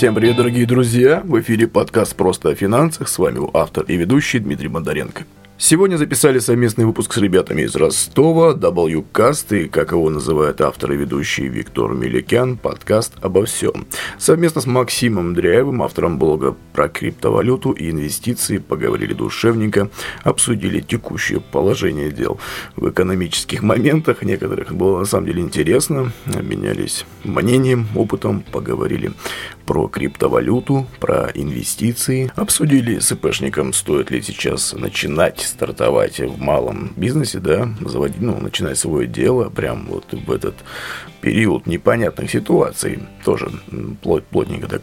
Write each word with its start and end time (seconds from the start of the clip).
Всем 0.00 0.14
привет, 0.14 0.36
дорогие 0.36 0.64
друзья! 0.64 1.20
В 1.22 1.38
эфире 1.40 1.66
подкаст 1.68 2.16
«Просто 2.16 2.48
о 2.48 2.54
финансах». 2.54 3.06
С 3.06 3.18
вами 3.18 3.46
автор 3.52 3.84
и 3.84 3.98
ведущий 3.98 4.38
Дмитрий 4.38 4.68
Бондаренко. 4.68 5.24
Сегодня 5.62 5.98
записали 5.98 6.38
совместный 6.38 6.86
выпуск 6.86 7.12
с 7.12 7.18
ребятами 7.18 7.62
из 7.62 7.76
Ростова, 7.76 8.54
WCast 8.54 9.64
и, 9.64 9.68
как 9.68 9.92
его 9.92 10.08
называют 10.08 10.62
автор 10.62 10.92
и 10.92 10.96
ведущий 10.96 11.48
Виктор 11.48 11.92
Меликян, 11.92 12.56
подкаст 12.56 13.12
«Обо 13.20 13.44
всем». 13.44 13.86
Совместно 14.18 14.62
с 14.62 14.66
Максимом 14.66 15.34
Дряевым, 15.34 15.82
автором 15.82 16.18
блога 16.18 16.56
про 16.72 16.88
криптовалюту 16.88 17.72
и 17.72 17.90
инвестиции, 17.90 18.56
поговорили 18.56 19.12
душевненько, 19.12 19.90
обсудили 20.22 20.80
текущее 20.80 21.40
положение 21.40 22.10
дел 22.10 22.40
в 22.74 22.88
экономических 22.88 23.62
моментах. 23.62 24.22
Некоторых 24.22 24.74
было 24.74 25.00
на 25.00 25.04
самом 25.04 25.26
деле 25.26 25.42
интересно, 25.42 26.10
обменялись 26.24 27.04
мнением, 27.22 27.86
опытом, 27.94 28.42
поговорили 28.50 29.12
про 29.66 29.88
криптовалюту, 29.88 30.86
про 30.98 31.30
инвестиции. 31.34 32.32
Обсудили 32.34 32.98
с 32.98 33.12
ИПшником, 33.12 33.72
стоит 33.72 34.10
ли 34.10 34.22
сейчас 34.22 34.72
начинать 34.72 35.49
стартовать 35.50 36.18
в 36.20 36.40
малом 36.40 36.92
бизнесе, 36.96 37.38
да, 37.38 37.68
заводить, 37.80 38.20
ну, 38.20 38.38
начинать 38.40 38.78
свое 38.78 39.06
дело 39.06 39.50
прям 39.50 39.86
вот 39.86 40.04
в 40.12 40.30
этот 40.30 40.54
период 41.20 41.66
непонятных 41.66 42.30
ситуаций. 42.30 43.00
Тоже 43.24 43.50
плот, 44.02 44.24
плотненько 44.26 44.68
так 44.68 44.82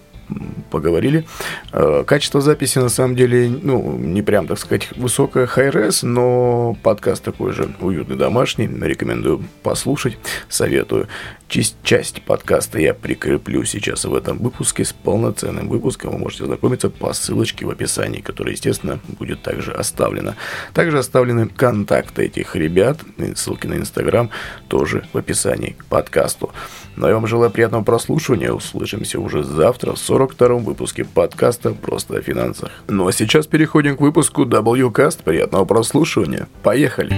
поговорили. 0.70 1.26
Э, 1.72 2.04
качество 2.06 2.42
записи, 2.42 2.80
на 2.80 2.90
самом 2.90 3.16
деле, 3.16 3.50
ну, 3.50 3.98
не 3.98 4.22
прям, 4.22 4.48
так 4.48 4.60
сказать, 4.60 4.90
высокое 4.96 5.48
high-res, 5.48 6.06
но 6.06 6.78
подкаст 6.84 7.24
такой 7.24 7.54
же 7.54 7.70
уютный, 7.80 8.18
домашний. 8.18 8.68
Рекомендую 8.68 9.44
послушать, 9.64 10.18
советую. 10.50 11.08
Часть, 11.48 11.78
часть 11.84 12.22
подкаста 12.24 12.78
я 12.80 12.94
прикреплю 12.94 13.64
сейчас 13.64 14.04
в 14.04 14.14
этом 14.14 14.38
выпуске 14.38 14.84
с 14.84 14.92
полноценным 14.92 15.70
выпуском. 15.70 16.12
Вы 16.12 16.18
можете 16.18 16.44
ознакомиться 16.44 16.90
по 16.90 17.14
ссылочке 17.14 17.66
в 17.66 17.70
описании, 17.70 18.20
которая, 18.20 18.54
естественно, 18.54 19.00
будет 19.08 19.44
также 19.44 19.72
оставлена. 19.72 20.36
Также 20.74 21.00
оставлены 21.00 21.48
контакты 21.48 22.26
этих 22.26 22.56
ребят, 22.56 23.00
ссылки 23.36 23.66
на 23.66 23.76
Инстаграм 23.76 24.30
тоже 24.68 25.08
в 25.14 25.18
описании 25.18 25.72
к 25.72 25.86
подкасту. 25.86 26.52
Но 26.98 27.08
я 27.08 27.14
вам 27.14 27.28
желаю 27.28 27.52
приятного 27.52 27.84
прослушивания. 27.84 28.52
Услышимся 28.52 29.20
уже 29.20 29.44
завтра 29.44 29.92
в 29.92 29.98
42-м 29.98 30.64
выпуске 30.64 31.06
подкаста 31.06 31.72
«Просто 31.72 32.18
о 32.18 32.22
финансах». 32.22 32.72
Ну 32.88 33.08
а 33.08 33.12
сейчас 33.12 33.46
переходим 33.46 33.96
к 33.96 34.02
выпуску 34.02 34.46
WCast. 34.46 35.24
Приятного 35.24 35.66
прослушивания. 35.66 36.48
Поехали! 36.64 37.14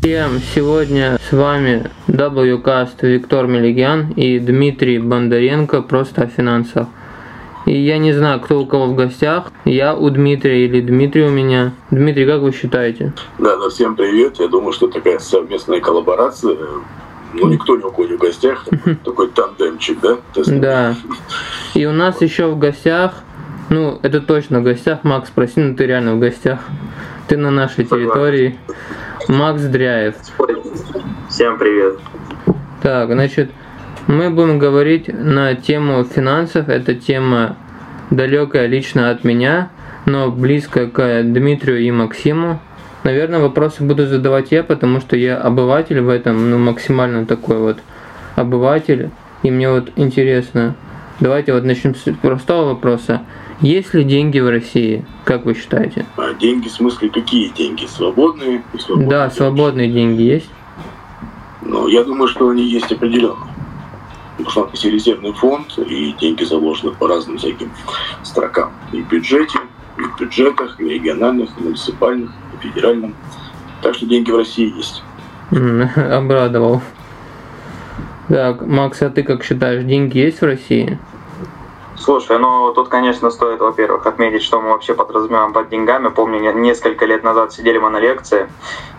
Всем 0.00 0.40
сегодня 0.54 1.18
с 1.28 1.32
вами 1.32 1.90
WCast 2.08 2.96
Виктор 3.02 3.46
Мелигян 3.46 4.10
и 4.12 4.38
Дмитрий 4.38 4.98
Бондаренко 4.98 5.82
просто 5.82 6.22
о 6.22 6.26
финансах. 6.28 6.88
И 7.66 7.76
я 7.76 7.98
не 7.98 8.12
знаю, 8.12 8.40
кто 8.40 8.60
у 8.60 8.66
кого 8.66 8.86
в 8.86 8.94
гостях. 8.94 9.50
Я 9.64 9.94
у 9.94 10.10
Дмитрия 10.10 10.66
или 10.66 10.80
Дмитрий 10.80 11.24
у 11.24 11.30
меня. 11.30 11.72
Дмитрий, 11.90 12.26
как 12.26 12.42
вы 12.42 12.52
считаете? 12.52 13.12
Да, 13.38 13.56
да, 13.56 13.68
всем 13.70 13.96
привет. 13.96 14.38
Я 14.38 14.48
думаю, 14.48 14.72
что 14.72 14.88
такая 14.88 15.18
совместная 15.18 15.80
коллаборация. 15.80 16.56
Ну, 17.32 17.48
никто 17.48 17.76
ни 17.76 17.82
у 17.82 17.90
кого 17.90 18.06
не 18.06 18.16
в 18.16 18.20
гостях. 18.20 18.66
Такой 19.04 19.28
тандемчик, 19.28 19.98
да? 20.00 20.18
Да. 20.46 20.96
И 21.74 21.86
у 21.86 21.92
нас 21.92 22.20
еще 22.20 22.46
в 22.46 22.58
гостях, 22.58 23.14
ну, 23.70 23.98
это 24.02 24.20
точно 24.20 24.60
в 24.60 24.62
гостях, 24.62 25.02
Макс, 25.02 25.28
спроси, 25.28 25.60
ну 25.60 25.74
ты 25.74 25.86
реально 25.86 26.14
в 26.14 26.20
гостях. 26.20 26.60
Ты 27.26 27.36
на 27.36 27.50
нашей 27.50 27.84
территории. 27.84 28.58
Макс 29.28 29.62
Дряев. 29.62 30.14
Всем 31.30 31.58
привет. 31.58 31.98
Так, 32.82 33.10
значит, 33.10 33.50
мы 34.06 34.30
будем 34.30 34.58
говорить 34.58 35.08
на 35.08 35.54
тему 35.54 36.04
финансов. 36.04 36.68
Это 36.68 36.94
тема 36.94 37.56
далекая 38.10 38.66
лично 38.66 39.10
от 39.10 39.24
меня, 39.24 39.70
но 40.06 40.30
близкая 40.30 40.88
к 40.88 41.22
Дмитрию 41.22 41.80
и 41.80 41.90
Максиму. 41.90 42.60
Наверное, 43.02 43.40
вопросы 43.40 43.82
буду 43.82 44.06
задавать 44.06 44.50
я, 44.50 44.62
потому 44.62 45.00
что 45.00 45.16
я 45.16 45.38
обыватель 45.38 46.00
в 46.00 46.08
этом, 46.08 46.50
ну, 46.50 46.58
максимально 46.58 47.26
такой 47.26 47.58
вот 47.58 47.78
обыватель. 48.36 49.10
И 49.42 49.50
мне 49.50 49.70
вот 49.70 49.90
интересно, 49.96 50.74
давайте 51.20 51.52
вот 51.52 51.64
начнем 51.64 51.94
с 51.94 52.10
простого 52.14 52.74
вопроса. 52.74 53.22
Есть 53.60 53.94
ли 53.94 54.04
деньги 54.04 54.40
в 54.40 54.48
России, 54.48 55.04
как 55.24 55.44
вы 55.44 55.54
считаете? 55.54 56.06
А 56.16 56.34
деньги 56.34 56.68
в 56.68 56.72
смысле 56.72 57.08
какие 57.08 57.48
деньги? 57.50 57.86
Свободные? 57.86 58.62
свободные 58.78 59.08
да, 59.08 59.26
деньги? 59.26 59.36
свободные 59.36 59.90
деньги 59.90 60.22
есть. 60.22 60.50
Ну, 61.62 61.86
я 61.88 62.04
думаю, 62.04 62.28
что 62.28 62.48
они 62.48 62.64
есть 62.64 62.90
определенно. 62.90 63.53
Есть 64.38 64.84
резервный 64.84 65.32
фонд, 65.32 65.78
и 65.78 66.12
деньги 66.20 66.44
заложены 66.44 66.92
по 66.92 67.06
разным 67.06 67.38
всяким 67.38 67.70
строкам. 68.22 68.72
И 68.92 69.00
в 69.00 69.08
бюджете, 69.08 69.58
и 69.98 70.02
в 70.02 70.18
бюджетах, 70.18 70.80
и 70.80 70.84
региональных, 70.88 71.50
и 71.58 71.62
муниципальных, 71.62 72.30
и 72.54 72.68
федеральном. 72.68 73.14
Так 73.82 73.94
что 73.94 74.06
деньги 74.06 74.30
в 74.30 74.36
России 74.36 74.74
есть. 74.76 75.02
Обрадовал. 75.96 76.82
Так, 78.28 78.62
Макс, 78.66 79.02
а 79.02 79.10
ты 79.10 79.22
как 79.22 79.44
считаешь, 79.44 79.84
деньги 79.84 80.18
есть 80.18 80.40
в 80.40 80.44
России? 80.44 80.98
Слушай, 81.96 82.38
ну 82.38 82.72
тут, 82.74 82.88
конечно, 82.88 83.30
стоит, 83.30 83.60
во-первых, 83.60 84.06
отметить, 84.06 84.42
что 84.42 84.60
мы 84.60 84.70
вообще 84.70 84.94
подразумеваем 84.94 85.52
под 85.52 85.68
деньгами. 85.68 86.08
Помню, 86.08 86.52
несколько 86.52 87.06
лет 87.06 87.22
назад 87.22 87.52
сидели 87.52 87.78
мы 87.78 87.90
на 87.90 87.98
лекции, 87.98 88.48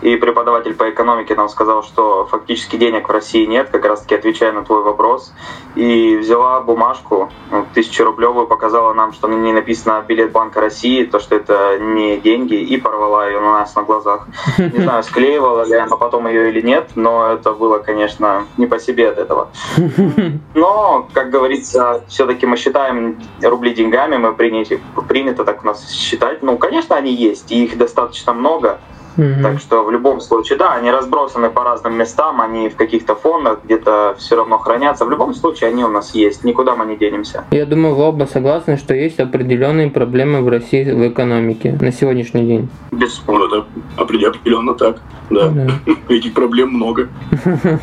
и 0.01 0.15
преподаватель 0.15 0.73
по 0.73 0.89
экономике 0.89 1.35
нам 1.35 1.49
сказал, 1.49 1.83
что 1.83 2.25
фактически 2.25 2.77
денег 2.77 3.07
в 3.07 3.11
России 3.11 3.45
нет, 3.45 3.69
как 3.69 3.85
раз 3.85 4.01
таки 4.01 4.15
отвечая 4.15 4.51
на 4.53 4.63
твой 4.63 4.83
вопрос. 4.83 5.33
И 5.75 6.15
взяла 6.15 6.61
бумажку, 6.61 7.29
ну, 7.51 7.65
тысячу 7.73 8.05
рублевую, 8.05 8.47
показала 8.47 8.93
нам, 8.93 9.13
что 9.13 9.27
на 9.27 9.35
ней 9.35 9.51
написано 9.51 10.03
билет 10.07 10.31
Банка 10.31 10.61
России, 10.61 11.03
то, 11.03 11.19
что 11.19 11.35
это 11.35 11.77
не 11.79 12.17
деньги, 12.17 12.55
и 12.55 12.77
порвала 12.77 13.27
ее 13.27 13.39
у 13.39 13.41
нас 13.41 13.75
на 13.75 13.83
глазах. 13.83 14.27
Не 14.57 14.81
знаю, 14.81 15.03
склеивала 15.03 15.65
ли 15.65 15.75
она 15.75 15.97
потом 15.97 16.27
ее 16.27 16.49
или 16.49 16.61
нет, 16.61 16.91
но 16.95 17.33
это 17.33 17.51
было, 17.51 17.79
конечно, 17.79 18.45
не 18.57 18.67
по 18.67 18.79
себе 18.79 19.09
от 19.09 19.17
этого. 19.17 19.49
Но, 20.53 21.07
как 21.13 21.29
говорится, 21.29 22.03
все-таки 22.07 22.45
мы 22.45 22.57
считаем, 22.57 22.84
считаем 22.85 23.17
рубли 23.41 23.73
деньгами, 23.73 24.17
мы 24.17 24.33
приняли, 24.33 24.79
принято 25.07 25.43
так 25.43 25.63
у 25.63 25.67
нас 25.67 25.91
считать. 25.91 26.43
Ну, 26.43 26.57
конечно, 26.57 26.95
они 26.95 27.13
есть, 27.13 27.51
и 27.51 27.65
их 27.65 27.77
достаточно 27.77 28.33
много. 28.33 28.79
Mm-hmm. 29.17 29.41
Так 29.43 29.59
что 29.59 29.83
в 29.85 29.91
любом 29.91 30.19
случае, 30.19 30.57
да, 30.57 30.73
они 30.73 30.91
разбросаны 30.91 31.49
по 31.49 31.63
разным 31.63 31.97
местам, 31.97 32.41
они 32.41 32.67
в 32.67 32.75
каких-то 32.75 33.15
фондах 33.15 33.59
где-то 33.63 34.15
все 34.17 34.35
равно 34.35 34.57
хранятся. 34.57 35.05
В 35.05 35.09
любом 35.09 35.33
случае 35.33 35.69
они 35.69 35.85
у 35.85 35.87
нас 35.87 36.13
есть, 36.13 36.43
никуда 36.43 36.75
мы 36.75 36.85
не 36.85 36.97
денемся. 36.97 37.45
Я 37.51 37.65
думаю, 37.65 37.95
вы 37.95 38.03
оба 38.03 38.25
согласны, 38.25 38.75
что 38.75 38.93
есть 38.93 39.19
определенные 39.21 39.89
проблемы 39.89 40.41
в 40.41 40.49
России 40.49 40.83
в 40.91 41.07
экономике 41.07 41.77
на 41.79 41.93
сегодняшний 41.93 42.45
день. 42.45 42.69
Бесспорно, 42.91 43.47
да. 43.47 43.65
Определенно 43.95 44.73
так. 44.73 44.97
Да. 45.29 45.47
да. 45.47 45.67
Этих 46.13 46.33
проблем 46.33 46.71
много. 46.71 47.07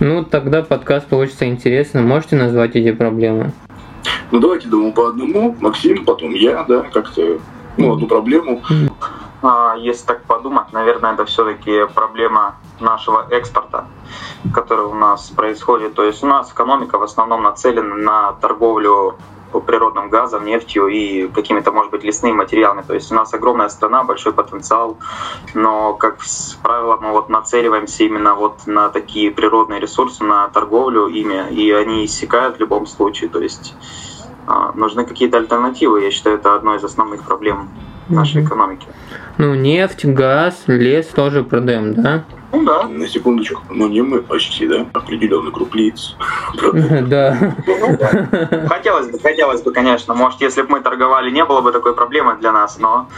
Ну, 0.00 0.24
тогда 0.24 0.62
подкаст 0.62 1.06
получится 1.06 1.46
интересным. 1.46 2.08
Можете 2.08 2.34
назвать 2.34 2.74
эти 2.74 2.90
проблемы? 2.90 3.52
Ну 4.30 4.40
давайте, 4.40 4.68
думаю, 4.68 4.92
по 4.92 5.08
одному. 5.08 5.56
Максим, 5.60 6.04
потом 6.04 6.30
я, 6.32 6.64
да, 6.64 6.82
как-то, 6.82 7.38
ну, 7.76 7.94
одну 7.94 8.06
проблему. 8.06 8.62
А, 9.42 9.76
если 9.76 10.06
так 10.06 10.22
подумать, 10.22 10.72
наверное, 10.72 11.12
это 11.12 11.26
все-таки 11.26 11.86
проблема 11.94 12.56
нашего 12.80 13.26
экспорта, 13.30 13.84
который 14.54 14.86
у 14.86 14.94
нас 14.94 15.28
происходит. 15.28 15.94
То 15.94 16.02
есть 16.02 16.22
у 16.22 16.26
нас 16.26 16.50
экономика 16.50 16.98
в 16.98 17.02
основном 17.02 17.42
нацелена 17.42 17.94
на 17.94 18.32
торговлю 18.32 19.16
природным 19.60 20.08
газом, 20.08 20.44
нефтью 20.44 20.88
и 20.88 21.28
какими-то, 21.28 21.72
может 21.72 21.90
быть, 21.90 22.04
лесными 22.04 22.32
материалами. 22.32 22.82
То 22.86 22.94
есть 22.94 23.10
у 23.12 23.14
нас 23.14 23.32
огромная 23.34 23.68
страна, 23.68 24.04
большой 24.04 24.32
потенциал, 24.32 24.96
но, 25.54 25.94
как 25.94 26.18
правило, 26.62 26.98
мы 27.00 27.12
вот 27.12 27.28
нацеливаемся 27.28 28.04
именно 28.04 28.34
вот 28.34 28.66
на 28.66 28.88
такие 28.88 29.30
природные 29.30 29.80
ресурсы, 29.80 30.24
на 30.24 30.48
торговлю 30.48 31.06
ими, 31.08 31.50
и 31.50 31.70
они 31.72 32.04
иссякают 32.04 32.56
в 32.56 32.60
любом 32.60 32.86
случае. 32.86 33.30
То 33.30 33.40
есть 33.40 33.74
а, 34.46 34.72
нужны 34.74 35.04
какие-то 35.04 35.38
альтернативы. 35.38 36.02
Я 36.02 36.10
считаю, 36.10 36.36
это 36.36 36.54
одной 36.54 36.76
из 36.76 36.84
основных 36.84 37.22
проблем 37.22 37.70
нашей 38.08 38.44
экономики. 38.44 38.86
Ну, 39.38 39.54
нефть, 39.54 40.04
газ, 40.04 40.64
лес 40.66 41.06
тоже 41.06 41.42
продаем, 41.42 41.94
да? 41.94 42.24
Ну 42.54 42.64
да. 42.64 42.88
На 42.88 43.08
секундочку. 43.08 43.62
Ну 43.70 43.88
не 43.88 44.02
мы 44.02 44.22
почти, 44.22 44.66
да? 44.68 44.86
Определенный 44.92 45.50
круг 45.50 45.74
лиц. 45.74 46.16
Да. 47.08 47.36
Хотелось 48.68 49.08
бы, 49.08 49.18
хотелось 49.18 49.62
бы, 49.62 49.72
конечно. 49.72 50.14
Может, 50.14 50.40
если 50.40 50.62
бы 50.62 50.72
мы 50.72 50.80
торговали, 50.80 51.30
не 51.30 51.44
было 51.44 51.60
бы 51.60 51.72
такой 51.72 51.94
проблемы 51.94 52.36
для 52.40 52.52
нас, 52.52 52.78
но 52.78 53.08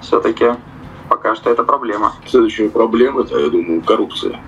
все-таки 0.00 0.54
пока 1.08 1.34
что 1.34 1.50
это 1.50 1.64
проблема. 1.64 2.14
Следующая 2.26 2.68
проблема, 2.68 3.22
это, 3.22 3.38
я 3.38 3.48
думаю, 3.48 3.82
коррупция. 3.82 4.40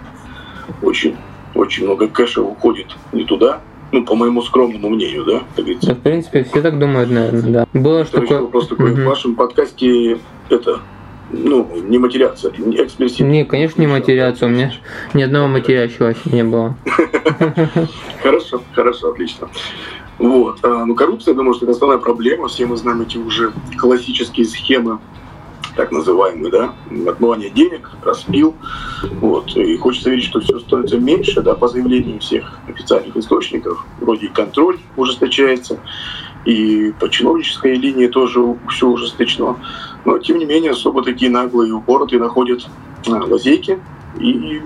Очень, 0.83 1.17
очень 1.55 1.85
много 1.85 2.07
кэша 2.07 2.43
уходит 2.43 2.87
не 3.13 3.25
туда, 3.25 3.61
ну, 3.93 4.05
по 4.05 4.15
моему 4.15 4.43
скромному 4.43 4.89
мнению, 4.91 5.25
да, 5.25 5.43
как 5.57 5.65
говорится. 5.65 5.89
Да, 5.89 5.95
в 5.95 6.01
принципе, 6.01 6.45
все 6.45 6.63
так 6.63 6.79
думают, 6.79 7.11
наверное, 7.11 7.43
да. 7.43 7.67
Было 7.73 8.05
что 8.05 8.21
такое... 8.21 8.43
Вопрос 8.43 8.69
такой, 8.69 8.93
угу. 8.93 9.01
в 9.03 9.05
вашем 9.05 9.35
подкасте 9.35 10.19
это 10.49 10.81
ну, 11.33 11.69
не 11.89 11.99
матеряться, 11.99 12.53
не 12.59 12.77
эксплисивно. 12.77 13.31
Не, 13.31 13.45
конечно, 13.45 13.81
не 13.81 13.87
матеряться. 13.87 14.47
У 14.47 14.49
меня 14.49 14.73
ни 15.15 15.23
одного 15.23 15.49
матерящегося 15.49 16.21
не 16.25 16.45
было. 16.45 16.77
Хорошо, 18.23 18.63
хорошо, 18.75 19.11
отлично. 19.11 19.49
Вот. 20.19 20.59
А, 20.63 20.85
ну, 20.85 20.95
коррупция, 20.95 21.33
я 21.33 21.37
думаю, 21.37 21.55
что 21.55 21.65
это 21.65 21.73
основная 21.73 21.99
проблема. 21.99 22.49
Все 22.49 22.67
мы 22.67 22.77
знаем 22.77 23.01
эти 23.03 23.17
уже 23.17 23.53
классические 23.79 24.45
схемы 24.45 24.99
так 25.77 25.93
называемые, 25.93 26.51
да, 26.51 26.75
отмывание 27.09 27.49
денег, 27.51 27.91
распил. 28.03 28.55
Вот. 29.21 29.57
И 29.57 29.77
хочется 29.77 30.11
верить, 30.11 30.25
что 30.25 30.41
все 30.41 30.59
становится 30.59 30.99
меньше, 30.99 31.41
да, 31.43 31.55
по 31.55 31.69
заявлению 31.69 32.21
всех 32.21 32.59
официальных 32.69 33.17
источников. 33.17 33.85
Вроде 34.01 34.27
и 34.27 34.29
контроль 34.29 34.79
ужесточается, 34.97 35.81
и 36.45 36.93
по 36.99 37.09
чиновнической 37.09 37.77
линии 37.77 38.09
тоже 38.09 38.41
все 38.69 38.89
ужесточено. 38.89 39.57
Но, 40.05 40.19
тем 40.19 40.39
не 40.39 40.45
менее, 40.45 40.73
особо 40.73 41.03
такие 41.03 41.31
наглые 41.31 41.71
и 41.71 41.73
упоротые 41.73 42.21
находят 42.21 42.67
а, 43.07 43.25
лазейки 43.25 43.79
и 44.19 44.61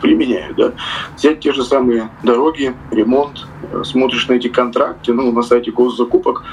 применяют. 0.00 0.56
Да. 0.56 0.72
Взять 1.16 1.40
те 1.40 1.52
же 1.52 1.64
самые 1.64 2.10
дороги, 2.22 2.74
ремонт, 2.90 3.46
э, 3.72 3.82
смотришь 3.84 4.28
на 4.28 4.34
эти 4.34 4.48
контракты, 4.48 5.12
ну, 5.12 5.32
на 5.32 5.42
сайте 5.42 5.70
госзакупок, 5.70 6.44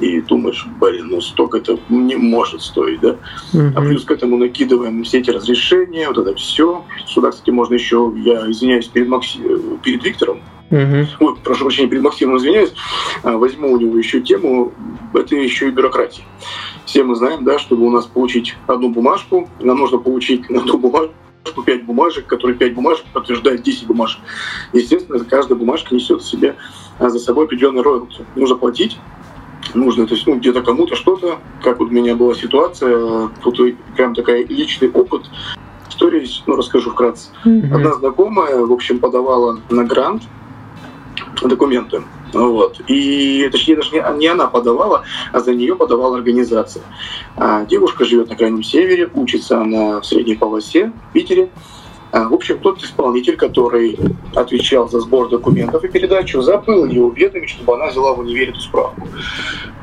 и 0.00 0.20
думаешь, 0.22 0.66
блин, 0.80 1.08
ну 1.10 1.20
столько 1.20 1.58
это 1.58 1.78
не 1.88 2.16
может 2.16 2.62
стоить, 2.62 3.00
да? 3.00 3.16
Uh-huh. 3.52 3.72
А 3.76 3.80
плюс 3.80 4.04
к 4.04 4.10
этому 4.10 4.36
накидываем 4.36 5.04
все 5.04 5.18
эти 5.18 5.30
разрешения, 5.30 6.08
вот 6.08 6.18
это 6.18 6.34
все. 6.36 6.84
Сюда, 7.06 7.30
кстати, 7.30 7.50
можно 7.50 7.74
еще, 7.74 8.12
я 8.16 8.50
извиняюсь 8.50 8.86
перед, 8.86 9.08
Макси... 9.08 9.38
перед 9.82 10.02
Виктором, 10.02 10.40
uh-huh. 10.70 11.06
Ой, 11.20 11.36
прошу 11.44 11.64
прощения, 11.64 11.88
перед 11.88 12.02
Максимом 12.02 12.38
извиняюсь, 12.38 12.72
а, 13.22 13.36
возьму 13.36 13.72
у 13.72 13.78
него 13.78 13.98
еще 13.98 14.20
тему, 14.20 14.72
это 15.14 15.36
еще 15.36 15.68
и 15.68 15.70
бюрократия. 15.70 16.24
Все 16.84 17.04
мы 17.04 17.14
знаем, 17.14 17.44
да, 17.44 17.58
чтобы 17.58 17.86
у 17.86 17.90
нас 17.90 18.06
получить 18.06 18.56
одну 18.66 18.90
бумажку, 18.90 19.48
нам 19.60 19.78
нужно 19.78 19.98
получить 19.98 20.48
одну 20.50 20.78
бумажку, 20.78 21.14
5 21.64 21.84
бумажек, 21.84 22.26
которые 22.26 22.56
5 22.56 22.74
бумажек 22.74 23.04
подтверждают 23.12 23.62
10 23.62 23.86
бумажек. 23.86 24.20
Естественно, 24.72 25.22
каждая 25.24 25.58
бумажка 25.58 25.94
несет 25.94 26.22
в 26.22 26.28
себе 26.28 26.56
а, 26.98 27.08
за 27.08 27.18
собой 27.18 27.46
определенный 27.46 27.82
роялти. 27.82 28.24
Нужно 28.36 28.56
платить, 28.56 28.98
нужно, 29.74 30.06
то 30.06 30.14
есть 30.14 30.26
ну, 30.26 30.36
где-то 30.36 30.62
кому-то 30.62 30.96
что-то, 30.96 31.38
как 31.62 31.78
вот 31.78 31.88
у 31.88 31.92
меня 31.92 32.14
была 32.14 32.34
ситуация, 32.34 33.28
тут 33.42 33.60
прям 33.96 34.14
такая 34.14 34.44
личный 34.46 34.90
опыт, 34.90 35.22
история, 35.88 36.26
ну, 36.46 36.56
расскажу 36.56 36.90
вкратце. 36.90 37.30
Mm-hmm. 37.44 37.74
Одна 37.74 37.92
знакомая, 37.94 38.60
в 38.60 38.72
общем, 38.72 38.98
подавала 38.98 39.60
на 39.70 39.84
грант 39.84 40.22
документы. 41.42 42.02
Вот. 42.32 42.80
И 42.88 43.48
точнее 43.50 43.76
даже 43.76 43.90
не, 43.92 44.18
не 44.18 44.26
она 44.26 44.46
подавала, 44.46 45.02
а 45.32 45.40
за 45.40 45.54
нее 45.54 45.76
подавала 45.76 46.16
организация. 46.16 46.82
А 47.36 47.64
девушка 47.64 48.04
живет 48.04 48.28
на 48.28 48.36
крайнем 48.36 48.62
севере, 48.62 49.10
учится 49.14 49.60
она 49.60 50.00
в 50.00 50.06
средней 50.06 50.36
полосе 50.36 50.92
в 51.10 51.12
Питере. 51.12 51.50
А, 52.12 52.28
в 52.28 52.34
общем, 52.34 52.58
тот 52.58 52.82
исполнитель, 52.82 53.36
который 53.36 53.96
отвечал 54.34 54.88
за 54.88 55.00
сбор 55.00 55.28
документов 55.28 55.84
и 55.84 55.88
передачу, 55.88 56.42
забыл 56.42 56.84
ее 56.86 57.04
уведомить, 57.04 57.50
чтобы 57.50 57.74
она 57.74 57.86
взяла 57.86 58.14
в 58.14 58.20
универе 58.20 58.50
эту 58.50 58.60
справку. 58.60 59.06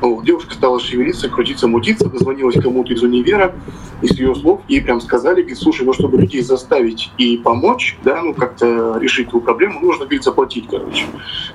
Вот. 0.01 0.25
Девушка 0.25 0.53
стала 0.53 0.79
шевелиться, 0.79 1.29
крутиться, 1.29 1.67
мутиться, 1.67 2.09
дозвонилась 2.09 2.61
кому-то 2.61 2.93
из 2.93 3.01
универа, 3.01 3.55
и 4.01 4.07
с 4.07 4.19
ее 4.19 4.35
слов 4.35 4.61
ей 4.67 4.81
прям 4.81 4.99
сказали, 4.99 5.41
говорит, 5.41 5.57
слушай, 5.57 5.85
ну 5.85 5.93
чтобы 5.93 6.17
людей 6.17 6.41
заставить 6.41 7.11
и 7.17 7.37
помочь, 7.37 7.97
да, 8.03 8.21
ну 8.21 8.33
как-то 8.33 8.97
решить 8.99 9.29
эту 9.29 9.39
проблему, 9.39 9.79
нужно, 9.79 10.05
говорит, 10.05 10.23
заплатить, 10.23 10.67
короче. 10.69 11.05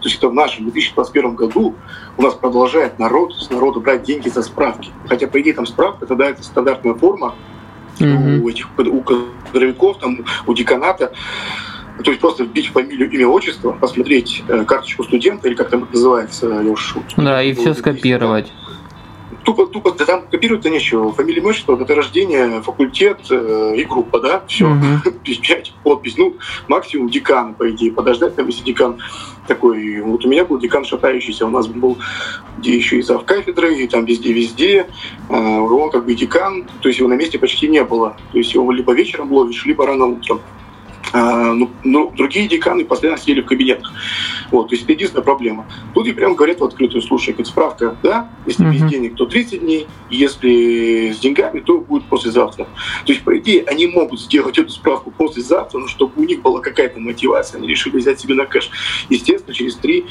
То 0.01 0.09
есть 0.09 0.17
это 0.17 0.29
в 0.29 0.35
нашем 0.35 0.65
2021 0.65 1.35
году 1.35 1.75
у 2.17 2.23
нас 2.23 2.35
продолжает 2.35 2.99
народ 2.99 3.35
с 3.35 3.51
народу 3.51 3.81
брать 3.81 4.05
деньги 4.05 4.29
за 4.29 4.43
справки. 4.43 4.91
Хотя, 5.07 5.27
по 5.27 5.41
идее, 5.41 5.55
там 5.55 5.67
справка, 5.67 6.07
тогда 6.07 6.31
это 6.31 6.43
стандартная 6.43 6.95
форма, 6.95 7.35
mm-hmm. 8.07 8.41
у 8.41 8.49
этих 8.49 8.69
у 8.79 9.01
кадровиков, 9.01 9.99
там, 9.99 10.25
у 10.47 10.55
деканата. 10.55 11.13
То 12.03 12.11
есть 12.11 12.21
просто 12.21 12.45
вбить 12.45 12.69
фамилию, 12.69 13.11
имя, 13.11 13.29
отчество, 13.29 13.73
посмотреть 13.73 14.43
э, 14.49 14.65
карточку 14.65 15.05
студента, 15.05 15.49
или 15.49 15.55
как 15.55 15.69
там 15.69 15.85
это 15.85 15.93
называется, 15.93 16.47
я 16.49 16.71
уж... 16.71 16.97
Да, 17.17 17.43
и 17.43 17.53
все 17.53 17.75
скопировать. 17.75 18.51
Тупо, 19.45 19.67
тупо, 19.67 19.93
да 19.93 20.05
там 20.05 20.23
копировать-то 20.29 20.71
нечего. 20.71 21.13
Фамилия, 21.13 21.43
отчество, 21.43 21.77
дата 21.77 21.95
рождения, 21.95 22.61
факультет 22.63 23.19
э, 23.31 23.75
и 23.77 23.85
группа, 23.85 24.21
да, 24.21 24.43
все. 24.47 24.67
Угу. 24.67 25.13
Печать, 25.25 25.73
подпись. 25.83 26.17
Ну, 26.17 26.37
максимум 26.69 27.09
декан, 27.09 27.55
по 27.55 27.69
идее, 27.71 27.93
подождать, 27.93 28.37
там, 28.37 28.47
если 28.47 28.63
декан 28.63 28.99
такой... 29.49 30.01
Вот 30.03 30.25
у 30.25 30.29
меня 30.29 30.45
был 30.45 30.59
декан 30.59 30.85
шатающийся, 30.85 31.47
у 31.47 31.51
нас 31.51 31.67
был 31.67 31.99
где 32.59 32.77
еще 32.77 32.99
и 32.99 33.03
зав 33.03 33.25
кафедры, 33.25 33.75
и 33.75 33.89
там 33.89 34.05
везде-везде. 34.05 34.87
Э, 35.29 35.35
он 35.35 35.91
как 35.91 36.05
бы 36.05 36.15
декан, 36.15 36.69
то 36.81 36.89
есть 36.89 37.01
его 37.01 37.09
на 37.09 37.15
месте 37.15 37.39
почти 37.39 37.69
не 37.69 37.83
было. 37.83 38.17
То 38.31 38.39
есть 38.39 38.55
его 38.55 38.71
либо 38.71 38.93
вечером 38.93 39.33
ловишь, 39.33 39.65
либо 39.67 39.87
рано 39.87 40.07
утром. 40.07 40.41
А, 41.53 41.55
ну, 41.55 41.71
ну, 41.85 42.11
другие 42.17 42.49
деканы 42.49 42.85
постоянно 42.85 43.19
сидели 43.19 43.43
в 43.43 43.47
кабинетах. 43.47 43.93
Вот, 44.51 44.69
то 44.69 44.75
есть 44.75 44.85
это 44.85 44.93
единственная 44.93 45.25
проблема. 45.25 45.67
Тут 45.95 46.07
и 46.07 46.13
прям 46.13 46.35
говорят 46.35 46.61
в 46.61 46.65
открытую, 46.65 47.03
слушай, 47.03 47.31
говорит, 47.31 47.47
справка, 47.47 47.97
да, 48.03 48.31
если 48.47 48.65
без 48.65 48.83
денег, 48.91 49.15
то 49.17 49.27
30 49.27 49.61
дней, 49.61 49.87
если 50.11 51.13
с 51.13 51.19
деньгами, 51.19 51.61
то 51.61 51.79
будет 51.79 52.05
послезавтра. 52.05 52.67
То 53.05 53.13
есть, 53.13 53.23
по 53.23 53.37
идее, 53.39 53.65
они 53.65 53.87
могут 53.87 54.21
сделать 54.21 54.59
эту 54.59 54.71
справку 54.71 55.11
послезавтра, 55.11 55.79
но 55.79 55.89
чтобы 55.89 56.13
у 56.17 56.25
них 56.25 56.43
была 56.43 56.61
какая-то 56.61 57.01
мотивация, 57.01 57.59
они 57.59 57.69
решили 57.69 57.99
взять 57.99 58.21
себе 58.21 58.35
на 58.35 58.47
кэш. 58.47 58.71
Естественно, 59.11 59.55
через 59.55 59.77
три 59.77 60.07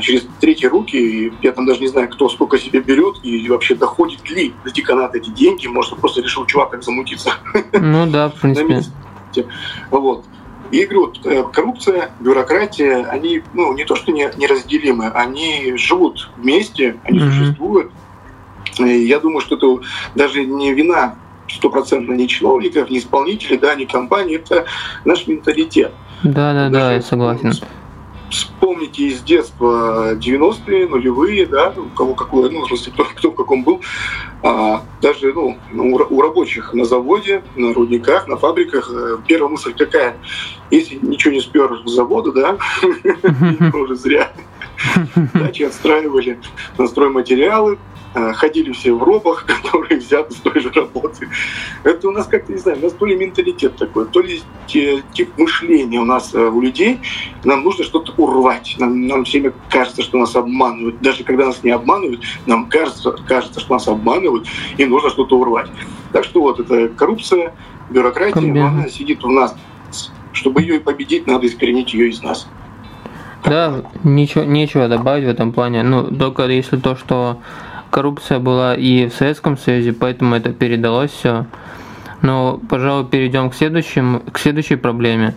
через 0.00 0.26
третьи 0.40 0.64
руки, 0.64 1.30
я 1.42 1.52
там 1.52 1.66
даже 1.66 1.80
не 1.80 1.88
знаю, 1.88 2.08
кто 2.08 2.30
сколько 2.30 2.58
себе 2.58 2.80
берет 2.80 3.16
и 3.22 3.46
вообще 3.50 3.74
доходит 3.74 4.30
ли 4.30 4.54
до 4.64 4.70
деканата 4.70 5.18
эти 5.18 5.28
деньги, 5.28 5.66
может, 5.66 5.98
просто 5.98 6.22
решил 6.22 6.46
чувак 6.46 6.70
как 6.70 6.82
замутиться. 6.82 7.32
Ну 7.74 8.06
да, 8.06 8.30
в 8.30 8.34
принципе. 8.40 8.82
Вот. 9.90 10.24
И 10.70 10.84
говорю, 10.84 11.12
э, 11.24 11.44
коррупция, 11.52 12.10
бюрократия, 12.20 13.04
они 13.06 13.42
ну, 13.54 13.72
не 13.74 13.84
то 13.84 13.96
что 13.96 14.12
не, 14.12 14.30
неразделимы, 14.36 15.08
они 15.08 15.74
живут 15.76 16.30
вместе, 16.36 16.96
они 17.04 17.20
mm-hmm. 17.20 17.30
существуют. 17.30 17.92
И 18.78 19.06
я 19.06 19.18
думаю, 19.18 19.40
что 19.40 19.56
это 19.56 19.86
даже 20.14 20.44
не 20.44 20.72
вина 20.72 21.16
стопроцентно 21.48 22.12
не 22.12 22.28
чиновников, 22.28 22.90
не 22.90 22.98
исполнителей, 22.98 23.58
да, 23.58 23.74
не 23.74 23.86
компаний, 23.86 24.34
это 24.34 24.66
наш 25.04 25.26
менталитет. 25.26 25.92
Да, 26.22 26.52
да, 26.52 26.68
да, 26.68 26.92
я 26.94 27.02
согласен 27.02 27.52
вспомните 28.30 29.04
из 29.04 29.22
детства 29.22 30.14
90-е, 30.14 30.86
нулевые, 30.86 31.46
да, 31.46 31.72
у 31.76 31.88
кого 31.96 32.14
какой, 32.14 32.50
ну, 32.50 32.62
в 32.62 32.68
смысле, 32.68 32.92
кто, 32.92 33.04
кто 33.04 33.30
в 33.30 33.34
каком 33.34 33.64
был, 33.64 33.80
а, 34.42 34.82
даже 35.00 35.32
ну, 35.32 35.56
у, 35.74 36.14
у 36.14 36.20
рабочих 36.20 36.72
на 36.74 36.84
заводе, 36.84 37.42
на 37.56 37.72
рудниках, 37.72 38.28
на 38.28 38.36
фабриках, 38.36 38.90
э, 38.92 39.18
первая 39.26 39.50
мысль 39.50 39.74
какая? 39.76 40.16
Если 40.70 40.96
ничего 40.96 41.34
не 41.34 41.40
спер 41.40 41.82
с 41.84 41.90
завода, 41.90 42.32
да, 42.32 42.58
уже 43.74 43.96
зря. 43.96 44.32
Дачи 45.34 45.62
отстраивали 45.64 46.38
на 46.76 46.86
стройматериалы, 46.86 47.78
ходили 48.34 48.72
все 48.72 48.92
в 48.92 49.02
робах, 49.02 49.46
которые 49.62 49.98
взяты 49.98 50.34
с 50.34 50.36
той 50.36 50.60
же 50.60 50.70
работы. 50.70 51.28
Это 51.84 52.08
у 52.08 52.10
нас 52.10 52.26
как-то, 52.26 52.52
не 52.52 52.58
знаю, 52.58 52.78
у 52.78 52.82
нас 52.82 52.92
то 52.92 53.06
ли 53.06 53.16
менталитет 53.16 53.76
такой, 53.76 54.06
то 54.06 54.20
ли 54.20 54.40
тип 54.66 55.30
мышления 55.36 56.00
у 56.00 56.04
нас 56.04 56.34
э, 56.34 56.38
у 56.38 56.60
людей. 56.60 57.00
Нам 57.44 57.64
нужно 57.64 57.84
что-то 57.84 58.12
урвать. 58.16 58.76
Нам, 58.78 59.06
нам 59.06 59.24
всеми 59.24 59.52
кажется, 59.70 60.02
что 60.02 60.18
нас 60.18 60.34
обманывают. 60.36 61.00
Даже 61.00 61.24
когда 61.24 61.46
нас 61.46 61.62
не 61.62 61.70
обманывают, 61.70 62.22
нам 62.46 62.68
кажется, 62.68 63.12
кажется, 63.26 63.60
что 63.60 63.74
нас 63.74 63.88
обманывают, 63.88 64.46
и 64.76 64.84
нужно 64.84 65.10
что-то 65.10 65.38
урвать. 65.38 65.70
Так 66.12 66.24
что 66.24 66.40
вот 66.40 66.60
эта 66.60 66.88
коррупция, 66.88 67.54
бюрократия, 67.90 68.50
она 68.50 68.88
сидит 68.88 69.24
у 69.24 69.30
нас. 69.30 69.56
Чтобы 70.32 70.62
ее 70.62 70.78
победить, 70.80 71.26
надо 71.26 71.46
искоренить 71.46 71.94
ее 71.94 72.10
из 72.10 72.22
нас. 72.22 72.48
Да, 73.44 73.82
ничего, 74.04 74.44
нечего 74.44 74.88
добавить 74.88 75.24
в 75.24 75.28
этом 75.28 75.52
плане. 75.52 75.82
Ну, 75.82 76.04
только 76.04 76.46
если 76.46 76.76
то, 76.76 76.96
что 76.96 77.38
коррупция 77.90 78.38
была 78.38 78.74
и 78.74 79.08
в 79.08 79.14
Советском 79.14 79.56
Союзе, 79.56 79.92
поэтому 79.92 80.34
это 80.34 80.52
передалось 80.52 81.10
все. 81.10 81.46
Но, 82.22 82.60
пожалуй, 82.68 83.06
перейдем 83.06 83.50
к, 83.50 83.54
следующему, 83.54 84.20
к 84.20 84.38
следующей 84.38 84.76
проблеме. 84.76 85.34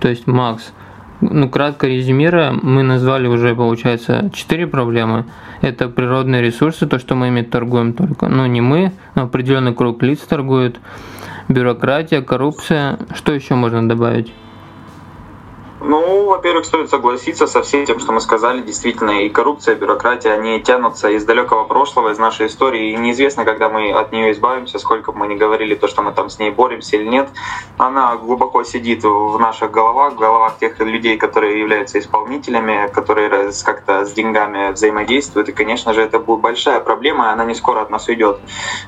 То 0.00 0.08
есть, 0.08 0.26
Макс, 0.26 0.72
ну, 1.20 1.48
кратко 1.48 1.86
резюмируя, 1.86 2.52
мы 2.52 2.82
назвали 2.82 3.26
уже, 3.26 3.54
получается, 3.54 4.30
четыре 4.32 4.66
проблемы. 4.66 5.24
Это 5.60 5.88
природные 5.88 6.42
ресурсы, 6.42 6.86
то, 6.86 6.98
что 6.98 7.14
мы 7.14 7.28
ими 7.28 7.42
торгуем 7.42 7.92
только. 7.92 8.28
Ну, 8.28 8.46
не 8.46 8.60
мы, 8.60 8.92
но 9.14 9.24
определенный 9.24 9.74
круг 9.74 10.02
лиц 10.02 10.20
торгует. 10.20 10.78
Бюрократия, 11.48 12.22
коррупция. 12.22 12.98
Что 13.14 13.32
еще 13.32 13.54
можно 13.54 13.86
добавить? 13.86 14.32
Ну, 15.82 16.26
во-первых, 16.26 16.66
стоит 16.66 16.90
согласиться 16.90 17.46
со 17.46 17.62
всем 17.62 17.86
тем, 17.86 18.00
что 18.00 18.12
мы 18.12 18.20
сказали. 18.20 18.60
Действительно, 18.60 19.22
и 19.22 19.30
коррупция, 19.30 19.74
и 19.74 19.78
бюрократия, 19.78 20.32
они 20.32 20.60
тянутся 20.60 21.08
из 21.08 21.24
далекого 21.24 21.64
прошлого, 21.64 22.10
из 22.10 22.18
нашей 22.18 22.48
истории. 22.48 22.92
И 22.92 22.96
неизвестно, 22.96 23.46
когда 23.46 23.70
мы 23.70 23.90
от 23.90 24.12
нее 24.12 24.32
избавимся, 24.32 24.78
сколько 24.78 25.12
бы 25.12 25.20
мы 25.20 25.28
ни 25.28 25.36
говорили, 25.36 25.74
то, 25.74 25.88
что 25.88 26.02
мы 26.02 26.12
там 26.12 26.28
с 26.28 26.38
ней 26.38 26.50
боремся 26.50 26.96
или 26.96 27.08
нет. 27.08 27.30
Она 27.78 28.14
глубоко 28.16 28.62
сидит 28.62 29.04
в 29.04 29.38
наших 29.38 29.70
головах, 29.70 30.12
в 30.12 30.18
головах 30.18 30.58
тех 30.58 30.78
людей, 30.80 31.16
которые 31.16 31.58
являются 31.58 31.98
исполнителями, 31.98 32.90
которые 32.92 33.50
как-то 33.64 34.04
с 34.04 34.12
деньгами 34.12 34.72
взаимодействуют. 34.72 35.48
И, 35.48 35.52
конечно 35.52 35.94
же, 35.94 36.02
это 36.02 36.18
будет 36.18 36.40
большая 36.40 36.80
проблема, 36.80 37.28
и 37.28 37.32
она 37.32 37.46
не 37.46 37.54
скоро 37.54 37.80
от 37.80 37.88
нас 37.88 38.06
уйдет. 38.06 38.38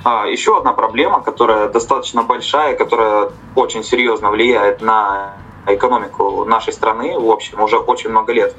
А, 0.05 0.27
еще 0.27 0.59
одна 0.59 0.75
проблема, 0.75 1.23
которая 1.23 1.69
достаточно 1.69 2.23
большая, 2.23 2.77
которая 2.77 3.31
очень 3.55 3.83
серьезно 3.83 4.31
влияет 4.31 4.83
на 4.83 5.37
экономику 5.67 6.45
нашей 6.45 6.73
страны, 6.73 7.19
в 7.19 7.31
общем, 7.31 7.61
уже 7.61 7.79
очень 7.79 8.11
много 8.11 8.33
лет, 8.33 8.55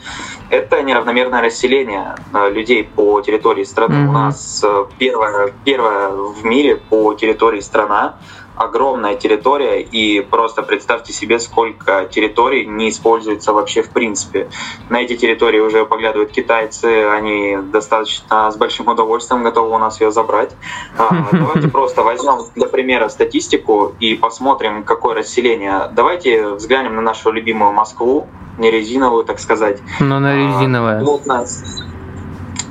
это 0.50 0.82
неравномерное 0.82 1.42
расселение 1.42 2.16
э, 2.34 2.50
людей 2.52 2.84
по 2.84 3.22
территории 3.22 3.64
страны. 3.64 3.96
Mm-hmm. 3.96 4.10
У 4.10 4.12
нас 4.12 4.64
э, 4.64 4.86
первая, 4.98 5.54
первая 5.66 6.10
в 6.10 6.46
мире 6.46 6.78
по 6.78 7.14
территории 7.14 7.60
страна, 7.60 8.16
огромная 8.56 9.16
территория, 9.16 9.82
и 9.82 10.22
просто 10.22 10.64
представьте 10.64 11.14
себе, 11.14 11.40
сколько 11.40 12.06
территорий 12.06 12.66
не 12.66 12.90
используется 12.90 13.54
вообще 13.54 13.82
в 13.82 13.90
принципе. 13.90 14.50
На 14.90 15.02
эти 15.02 15.16
территории 15.16 15.60
уже 15.60 15.86
поглядывают 15.86 16.32
китайцы, 16.32 17.08
они 17.10 17.58
достаточно 17.72 18.52
с 18.52 18.56
большим 18.56 18.88
удовольствием 18.88 19.44
готовы 19.44 19.76
у 19.76 19.78
нас 19.78 20.00
ее 20.02 20.12
забрать. 20.12 20.52
А, 20.98 21.28
давайте 21.32 21.68
просто 21.68 22.04
возьмем 22.04 22.46
для 22.56 22.68
примера 22.68 23.10
статистику 23.10 23.94
и 24.00 24.16
посмотрим, 24.16 24.84
какое 24.84 25.16
расселение. 25.16 25.90
Давайте 25.92 26.50
взглянем 26.50 26.96
на 26.96 27.02
нашу 27.02 27.32
любимую 27.32 27.72
Москву, 27.72 28.28
не 28.58 28.70
резиновую, 28.70 29.26
так 29.26 29.40
сказать. 29.40 29.80
Но 30.00 30.20
на 30.20 30.36
резиновая. 30.36 31.02
А, 31.02 31.04
вот 31.04 31.26
нас 31.26 31.64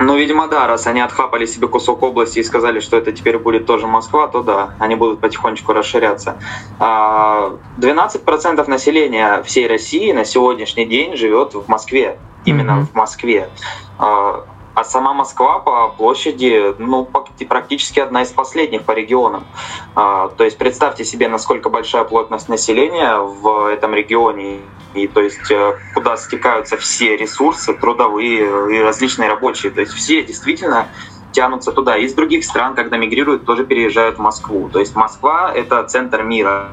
ну, 0.03 0.17
видимо, 0.17 0.49
да, 0.49 0.67
раз 0.67 0.87
они 0.87 1.01
отхапали 1.01 1.47
себе 1.47 1.69
кусок 1.69 2.03
области 2.03 2.39
и 2.39 2.43
сказали, 2.43 2.81
что 2.81 2.97
это 2.97 3.13
теперь 3.13 3.39
будет 3.39 3.67
тоже 3.67 3.87
Москва, 3.87 4.27
то 4.29 4.43
да, 4.43 4.75
они 4.79 4.95
будут 4.95 5.21
потихонечку 5.21 5.73
расширяться. 5.73 6.37
12% 6.79 6.81
а, 6.81 8.71
населения 8.71 9.43
всей 9.43 9.67
России 9.67 10.13
на 10.13 10.25
сегодняшний 10.25 10.87
день 10.87 11.17
живет 11.17 11.55
в 11.55 11.69
Москве, 11.69 12.19
именно 12.45 12.71
mm-hmm. 12.73 12.87
в 12.87 12.95
Москве. 12.95 13.49
А, 14.75 14.85
сама 14.85 15.13
Москва 15.13 15.59
по 15.59 15.89
площади 15.89 16.75
ну, 16.79 17.05
практически 17.49 18.01
одна 18.01 18.23
из 18.23 18.31
последних 18.31 18.85
по 18.85 18.93
регионам. 18.93 19.45
А, 19.95 20.29
то 20.29 20.45
есть 20.45 20.57
представьте 20.57 21.05
себе, 21.05 21.29
насколько 21.29 21.69
большая 21.69 22.05
плотность 22.05 22.49
населения 22.49 23.17
в 23.19 23.67
этом 23.71 23.95
регионе, 23.95 24.61
и 24.95 25.07
то 25.07 25.21
есть 25.21 25.51
э, 25.51 25.79
куда 25.95 26.17
стекаются 26.17 26.77
все 26.77 27.17
ресурсы 27.17 27.75
трудовые 27.75 28.77
и 28.77 28.83
различные 28.83 29.29
рабочие. 29.29 29.73
То 29.73 29.81
есть 29.81 29.93
все 29.93 30.23
действительно 30.23 30.89
тянутся 31.33 31.73
туда. 31.73 31.97
Из 31.97 32.15
других 32.15 32.45
стран, 32.45 32.75
когда 32.75 32.97
мигрируют, 32.97 33.45
тоже 33.45 33.65
переезжают 33.65 34.17
в 34.17 34.21
Москву. 34.21 34.69
То 34.71 34.81
есть 34.81 34.95
Москва— 34.95 35.53
это 35.55 35.83
центр 35.85 36.23
мира 36.23 36.73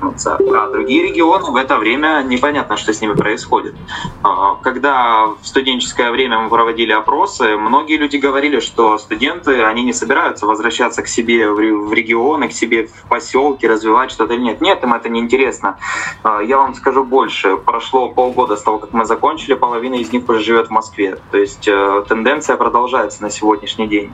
а 0.00 0.70
другие 0.70 1.02
регионы 1.08 1.50
в 1.50 1.56
это 1.56 1.76
время 1.76 2.22
непонятно, 2.22 2.76
что 2.76 2.92
с 2.92 3.00
ними 3.00 3.14
происходит. 3.14 3.74
А, 4.22 4.56
когда 4.56 5.26
в 5.26 5.38
студенческое 5.42 6.10
время 6.10 6.38
мы 6.38 6.48
проводили 6.48 6.92
опросы, 6.92 7.56
многие 7.56 7.96
люди 7.96 8.16
говорили, 8.16 8.60
что 8.60 8.98
студенты, 8.98 9.62
они 9.62 9.82
не 9.82 9.92
собираются 9.92 10.46
возвращаться 10.46 11.02
к 11.02 11.08
себе 11.08 11.50
в 11.50 11.92
регионы, 11.92 12.48
к 12.48 12.52
себе 12.52 12.86
в 12.86 13.08
поселки, 13.08 13.66
развивать 13.66 14.10
что-то 14.10 14.34
или 14.34 14.42
нет. 14.42 14.60
Нет, 14.60 14.82
им 14.82 14.94
это 14.94 15.08
не 15.08 15.20
интересно. 15.20 15.78
А, 16.22 16.40
я 16.40 16.58
вам 16.58 16.74
скажу 16.74 17.04
больше. 17.04 17.56
Прошло 17.56 18.08
полгода 18.08 18.56
с 18.56 18.62
того, 18.62 18.78
как 18.78 18.92
мы 18.92 19.04
закончили, 19.04 19.54
половина 19.54 19.94
из 19.94 20.12
них 20.12 20.28
уже 20.28 20.40
живет 20.40 20.68
в 20.68 20.70
Москве. 20.70 21.18
То 21.30 21.38
есть 21.38 21.66
э, 21.66 22.04
тенденция 22.08 22.56
продолжается 22.56 23.22
на 23.22 23.30
сегодняшний 23.30 23.86
день. 23.86 24.12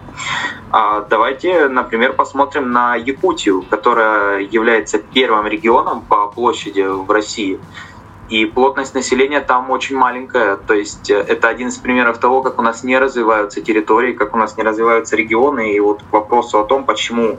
Давайте, 1.09 1.69
например, 1.69 2.15
посмотрим 2.15 2.73
на 2.73 2.97
Якутию, 2.97 3.63
которая 3.63 4.41
является 4.41 4.99
первым 4.99 5.47
регионом, 5.47 5.74
регионам 5.75 6.03
по 6.03 6.29
площади 6.29 6.83
в 6.83 7.11
России. 7.11 7.59
И 8.31 8.47
плотность 8.47 8.95
населения 8.95 9.41
там 9.41 9.71
очень 9.71 9.97
маленькая. 9.97 10.57
То 10.57 10.73
есть 10.73 11.11
э, 11.11 11.15
это 11.15 11.49
один 11.49 11.69
из 11.69 11.77
примеров 11.77 12.19
того, 12.19 12.43
как 12.43 12.59
у 12.59 12.63
нас 12.63 12.83
не 12.83 12.99
развиваются 12.99 13.61
территории, 13.61 14.13
как 14.13 14.35
у 14.35 14.39
нас 14.39 14.57
не 14.57 14.63
развиваются 14.63 15.17
регионы. 15.17 15.75
И 15.75 15.81
вот 15.81 16.03
к 16.03 16.13
вопросу 16.13 16.59
о 16.59 16.65
том, 16.65 16.85
почему 16.85 17.39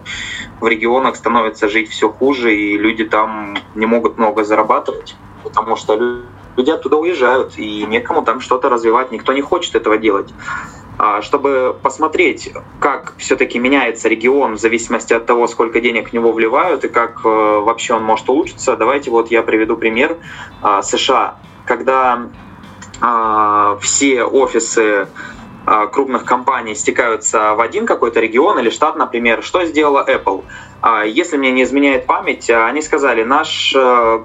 в 0.60 0.68
регионах 0.68 1.16
становится 1.16 1.70
жить 1.70 1.90
все 1.90 2.10
хуже, 2.10 2.56
и 2.56 2.78
люди 2.78 3.04
там 3.04 3.58
не 3.74 3.88
могут 3.88 4.18
много 4.20 4.44
зарабатывать, 4.44 5.16
потому 5.44 5.76
что 5.76 5.96
люди 6.58 6.70
оттуда 6.70 6.98
уезжают, 6.98 7.58
и 7.58 7.86
некому 7.88 8.22
там 8.22 8.40
что-то 8.40 8.70
развивать, 8.70 9.12
никто 9.12 9.34
не 9.34 9.42
хочет 9.42 9.76
этого 9.76 9.98
делать. 9.98 10.32
А, 10.98 11.22
чтобы 11.22 11.78
посмотреть, 11.82 12.54
как 12.80 13.16
все-таки 13.18 13.60
меняется 13.60 14.08
регион 14.08 14.54
в 14.54 14.60
зависимости 14.60 15.14
от 15.14 15.26
того, 15.26 15.48
сколько 15.48 15.82
денег 15.82 16.10
в 16.10 16.14
него 16.14 16.32
вливают 16.32 16.86
и 16.86 16.88
как 16.88 17.20
э, 17.26 17.28
вообще 17.28 17.96
он 17.96 18.04
может 18.04 18.30
улучшиться, 18.30 18.78
давайте 18.78 19.12
вот 19.12 19.30
я 19.30 19.44
приведу 19.44 19.76
пример 19.76 20.18
а, 20.62 20.82
США. 20.82 21.36
Когда 21.66 22.30
а, 23.02 23.78
все 23.82 24.24
офисы 24.24 25.08
крупных 25.92 26.26
компаний 26.26 26.76
стекаются 26.76 27.56
в 27.56 27.60
один 27.60 27.88
какой-то 27.88 28.20
регион 28.20 28.60
или 28.60 28.70
штат, 28.70 28.98
например, 28.98 29.42
что 29.42 29.66
сделала 29.66 30.06
Apple? 30.08 30.44
Если 31.08 31.38
мне 31.38 31.50
не 31.50 31.64
изменяет 31.64 32.06
память, 32.06 32.52
они 32.52 32.84
сказали, 32.84 33.24
наш 33.24 33.74
э, 33.76 34.24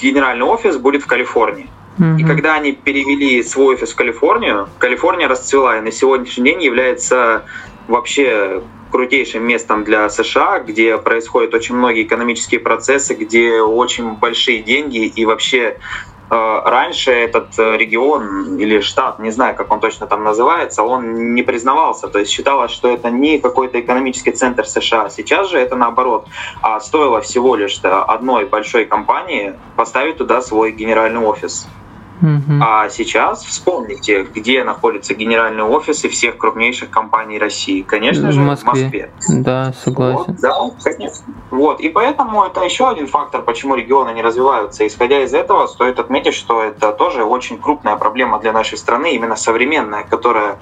генеральный 0.00 0.46
офис 0.46 0.78
будет 0.78 1.02
в 1.02 1.06
Калифорнии. 1.06 1.68
И 1.98 2.24
когда 2.24 2.54
они 2.54 2.72
перевели 2.72 3.42
свой 3.42 3.74
офис 3.74 3.92
в 3.92 3.96
Калифорнию, 3.96 4.68
Калифорния 4.78 5.26
расцвела 5.26 5.78
и 5.78 5.80
на 5.80 5.90
сегодняшний 5.90 6.44
день 6.44 6.62
является 6.62 7.44
вообще 7.88 8.62
крутейшим 8.90 9.44
местом 9.44 9.84
для 9.84 10.08
США, 10.08 10.60
где 10.60 10.96
происходят 10.98 11.54
очень 11.54 11.74
многие 11.74 12.04
экономические 12.04 12.60
процессы, 12.60 13.14
где 13.14 13.60
очень 13.60 14.12
большие 14.12 14.62
деньги 14.62 15.06
и 15.06 15.26
вообще 15.26 15.78
э, 16.30 16.60
раньше 16.64 17.10
этот 17.10 17.58
регион 17.58 18.58
или 18.58 18.80
штат, 18.80 19.18
не 19.18 19.30
знаю, 19.30 19.56
как 19.56 19.70
он 19.72 19.80
точно 19.80 20.06
там 20.06 20.24
называется, 20.24 20.82
он 20.82 21.34
не 21.34 21.42
признавался, 21.42 22.08
то 22.08 22.18
есть 22.18 22.30
считалось, 22.30 22.70
что 22.70 22.88
это 22.88 23.10
не 23.10 23.38
какой-то 23.38 23.80
экономический 23.80 24.32
центр 24.32 24.66
США. 24.66 25.10
Сейчас 25.10 25.50
же 25.50 25.58
это 25.58 25.76
наоборот. 25.76 26.26
А 26.62 26.80
стоило 26.80 27.20
всего 27.20 27.56
лишь 27.56 27.78
одной 27.82 28.46
большой 28.46 28.86
компании 28.86 29.54
поставить 29.76 30.16
туда 30.16 30.40
свой 30.40 30.72
генеральный 30.72 31.20
офис. 31.20 31.66
Угу. 32.20 32.60
А 32.60 32.88
сейчас 32.88 33.44
вспомните, 33.44 34.22
где 34.22 34.64
находятся 34.64 35.14
генеральные 35.14 35.64
офисы 35.64 36.08
всех 36.08 36.36
крупнейших 36.36 36.90
компаний 36.90 37.38
России. 37.38 37.82
Конечно 37.82 38.28
в 38.28 38.32
же, 38.32 38.40
Москве. 38.40 38.70
в 38.70 38.82
Москве. 38.82 39.10
Да, 39.28 39.72
согласен. 39.72 40.24
Вот, 40.26 40.40
да, 40.40 40.54
конечно. 40.82 41.24
Вот. 41.50 41.80
И 41.80 41.88
поэтому 41.88 42.44
это 42.44 42.62
еще 42.62 42.88
один 42.88 43.06
фактор, 43.06 43.42
почему 43.42 43.74
регионы 43.74 44.12
не 44.12 44.22
развиваются. 44.22 44.86
Исходя 44.86 45.22
из 45.22 45.32
этого, 45.34 45.66
стоит 45.66 45.98
отметить, 45.98 46.34
что 46.34 46.62
это 46.62 46.92
тоже 46.92 47.24
очень 47.24 47.58
крупная 47.58 47.96
проблема 47.96 48.38
для 48.38 48.52
нашей 48.52 48.78
страны, 48.78 49.14
именно 49.14 49.36
современная, 49.36 50.04
которая 50.04 50.58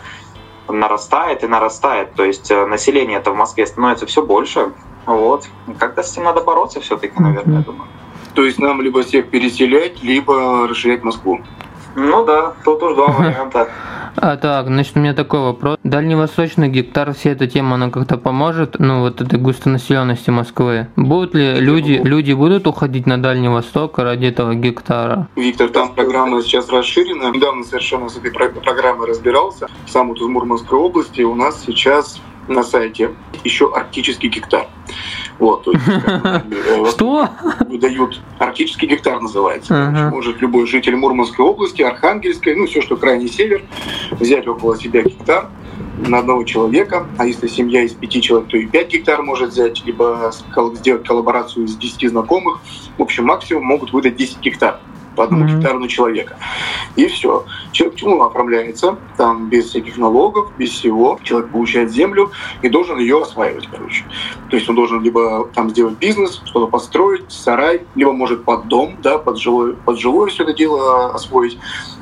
нарастает 0.69 1.45
и 1.45 1.47
нарастает. 1.47 2.15
То 2.15 2.25
есть 2.25 2.51
э, 2.51 2.67
население 2.67 3.19
это 3.19 3.31
в 3.31 3.37
Москве 3.37 3.67
становится 3.67 4.07
все 4.07 4.23
больше. 4.23 4.73
Вот. 5.07 5.49
Как-то 5.79 6.03
с 6.03 6.13
этим 6.13 6.25
надо 6.25 6.41
бороться 6.43 6.81
все-таки, 6.81 7.15
наверное, 7.21 7.57
mm-hmm. 7.57 7.59
я 7.59 7.65
думаю. 7.65 7.89
То 8.37 8.45
есть 8.45 8.59
нам 8.59 8.83
либо 8.83 9.03
всех 9.03 9.31
переселять, 9.31 10.03
либо 10.03 10.69
расширять 10.69 11.03
Москву. 11.03 11.41
Ну 11.95 12.27
да, 12.27 12.53
тут 12.65 12.83
уж 12.83 12.95
два 12.95 13.09
варианта. 13.09 13.69
А 14.19 14.39
так, 14.39 14.69
значит, 14.69 14.97
у 14.97 15.01
меня 15.01 15.13
такой 15.13 15.41
вопрос. 15.41 15.77
Дальневосточный 15.85 16.71
гектар, 16.71 17.13
вся 17.13 17.33
эта 17.33 17.47
тема, 17.47 17.75
она 17.75 17.91
как-то 17.91 18.17
поможет, 18.17 18.79
ну, 18.79 19.01
вот 19.01 19.21
этой 19.21 19.39
густонаселенности 19.39 20.31
Москвы? 20.31 20.89
Будут 20.97 21.35
ли 21.35 21.61
люди, 21.61 22.01
люди 22.03 22.33
будут 22.33 22.67
уходить 22.67 23.07
на 23.07 23.21
Дальний 23.21 23.49
Восток 23.49 23.99
ради 23.99 24.25
этого 24.25 24.55
гектара? 24.55 25.29
Виктор, 25.37 25.69
там 25.69 25.93
программа 25.93 26.41
сейчас 26.41 26.71
расширена. 26.71 27.31
Недавно 27.31 27.63
совершенно 27.63 28.09
с 28.09 28.17
этой 28.17 28.31
программой 28.31 29.07
разбирался. 29.07 29.69
Сам 29.87 30.09
вот 30.09 30.19
из 30.19 30.27
Мурманской 30.27 30.79
области 30.79 31.21
у 31.21 31.35
нас 31.35 31.63
сейчас 31.67 32.19
на 32.49 32.63
сайте 32.63 33.11
еще 33.45 33.71
арктический 33.75 34.31
гектар. 34.31 34.67
Вот, 35.39 35.65
то 35.65 35.73
есть, 35.73 35.85
э, 35.89 36.85
Что? 36.91 37.29
Выдают 37.69 38.21
арктический 38.39 38.89
гектар 38.89 39.21
называется. 39.21 40.11
Может 40.11 40.41
любой 40.41 40.67
житель 40.67 40.97
Мурманской 40.97 41.45
области, 41.45 41.83
Архангельской, 41.83 42.55
ну 42.55 42.67
все, 42.67 42.81
что 42.81 42.97
крайний 42.97 43.29
север, 43.29 43.63
взять 44.13 44.47
около 44.49 44.79
себя 44.79 45.03
гектар 45.03 45.51
на 45.99 46.19
одного 46.19 46.45
человека, 46.45 47.07
а 47.19 47.27
если 47.27 47.49
семья 47.49 47.83
из 47.83 47.93
пяти 47.93 48.21
человек, 48.23 48.49
то 48.49 48.57
и 48.57 48.67
пять 48.67 48.93
гектар 48.93 49.23
может 49.23 49.51
взять, 49.51 49.85
либо 49.85 50.33
сделать 50.75 51.07
коллаборацию 51.07 51.67
из 51.67 51.77
десяти 51.77 52.09
знакомых. 52.09 52.61
В 52.99 53.03
общем, 53.03 53.25
максимум 53.25 53.65
могут 53.65 53.93
выдать 53.93 54.17
10 54.17 54.41
гектар. 54.41 54.81
По 55.17 55.25
одному 55.25 55.45
mm-hmm. 55.45 55.57
гектару 55.57 55.79
на 55.81 55.89
человека. 55.89 56.37
И 56.95 57.07
все. 57.07 57.45
Человек 57.73 57.99
ну, 58.03 58.23
оформляется, 58.23 58.99
там 59.17 59.49
без 59.49 59.71
всяких 59.71 59.97
налогов, 59.97 60.53
без 60.57 60.71
всего. 60.71 61.19
Человек 61.23 61.51
получает 61.51 61.91
землю 61.91 62.31
и 62.63 62.69
должен 62.69 62.99
ее 62.99 63.23
осваивать, 63.23 63.69
короче. 63.71 64.05
То 64.51 64.57
есть 64.57 64.69
он 64.69 64.77
должен 64.77 65.03
либо 65.03 65.49
там 65.55 65.71
сделать 65.71 65.99
бизнес, 65.99 66.41
что-то 66.45 66.67
построить, 66.69 67.25
сарай, 67.29 67.83
либо 67.95 68.13
может 68.13 68.45
под 68.45 68.69
дом, 68.69 68.97
да, 69.03 69.19
под 69.19 69.39
жилое, 69.39 69.73
под 69.73 69.99
жилое 69.99 70.29
все 70.29 70.45
это 70.45 70.53
дело 70.53 71.13
освоить 71.15 71.59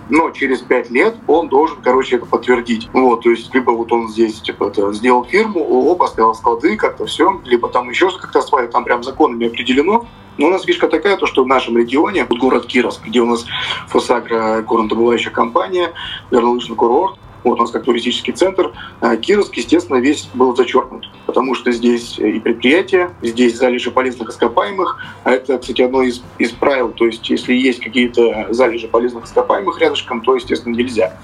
но 0.08 0.30
через 0.30 0.61
пять 0.61 0.90
лет 0.90 1.16
он 1.26 1.49
должен, 1.49 1.78
короче, 1.82 2.16
это 2.16 2.26
подтвердить. 2.26 2.88
Вот, 2.92 3.23
то 3.23 3.30
есть, 3.30 3.54
либо 3.54 3.70
вот 3.70 3.92
он 3.92 4.08
здесь, 4.08 4.40
типа, 4.40 4.64
это, 4.64 4.92
сделал 4.92 5.25
фирму, 5.25 5.61
ООО, 5.61 5.94
поставил 5.96 6.34
склады, 6.34 6.76
как-то 6.76 7.06
все, 7.06 7.40
либо 7.44 7.68
там 7.68 7.88
еще 7.90 8.11
как-то 8.11 8.40
осваивает, 8.40 8.73
там 8.73 8.84
прям 8.84 9.02
законами 9.02 9.46
определено. 9.46 10.06
Но 10.37 10.49
у 10.49 10.50
нас 10.50 10.64
фишка 10.64 10.88
такая, 10.88 11.16
то, 11.16 11.26
что 11.26 11.44
в 11.44 11.46
нашем 11.46 11.78
регионе, 11.78 12.26
вот 12.28 12.38
город 12.38 12.66
Кировск, 12.66 13.06
где 13.06 13.20
у 13.20 13.26
нас 13.26 13.44
Фосагра, 13.88 14.62
горнодобывающая 14.62 15.30
компания, 15.30 15.92
горнолыжный 16.30 16.76
курорт, 16.76 17.18
вот 17.45 17.59
у 17.59 17.63
нас 17.63 17.71
как 17.71 17.85
туристический 17.85 18.33
центр, 18.33 18.73
а 19.01 19.17
Кировск, 19.17 19.55
естественно, 19.55 19.99
весь 19.99 20.29
был 20.35 20.57
зачеркнут, 20.57 21.09
потому 21.27 21.55
что 21.55 21.71
здесь 21.73 22.19
и 22.19 22.41
предприятия, 22.41 23.11
здесь 23.23 23.57
залежи 23.57 23.91
полезных 23.91 24.31
ископаемых, 24.31 24.99
а 25.25 25.33
это, 25.33 25.59
кстати, 25.59 25.83
одно 25.83 26.03
из, 26.03 26.23
из 26.39 26.51
правил, 26.51 26.91
то 26.91 27.07
есть 27.07 27.29
если 27.31 27.55
есть 27.55 27.81
какие-то 27.81 28.49
залежи 28.51 28.89
полезных 28.89 29.25
ископаемых 29.27 29.79
рядышком, 29.81 30.23
то, 30.23 30.35
естественно, 30.35 30.75
нельзя 30.75 31.19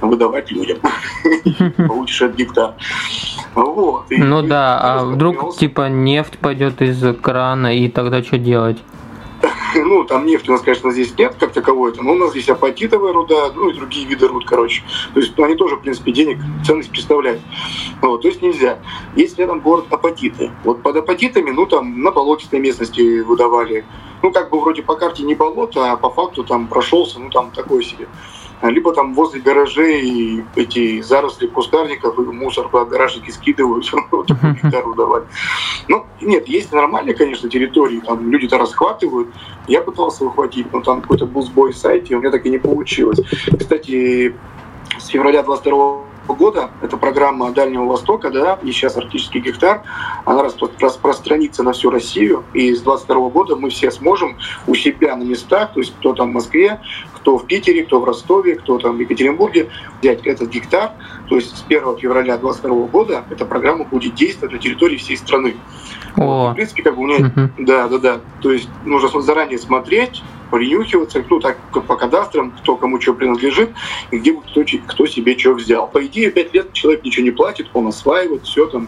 выдавать 0.00 0.50
людям. 0.50 0.78
Получишь 1.88 2.22
от 2.22 2.34
гектар. 2.34 2.74
Вот. 3.54 4.06
Ну 4.10 4.42
да, 4.42 4.78
а 4.80 5.04
вдруг 5.04 5.56
типа 5.56 5.88
нефть 5.88 6.38
пойдет 6.38 6.82
из 6.82 7.02
крана, 7.20 7.76
и 7.76 7.88
тогда 7.88 8.22
что 8.22 8.38
делать? 8.38 8.78
ну, 9.74 10.04
там 10.04 10.26
нефти 10.26 10.48
у 10.48 10.52
нас, 10.52 10.62
конечно, 10.62 10.90
здесь 10.90 11.16
нет 11.18 11.34
как 11.38 11.52
таковой, 11.52 11.92
но 11.96 12.12
у 12.12 12.14
нас 12.14 12.30
здесь 12.30 12.48
апатитовая 12.48 13.12
руда, 13.12 13.52
ну 13.54 13.70
и 13.70 13.74
другие 13.74 14.06
виды 14.06 14.28
руд, 14.28 14.44
короче. 14.46 14.82
То 15.12 15.20
есть 15.20 15.36
ну, 15.36 15.44
они 15.44 15.54
тоже, 15.54 15.76
в 15.76 15.80
принципе, 15.80 16.12
денег, 16.12 16.38
ценность 16.66 16.90
представляют. 16.90 17.40
Вот, 18.00 18.22
то 18.22 18.28
есть 18.28 18.42
нельзя. 18.42 18.78
Есть 19.16 19.38
рядом 19.38 19.60
город 19.60 19.86
Апатиты. 19.90 20.50
Вот 20.64 20.82
под 20.82 20.96
Апатитами, 20.96 21.50
ну, 21.50 21.66
там 21.66 22.02
на 22.02 22.10
болотистой 22.10 22.60
местности 22.60 23.20
выдавали. 23.20 23.84
Ну, 24.22 24.32
как 24.32 24.50
бы 24.50 24.60
вроде 24.60 24.82
по 24.82 24.96
карте 24.96 25.22
не 25.22 25.34
болото, 25.34 25.92
а 25.92 25.96
по 25.96 26.10
факту 26.10 26.44
там 26.44 26.66
прошелся, 26.66 27.18
ну, 27.18 27.30
там 27.30 27.50
такой 27.50 27.84
себе 27.84 28.08
либо 28.62 28.92
там 28.92 29.14
возле 29.14 29.40
гаражей 29.40 30.44
эти 30.54 31.00
заросли 31.02 31.46
кустарников 31.46 32.18
и 32.18 32.22
мусор 32.22 32.68
по 32.68 32.84
гаражники 32.84 33.30
скидывают, 33.30 33.84
вот 34.10 34.30
гектару 34.30 34.94
давать. 34.94 35.24
Ну, 35.88 36.06
нет, 36.20 36.48
есть 36.48 36.72
нормальные, 36.72 37.14
конечно, 37.14 37.48
территории, 37.48 38.00
там 38.00 38.30
люди-то 38.30 38.58
расхватывают. 38.58 39.28
Я 39.66 39.80
пытался 39.80 40.24
ухватить, 40.24 40.72
но 40.72 40.80
там 40.80 41.00
какой-то 41.00 41.26
был 41.26 41.42
сбой 41.42 41.72
в 41.72 41.76
сайте, 41.76 42.16
у 42.16 42.20
меня 42.20 42.30
так 42.30 42.44
и 42.46 42.50
не 42.50 42.58
получилось. 42.58 43.20
Кстати, 43.58 44.34
с 44.98 45.06
февраля 45.08 45.42
22 45.42 46.03
года, 46.32 46.70
это 46.82 46.96
программа 46.96 47.50
Дальнего 47.52 47.84
Востока, 47.84 48.30
да, 48.30 48.58
и 48.62 48.72
сейчас 48.72 48.96
арктический 48.96 49.40
гектар, 49.40 49.82
она 50.24 50.42
распространится 50.42 51.62
на 51.62 51.72
всю 51.72 51.90
Россию, 51.90 52.44
и 52.54 52.74
с 52.74 52.80
22 52.82 53.28
года 53.30 53.56
мы 53.56 53.70
все 53.70 53.90
сможем 53.90 54.36
у 54.66 54.74
себя 54.74 55.16
на 55.16 55.22
местах, 55.22 55.72
то 55.74 55.80
есть 55.80 55.94
кто 55.98 56.14
там 56.14 56.30
в 56.30 56.34
Москве, 56.34 56.80
кто 57.14 57.38
в 57.38 57.46
Питере, 57.46 57.84
кто 57.84 58.00
в 58.00 58.04
Ростове, 58.04 58.56
кто 58.56 58.78
там 58.78 58.96
в 58.96 59.00
Екатеринбурге, 59.00 59.68
взять 60.00 60.26
этот 60.26 60.50
гектар, 60.50 60.92
то 61.28 61.36
есть 61.36 61.56
с 61.56 61.64
1 61.66 61.96
февраля 61.98 62.36
2022 62.36 62.86
года 62.86 63.24
эта 63.30 63.44
программа 63.44 63.84
будет 63.84 64.14
действовать 64.14 64.54
на 64.54 64.58
территории 64.58 64.96
всей 64.96 65.16
страны. 65.16 65.56
О. 66.16 66.50
В 66.50 66.54
принципе, 66.54 66.82
как 66.82 66.96
бы 66.96 67.02
у 67.02 67.06
меня, 67.06 67.26
угу. 67.26 67.50
да, 67.58 67.88
да, 67.88 67.98
да, 67.98 68.20
то 68.40 68.52
есть 68.52 68.68
нужно 68.84 69.20
заранее 69.20 69.58
смотреть, 69.58 70.22
принюхиваться, 70.54 71.24
ну 71.28 71.40
так 71.40 71.58
по 71.72 71.96
кадастрам, 71.96 72.52
кто 72.52 72.76
кому 72.76 73.00
что 73.00 73.12
принадлежит, 73.12 73.70
и 74.12 74.18
где 74.18 74.32
кто, 74.32 74.62
кто 74.86 75.06
себе 75.06 75.36
что 75.36 75.54
взял. 75.54 75.88
По 75.88 76.06
идее, 76.06 76.30
пять 76.30 76.54
лет 76.54 76.72
человек 76.72 77.04
ничего 77.04 77.24
не 77.24 77.32
платит, 77.32 77.68
он 77.74 77.88
осваивает 77.88 78.44
все 78.44 78.66
там, 78.66 78.86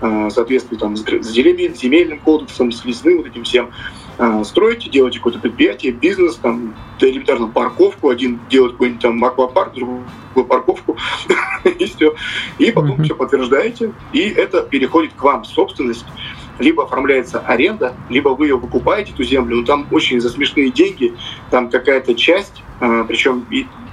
э, 0.00 0.28
соответственно, 0.30 0.78
там, 0.78 0.96
с 0.96 1.02
земельным 1.02 2.20
кодексом, 2.20 2.70
с 2.70 2.84
лесным 2.84 3.18
вот 3.18 3.26
этим 3.26 3.42
всем. 3.42 3.70
Э, 4.18 4.44
строите, 4.44 4.90
делаете 4.90 5.18
какое-то 5.18 5.40
предприятие, 5.40 5.90
бизнес, 5.90 6.36
там, 6.36 6.76
элементарно 7.00 7.48
парковку, 7.48 8.10
один 8.10 8.38
делает 8.48 8.72
какой-нибудь 8.72 9.02
там 9.02 9.24
аквапарк, 9.24 9.74
другой 9.74 10.04
парковку, 10.48 10.96
и 11.64 11.84
все. 11.84 12.14
И 12.58 12.70
потом 12.70 13.02
все 13.02 13.16
подтверждаете, 13.16 13.92
и 14.12 14.20
это 14.20 14.62
переходит 14.62 15.14
к 15.14 15.22
вам 15.24 15.42
в 15.42 15.48
собственность 15.48 16.06
либо 16.58 16.84
оформляется 16.84 17.40
аренда, 17.40 17.94
либо 18.08 18.30
вы 18.30 18.46
ее 18.46 18.58
покупаете, 18.58 19.12
эту 19.12 19.24
землю, 19.24 19.56
но 19.56 19.64
там 19.64 19.86
очень 19.90 20.20
за 20.20 20.28
смешные 20.30 20.70
деньги, 20.70 21.14
там 21.50 21.70
какая-то 21.70 22.14
часть, 22.14 22.62
э, 22.80 23.04
причем 23.06 23.46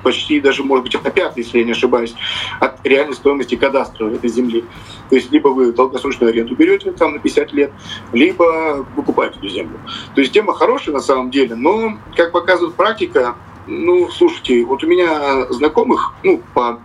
почти 0.04 0.40
даже, 0.40 0.64
может 0.64 0.84
быть, 0.84 1.04
на 1.04 1.10
пятый, 1.10 1.40
если 1.40 1.58
я 1.60 1.66
не 1.66 1.72
ошибаюсь, 1.72 2.14
от 2.60 2.86
реальной 2.86 3.16
стоимости 3.16 3.56
кадастра 3.56 4.08
этой 4.08 4.30
земли. 4.30 4.64
То 5.10 5.16
есть 5.16 5.32
либо 5.32 5.48
вы 5.48 5.74
долгосрочную 5.74 6.30
аренду 6.30 6.56
берете 6.56 6.92
там 6.92 7.14
на 7.14 7.20
50 7.20 7.54
лет, 7.54 7.72
либо 8.14 8.86
выкупаете 8.96 9.40
эту 9.40 9.50
землю. 9.50 9.80
То 10.14 10.22
есть 10.22 10.32
тема 10.32 10.54
хорошая 10.54 10.94
на 10.94 11.02
самом 11.02 11.32
деле, 11.32 11.56
но, 11.56 11.98
как 12.16 12.32
показывает 12.32 12.76
практика, 12.76 13.36
ну, 13.68 14.10
слушайте, 14.12 14.64
вот 14.64 14.84
у 14.84 14.88
меня 14.88 15.48
знакомых, 15.52 16.14
ну, 16.24 16.42
по, 16.54 16.80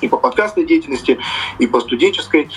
и 0.00 0.08
по 0.08 0.16
подкастной 0.16 0.64
деятельности, 0.64 1.18
и 1.58 1.66
по 1.66 1.80
студенческой, 1.80 2.50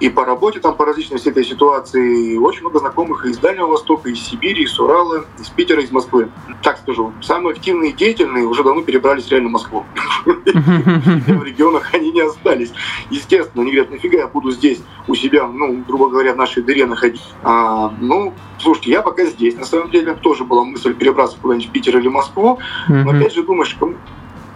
и 0.00 0.10
по 0.10 0.24
работе 0.24 0.60
там 0.60 0.76
по 0.76 0.84
различной 0.84 1.18
всей 1.18 1.30
этой 1.30 1.44
ситуации. 1.44 2.36
Очень 2.36 2.62
много 2.62 2.80
знакомых 2.80 3.24
из 3.24 3.38
Дальнего 3.38 3.66
Востока, 3.66 4.10
из 4.10 4.20
Сибири, 4.20 4.64
из 4.64 4.78
Урала, 4.78 5.24
из 5.38 5.48
Питера, 5.48 5.82
из 5.82 5.90
Москвы. 5.90 6.28
Так 6.62 6.78
скажу, 6.78 7.12
самые 7.22 7.52
активные 7.52 7.92
и 7.92 7.94
деятельные 7.94 8.46
уже 8.46 8.62
давно 8.62 8.82
перебрались 8.82 9.28
реально 9.28 9.48
в 9.48 9.52
Москву. 9.52 9.84
В 10.26 11.44
регионах 11.44 11.94
они 11.94 12.12
не 12.12 12.20
остались. 12.20 12.72
Естественно, 13.10 13.62
они 13.62 13.72
говорят, 13.72 13.90
нафига 13.90 14.18
я 14.18 14.26
буду 14.26 14.50
здесь 14.50 14.80
у 15.08 15.14
себя, 15.14 15.46
ну, 15.46 15.82
грубо 15.86 16.08
говоря, 16.08 16.34
в 16.34 16.36
нашей 16.36 16.62
дыре 16.62 16.86
находить. 16.86 17.22
А, 17.42 17.94
ну, 18.00 18.34
слушайте, 18.58 18.90
я 18.90 19.02
пока 19.02 19.24
здесь. 19.24 19.56
На 19.56 19.64
самом 19.64 19.90
деле 19.90 20.14
тоже 20.14 20.44
была 20.44 20.64
мысль 20.64 20.94
перебраться 20.94 21.38
куда-нибудь 21.40 21.68
в 21.68 21.72
Питер 21.72 21.98
или 21.98 22.08
Москву. 22.08 22.58
Но 22.88 23.12
опять 23.12 23.34
же 23.34 23.42
думаешь, 23.42 23.76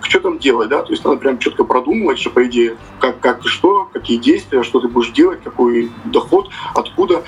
что 0.02 0.20
там 0.20 0.38
делать, 0.38 0.68
да, 0.68 0.82
то 0.82 0.92
есть 0.92 1.04
надо 1.04 1.16
прям 1.18 1.38
четко 1.38 1.64
продумывать, 1.64 2.18
что, 2.18 2.30
по 2.30 2.46
идее, 2.46 2.76
как, 2.98 3.20
как 3.20 3.44
и 3.44 3.48
что, 3.48 3.88
какие 3.92 4.18
действия, 4.18 4.62
что 4.62 4.80
ты 4.80 4.88
будешь 4.88 5.10
делать, 5.10 5.40
какой 5.42 5.90
доход, 6.04 6.50
откуда, 6.74 7.22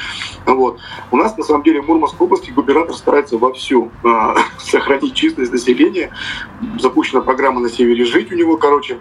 вот. 0.46 0.78
У 1.10 1.16
нас, 1.16 1.36
на 1.36 1.44
самом 1.44 1.62
деле, 1.62 1.82
в 1.82 1.88
Мурманской 1.88 2.26
области 2.26 2.50
губернатор 2.50 2.94
старается 2.94 3.38
вовсю 3.38 3.90
э, 4.04 4.34
сохранить 4.58 5.14
численность 5.14 5.52
населения, 5.52 6.12
запущена 6.78 7.20
программа 7.20 7.60
«На 7.60 7.68
севере 7.68 8.04
жить» 8.04 8.32
у 8.32 8.34
него, 8.34 8.56
короче, 8.56 8.98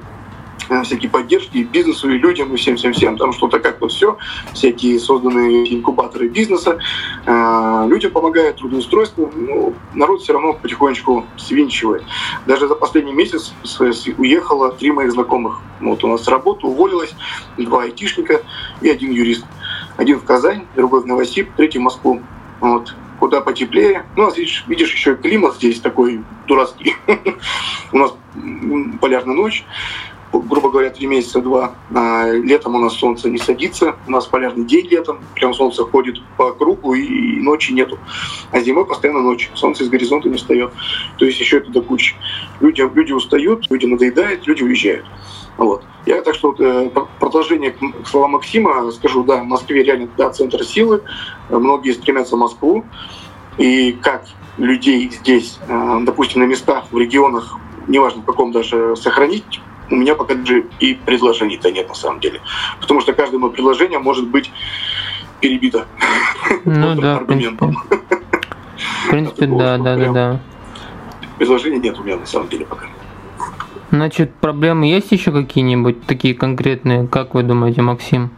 всякие 0.84 1.10
поддержки 1.10 1.58
и 1.58 1.64
бизнесу, 1.64 2.10
и 2.10 2.18
людям, 2.18 2.54
и 2.54 2.58
всем-всем-всем. 2.58 3.18
Там 3.18 3.34
что-то 3.34 3.60
как-то 3.60 3.88
все, 3.88 4.18
всякие 4.54 5.00
созданные 5.00 5.74
инкубаторы 5.74 6.30
бизнеса, 6.30 6.78
э, 7.26 7.86
людям 7.88 8.12
помогают, 8.12 8.58
трудоустройство. 8.58 9.30
Ну, 9.36 9.74
народ 9.94 10.22
все 10.22 10.34
равно 10.34 10.54
потихонечку 10.54 11.26
свинчивает. 11.38 12.04
Даже 12.46 12.68
за 12.68 12.76
последний 12.76 13.14
месяц 13.14 13.54
уехало 14.18 14.72
три 14.72 14.92
моих 14.92 15.12
знакомых. 15.12 15.60
Вот 15.82 16.04
у 16.04 16.08
нас 16.08 16.24
с 16.24 16.28
работы 16.28 16.68
уволилось 16.68 17.14
два 17.58 17.84
айтишника 17.84 18.42
и 18.82 18.90
один 18.90 19.12
юрист. 19.12 19.46
Один 19.98 20.20
в 20.20 20.24
Казань, 20.24 20.66
другой 20.76 21.02
в 21.02 21.06
Новосиб, 21.06 21.50
третий 21.56 21.80
в 21.80 21.82
Москву. 21.82 22.22
Вот 22.60 22.94
куда 23.22 23.40
потеплее. 23.40 24.04
Ну, 24.16 24.24
у 24.24 24.26
нас, 24.26 24.38
видишь, 24.38 24.66
видишь, 24.68 24.92
еще 24.92 25.16
климат 25.16 25.54
здесь 25.56 25.80
такой 25.80 26.24
дурацкий. 26.48 26.96
У 27.92 27.98
нас 28.00 28.16
полярная 29.00 29.36
ночь, 29.36 29.64
грубо 30.34 30.70
говоря, 30.70 30.90
три 30.90 31.08
месяца, 31.08 31.42
два. 31.42 31.76
А 31.94 32.30
летом 32.32 32.76
у 32.76 32.80
нас 32.80 32.94
солнце 32.94 33.30
не 33.30 33.38
садится, 33.38 33.96
у 34.08 34.12
нас 34.12 34.26
полярный 34.26 34.66
день 34.66 34.88
летом, 34.88 35.20
прям 35.36 35.54
солнце 35.54 35.84
ходит 35.84 36.22
по 36.38 36.54
кругу 36.54 36.94
и 36.94 37.42
ночи 37.42 37.74
нету. 37.74 37.98
А 38.52 38.60
зимой 38.62 38.86
постоянно 38.86 39.22
ночь, 39.22 39.50
солнце 39.54 39.84
из 39.84 39.90
горизонта 39.90 40.30
не 40.30 40.38
встает. 40.38 40.72
То 41.18 41.26
есть 41.26 41.40
еще 41.40 41.58
это 41.58 41.72
до 41.72 41.82
кучи. 41.82 42.16
Люди, 42.60 42.84
люди 42.94 43.12
устают, 43.12 43.70
люди 43.70 43.86
надоедают, 43.86 44.48
люди 44.48 44.64
уезжают. 44.64 45.06
Вот. 45.58 45.84
Я 46.06 46.22
так 46.22 46.34
что 46.34 46.56
э, 46.58 46.90
продолжение 47.20 47.72
к 47.72 48.08
словам 48.08 48.32
Максима 48.32 48.90
скажу, 48.92 49.24
да, 49.24 49.44
в 49.44 49.46
Москве 49.46 49.84
реально 49.84 50.10
да, 50.18 50.30
центр 50.32 50.64
силы, 50.64 51.02
многие 51.50 51.92
стремятся 51.92 52.36
в 52.36 52.40
Москву, 52.40 52.86
и 53.58 53.92
как 54.02 54.26
людей 54.58 55.12
здесь, 55.12 55.60
э, 55.68 56.00
допустим, 56.02 56.42
на 56.42 56.46
местах, 56.46 56.86
в 56.92 56.98
регионах, 56.98 57.58
неважно 57.92 58.22
в 58.22 58.26
каком 58.26 58.52
даже, 58.52 58.96
сохранить 58.96 59.62
у 59.90 59.96
меня 59.96 60.16
пока 60.16 60.34
же 60.46 60.66
и 60.80 60.94
предложений-то 60.94 61.72
нет 61.72 61.90
на 61.90 61.96
самом 61.96 62.20
деле. 62.20 62.42
Потому 62.80 63.02
что 63.02 63.14
каждое 63.14 63.38
мое 63.38 63.52
предложение 63.52 64.00
может 64.00 64.28
быть 64.28 64.52
перебито 65.42 65.86
ну, 66.66 66.96
да, 66.96 67.18
аргументом. 67.18 67.84
В 69.06 69.10
принципе, 69.10 69.48
да, 69.48 69.78
да, 69.78 69.96
да, 69.98 70.12
да. 70.12 70.40
Предложений 71.38 71.80
нет 71.80 72.00
у 72.00 72.04
меня 72.04 72.18
на 72.18 72.26
самом 72.26 72.48
деле 72.48 72.66
пока. 72.66 72.86
Значит, 73.90 74.34
проблемы 74.36 74.86
есть 74.86 75.12
еще 75.12 75.32
какие-нибудь 75.32 76.06
такие 76.06 76.34
конкретные, 76.34 77.08
как 77.08 77.34
вы 77.34 77.44
думаете, 77.44 77.82
Максим? 77.82 78.30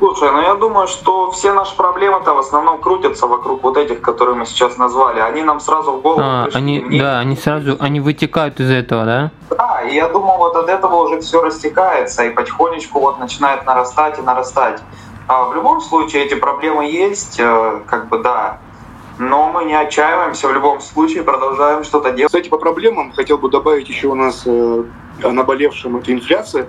Слушай, 0.00 0.30
ну 0.32 0.40
я 0.40 0.54
думаю, 0.54 0.88
что 0.88 1.30
все 1.30 1.52
наши 1.52 1.76
проблемы-то 1.76 2.32
в 2.32 2.38
основном 2.38 2.80
крутятся 2.80 3.26
вокруг 3.26 3.62
вот 3.62 3.76
этих, 3.76 4.00
которые 4.00 4.34
мы 4.34 4.46
сейчас 4.46 4.78
назвали. 4.78 5.20
Они 5.20 5.42
нам 5.42 5.60
сразу 5.60 5.92
в 5.92 6.00
голову 6.00 6.22
А, 6.24 6.44
пришли. 6.44 6.58
они, 6.58 6.80
Мне- 6.80 7.00
да, 7.02 7.18
они 7.18 7.36
сразу, 7.36 7.76
они 7.78 8.00
вытекают 8.00 8.58
из 8.60 8.70
этого, 8.70 9.04
да? 9.04 9.30
Да, 9.50 9.82
и 9.82 9.94
я 9.94 10.08
думаю, 10.08 10.38
вот 10.38 10.56
от 10.56 10.70
этого 10.70 11.02
уже 11.02 11.20
все 11.20 11.42
растекается 11.42 12.24
и 12.24 12.30
потихонечку 12.30 12.98
вот 12.98 13.18
начинает 13.18 13.66
нарастать 13.66 14.18
и 14.18 14.22
нарастать. 14.22 14.80
А 15.28 15.44
в 15.44 15.54
любом 15.54 15.82
случае 15.82 16.24
эти 16.24 16.34
проблемы 16.34 16.86
есть, 16.86 17.38
э, 17.38 17.80
как 17.86 18.08
бы 18.08 18.20
да. 18.20 18.58
Но 19.18 19.52
мы 19.52 19.64
не 19.66 19.74
отчаиваемся, 19.74 20.48
в 20.48 20.54
любом 20.54 20.80
случае 20.80 21.24
продолжаем 21.24 21.84
что-то 21.84 22.10
делать. 22.12 22.32
Кстати, 22.32 22.48
по 22.48 22.56
проблемам 22.56 23.12
хотел 23.12 23.36
бы 23.36 23.50
добавить 23.50 23.90
еще 23.90 24.06
у 24.08 24.14
нас 24.14 24.44
э, 24.46 24.84
о 25.22 25.30
наболевшем 25.30 25.98
это 25.98 26.10
инфляция. 26.10 26.68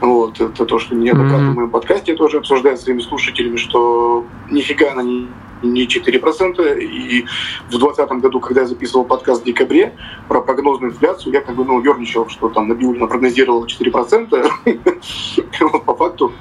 Вот, 0.00 0.40
это 0.40 0.64
то, 0.64 0.78
что 0.78 0.94
неоднократно 0.94 1.46
Мгм. 1.46 1.52
в 1.52 1.56
моем 1.56 1.70
подкасте 1.70 2.14
тоже 2.14 2.38
обсуждаю 2.38 2.76
с 2.76 2.82
своими 2.82 3.00
слушателями, 3.00 3.56
что 3.56 4.24
нифига 4.48 4.92
она 4.92 5.02
не, 5.02 5.28
не 5.62 5.86
4%. 5.86 6.78
И 6.78 7.22
в 7.66 7.70
2020 7.70 8.10
году, 8.20 8.40
когда 8.40 8.60
я 8.60 8.66
записывал 8.66 9.04
подкаст 9.04 9.42
в 9.42 9.44
декабре 9.44 9.96
про 10.28 10.40
прогнозную 10.40 10.92
инфляцию, 10.92 11.32
я 11.32 11.40
как 11.40 11.56
бы 11.56 11.64
ну, 11.64 11.82
ерничал, 11.82 12.28
что 12.28 12.48
там 12.48 12.68
Набиулина 12.68 13.06
прогнозировала 13.06 13.66
4%. 13.66 14.50
Вот 15.60 15.84
по 15.84 15.94
факту 15.94 16.32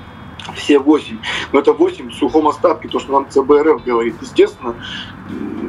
все 0.56 0.80
8. 0.80 1.18
Но 1.52 1.60
это 1.60 1.74
8 1.74 2.10
в 2.10 2.14
сухом 2.14 2.48
остатке, 2.48 2.88
то, 2.88 3.00
что 3.00 3.12
нам 3.12 3.30
ЦБРФ 3.30 3.84
говорит. 3.84 4.16
Естественно, 4.22 4.76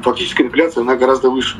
фактическая 0.02 0.46
инфляция, 0.46 0.82
она 0.82 0.96
гораздо 0.96 1.30
выше. 1.30 1.58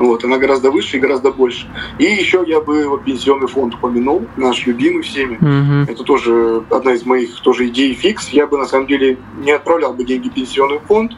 Вот, 0.00 0.24
она 0.24 0.38
гораздо 0.38 0.70
выше 0.70 0.96
и 0.96 1.00
гораздо 1.00 1.30
больше. 1.30 1.68
И 1.98 2.04
еще 2.04 2.42
я 2.46 2.60
бы 2.62 2.88
вот 2.88 3.04
пенсионный 3.04 3.48
фонд 3.48 3.74
упомянул, 3.74 4.26
наш 4.38 4.66
любимый 4.66 5.02
всеми. 5.02 5.36
Мгм. 5.38 5.82
Это 5.82 6.02
тоже 6.04 6.64
одна 6.70 6.94
из 6.94 7.04
моих 7.04 7.38
тоже 7.40 7.68
идей 7.68 7.92
фикс. 7.92 8.30
Я 8.30 8.46
бы 8.46 8.56
на 8.56 8.64
самом 8.64 8.86
деле 8.86 9.18
не 9.36 9.52
отправлял 9.52 9.92
бы 9.92 10.04
деньги 10.04 10.30
в 10.30 10.32
пенсионный 10.32 10.78
фонд. 10.78 11.12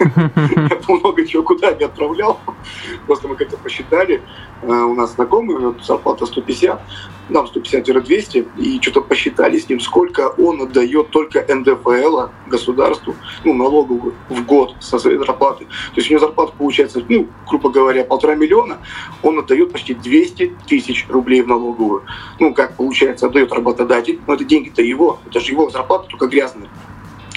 Я 0.00 0.76
бы 0.86 1.00
много 1.00 1.26
чего 1.26 1.42
куда 1.42 1.72
не 1.74 1.84
отправлял. 1.84 2.40
Просто 3.06 3.28
мы 3.28 3.36
как-то 3.36 3.58
посчитали. 3.58 4.22
Э, 4.62 4.72
У 4.72 4.94
нас 4.94 5.14
знакомый, 5.14 5.56
у 5.56 5.60
него 5.60 5.74
зарплата 5.82 6.24
150, 6.24 6.80
нам 7.28 7.46
150-200, 7.46 8.48
и 8.58 8.80
что-то 8.80 9.00
посчитали 9.00 9.58
с 9.58 9.68
ним, 9.68 9.80
сколько 9.80 10.28
он 10.38 10.62
отдает 10.62 11.10
только 11.10 11.44
НДФЛ 11.48 12.28
государству, 12.46 13.14
ну, 13.44 13.54
налоговую 13.54 14.14
в 14.28 14.44
год 14.44 14.74
со 14.80 14.98
своей 14.98 15.18
зарплаты. 15.18 15.64
То 15.64 15.96
есть 15.96 16.10
у 16.10 16.14
него 16.14 16.20
зарплата 16.20 16.52
получается, 16.56 17.02
ну, 17.08 17.28
грубо 17.48 17.70
говоря, 17.70 18.04
полтора 18.04 18.34
миллиона, 18.34 18.78
он 19.22 19.38
отдает 19.38 19.72
почти 19.72 19.94
200 19.94 20.56
тысяч 20.66 21.06
рублей 21.08 21.42
в 21.42 21.48
налоговую. 21.48 22.04
Ну, 22.40 22.54
как 22.54 22.76
получается, 22.76 23.26
отдает 23.26 23.52
работодатель, 23.52 24.20
но 24.26 24.34
это 24.34 24.44
деньги-то 24.44 24.82
его, 24.82 25.20
это 25.28 25.40
же 25.40 25.52
его 25.52 25.70
зарплата, 25.70 26.08
только 26.08 26.26
грязная. 26.26 26.68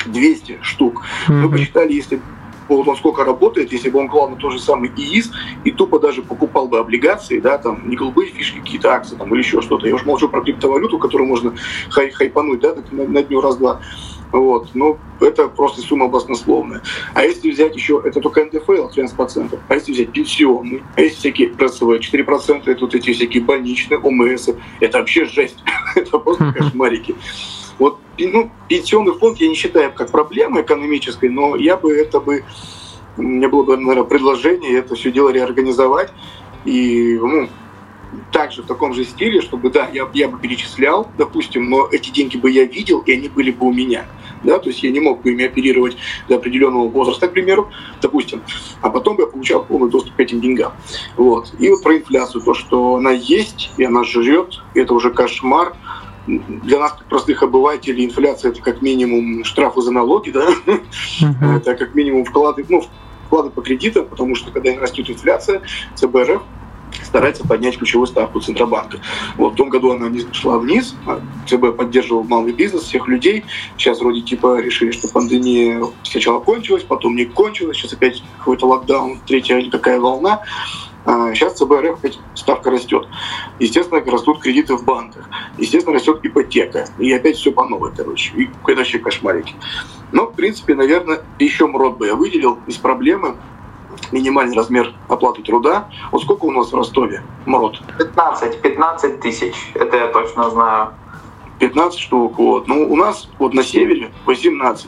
200 0.05 0.59
штук. 0.63 1.03
Мы 1.27 1.49
посчитали, 1.49 1.93
если 1.93 2.21
бы 2.71 2.77
вот 2.77 2.87
он 2.87 2.95
сколько 2.95 3.25
работает, 3.25 3.73
если 3.73 3.89
бы 3.89 3.99
он 3.99 4.07
клал 4.07 4.29
на 4.29 4.37
тот 4.37 4.53
же 4.53 4.59
самый 4.59 4.89
ИИС 4.95 5.31
и 5.65 5.71
тупо 5.71 5.99
даже 5.99 6.21
покупал 6.21 6.67
бы 6.67 6.79
облигации, 6.79 7.39
да, 7.39 7.57
там, 7.57 7.89
не 7.89 7.97
голубые 7.97 8.31
фишки, 8.31 8.59
какие-то 8.59 8.93
акции 8.93 9.17
там, 9.17 9.29
или 9.33 9.41
еще 9.41 9.61
что-то. 9.61 9.87
Я 9.87 9.95
уже 9.95 10.05
молчу 10.05 10.29
про 10.29 10.41
криптовалюту, 10.41 10.97
которую 10.97 11.27
можно 11.27 11.53
хай 11.89 12.11
хайпануть, 12.11 12.61
да, 12.61 12.73
так 12.73 12.89
на, 12.91 13.03
на 13.05 13.23
дню 13.23 13.41
раз-два. 13.41 13.81
Вот, 14.31 14.69
ну, 14.73 14.97
это 15.19 15.49
просто 15.49 15.81
сумма 15.81 16.07
баснословная. 16.07 16.81
А 17.13 17.23
если 17.23 17.51
взять 17.51 17.75
еще, 17.75 18.01
это 18.05 18.21
только 18.21 18.45
НДФЛ 18.45 18.87
13%, 18.87 19.59
а 19.67 19.73
если 19.73 19.91
взять 19.91 20.13
пенсионный, 20.13 20.81
а 20.95 21.01
если 21.01 21.17
всякие 21.17 21.49
ПСВ 21.49 21.83
4%, 21.83 22.61
это 22.65 22.79
вот 22.79 22.95
эти 22.95 23.11
всякие 23.11 23.43
больничные, 23.43 23.99
ОМС, 23.99 24.47
это 24.79 24.99
вообще 24.99 25.25
жесть. 25.25 25.57
это 25.95 26.17
просто 26.17 26.53
кошмарики. 26.57 27.15
Вот 27.81 27.97
ну, 28.19 28.51
пенсионный 28.69 29.13
фонд 29.13 29.39
я 29.39 29.49
не 29.49 29.55
считаю 29.55 29.91
как 29.91 30.11
проблемой 30.11 30.61
экономической, 30.61 31.29
но 31.29 31.55
я 31.55 31.77
бы 31.77 31.91
это 31.91 32.19
бы, 32.19 32.43
меня 33.17 33.49
было 33.49 33.63
бы, 33.63 33.75
наверное, 33.75 34.03
предложение 34.03 34.77
это 34.77 34.93
все 34.93 35.11
дело 35.11 35.29
реорганизовать 35.29 36.13
и 36.63 37.17
ну, 37.19 37.49
также 38.31 38.61
в 38.61 38.67
таком 38.67 38.93
же 38.93 39.03
стиле, 39.03 39.41
чтобы, 39.41 39.71
да, 39.71 39.89
я, 39.91 40.07
я 40.13 40.27
бы 40.27 40.37
перечислял, 40.37 41.09
допустим, 41.17 41.71
но 41.71 41.87
эти 41.91 42.11
деньги 42.11 42.37
бы 42.37 42.51
я 42.51 42.65
видел, 42.65 42.99
и 42.99 43.13
они 43.13 43.29
были 43.29 43.49
бы 43.49 43.65
у 43.65 43.73
меня. 43.73 44.05
Да, 44.43 44.59
то 44.59 44.69
есть 44.69 44.83
я 44.83 44.91
не 44.91 44.99
мог 44.99 45.23
бы 45.23 45.31
ими 45.31 45.45
оперировать 45.45 45.97
до 46.27 46.35
определенного 46.35 46.87
возраста, 46.87 47.27
к 47.27 47.33
примеру, 47.33 47.71
допустим, 47.99 48.43
а 48.81 48.91
потом 48.91 49.15
бы 49.15 49.23
я 49.23 49.27
получал 49.27 49.63
полный 49.63 49.89
доступ 49.89 50.15
к 50.15 50.19
этим 50.19 50.39
деньгам. 50.39 50.73
Вот. 51.17 51.51
И 51.59 51.67
вот 51.69 51.81
про 51.81 51.97
инфляцию, 51.97 52.43
то, 52.43 52.53
что 52.53 52.95
она 52.95 53.11
есть, 53.11 53.71
и 53.77 53.83
она 53.83 54.03
жрет, 54.03 54.61
и 54.75 54.79
это 54.79 54.93
уже 54.93 55.11
кошмар, 55.11 55.75
для 56.27 56.79
нас, 56.79 56.93
как 56.93 57.05
простых 57.05 57.43
обывателей, 57.43 58.05
инфляция 58.05 58.51
это 58.51 58.61
как 58.61 58.81
минимум 58.81 59.43
штрафы 59.43 59.81
за 59.81 59.91
налоги, 59.91 60.31
да, 60.31 60.47
Мгм. 61.21 61.45
это 61.55 61.75
как 61.75 61.95
минимум 61.95 62.25
вклады, 62.25 62.65
ну, 62.69 62.83
вклады 63.27 63.49
по 63.49 63.61
кредитам, 63.61 64.05
потому 64.05 64.35
что 64.35 64.51
когда 64.51 64.77
растет 64.79 65.09
инфляция, 65.09 65.61
ЦБРФ 65.95 66.41
старается 67.03 67.47
поднять 67.47 67.77
ключевую 67.77 68.07
ставку 68.07 68.41
Центробанка. 68.41 68.99
Вот 69.37 69.53
в 69.53 69.55
том 69.55 69.69
году 69.69 69.91
она 69.91 70.09
не 70.09 70.25
шла 70.33 70.57
вниз, 70.57 70.95
а 71.07 71.21
ЦБ 71.47 71.77
поддерживал 71.77 72.23
малый 72.23 72.53
бизнес, 72.53 72.83
всех 72.83 73.07
людей. 73.07 73.45
Сейчас 73.77 74.01
вроде 74.01 74.21
типа 74.21 74.61
решили, 74.61 74.91
что 74.91 75.07
пандемия 75.07 75.81
сначала 76.03 76.39
кончилась, 76.39 76.83
потом 76.83 77.15
не 77.15 77.25
кончилась, 77.25 77.77
сейчас 77.77 77.93
опять 77.93 78.21
какой-то 78.39 78.67
локдаун, 78.67 79.19
третья 79.25 79.57
или 79.57 79.69
какая 79.69 79.99
волна. 79.99 80.41
А 81.05 81.33
Сейчас 81.33 81.57
ЦБРФ 81.57 81.99
опять 81.99 82.19
ставка 82.35 82.69
растет. 82.69 83.07
Естественно, 83.59 84.01
растут 84.05 84.39
кредиты 84.39 84.75
в 84.75 84.85
банках. 84.85 85.27
Естественно, 85.57 85.95
растет 85.95 86.19
ипотека. 86.23 86.87
И 86.99 87.11
опять 87.11 87.37
все 87.37 87.51
по 87.51 87.65
новой, 87.65 87.91
короче. 87.95 88.33
И 88.35 88.49
это 88.65 88.77
вообще 88.77 88.99
кошмарики. 88.99 89.55
Но, 90.11 90.27
в 90.27 90.33
принципе, 90.33 90.75
наверное, 90.75 91.21
еще 91.39 91.67
МРОД 91.67 91.97
бы 91.97 92.07
я 92.07 92.15
выделил 92.15 92.59
из 92.67 92.77
проблемы 92.77 93.37
минимальный 94.11 94.55
размер 94.55 94.93
оплаты 95.07 95.41
труда. 95.41 95.89
Вот 96.11 96.21
сколько 96.21 96.45
у 96.45 96.51
нас 96.51 96.71
в 96.71 96.75
Ростове 96.75 97.23
МРОД? 97.45 97.81
15, 97.97 98.61
15 98.61 99.19
тысяч, 99.19 99.55
это 99.73 99.97
я 99.97 100.07
точно 100.07 100.49
знаю. 100.49 100.93
15 101.59 101.99
штук. 101.99 102.37
Вот. 102.37 102.67
Ну, 102.67 102.91
у 102.91 102.95
нас 102.95 103.29
вот 103.37 103.53
на 103.53 103.63
севере 103.63 104.11
18 104.25 104.87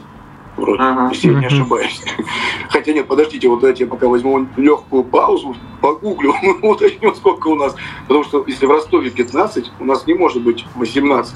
вроде, 0.58 0.82
Ага. 0.84 1.10
если 1.12 1.32
я 1.34 1.40
не 1.40 1.46
ошибаюсь. 1.46 2.02
Хотя 2.70 2.94
нет, 2.94 3.08
подождите, 3.08 3.48
вот 3.48 3.60
давайте 3.62 3.84
я 3.86 3.90
пока 3.90 4.08
возьму 4.08 4.48
легкую 4.58 5.04
паузу, 5.04 5.56
погуглю, 5.82 6.34
уточню, 6.62 7.14
сколько 7.16 7.48
у 7.50 7.56
нас. 7.56 7.76
Потому 8.08 8.24
что 8.24 8.44
если 8.48 8.66
в 8.66 8.72
Ростове 8.72 9.10
15, 9.10 9.72
у 9.80 9.86
нас 9.86 10.06
не 10.08 10.14
может 10.14 10.42
быть 10.42 10.66
18. 10.76 11.36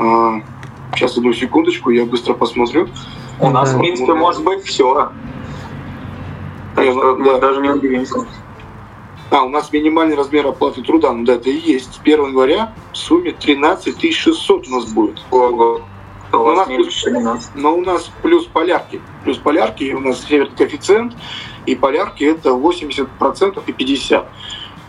А, 0.00 0.40
сейчас 0.94 1.16
одну 1.16 1.32
секундочку, 1.32 1.90
я 1.90 2.04
быстро 2.04 2.34
посмотрю. 2.34 2.88
У 3.40 3.50
нас, 3.50 3.72
в 3.72 3.78
принципе, 3.78 4.14
может 4.14 4.44
быть 4.44 4.62
все. 4.64 5.10
Так 6.74 6.84
что 6.86 7.16
мы 7.16 7.24
Да. 7.24 7.38
даже 7.38 7.60
не 7.60 7.70
удивимся. 7.70 8.26
А, 9.30 9.42
у 9.42 9.48
нас 9.48 9.72
минимальный 9.72 10.14
размер 10.16 10.46
оплаты 10.46 10.82
труда, 10.82 11.12
ну 11.12 11.24
да, 11.24 11.34
это 11.34 11.50
и 11.50 11.56
есть. 11.56 11.94
С 11.94 11.98
1 11.98 12.26
января 12.26 12.72
в 12.92 12.96
сумме 12.96 13.32
13 13.32 14.12
600 14.12 14.68
у 14.68 14.70
нас 14.70 14.84
будет. 14.92 15.20
Ого. 15.30 15.80
У 16.36 16.42
У 16.42 16.44
вас 16.44 16.58
нас 16.58 16.68
меньше 16.68 17.04
13. 17.04 17.54
Но 17.56 17.76
у 17.76 17.80
нас 17.80 18.10
плюс 18.22 18.46
полярки. 18.46 19.00
Плюс 19.24 19.38
полярки, 19.38 19.92
у 19.92 20.00
нас 20.00 20.24
северный 20.24 20.56
коэффициент, 20.56 21.14
и 21.66 21.74
полярки 21.74 22.24
это 22.24 22.50
80% 22.50 23.62
и 23.66 23.72
50%. 23.72 24.24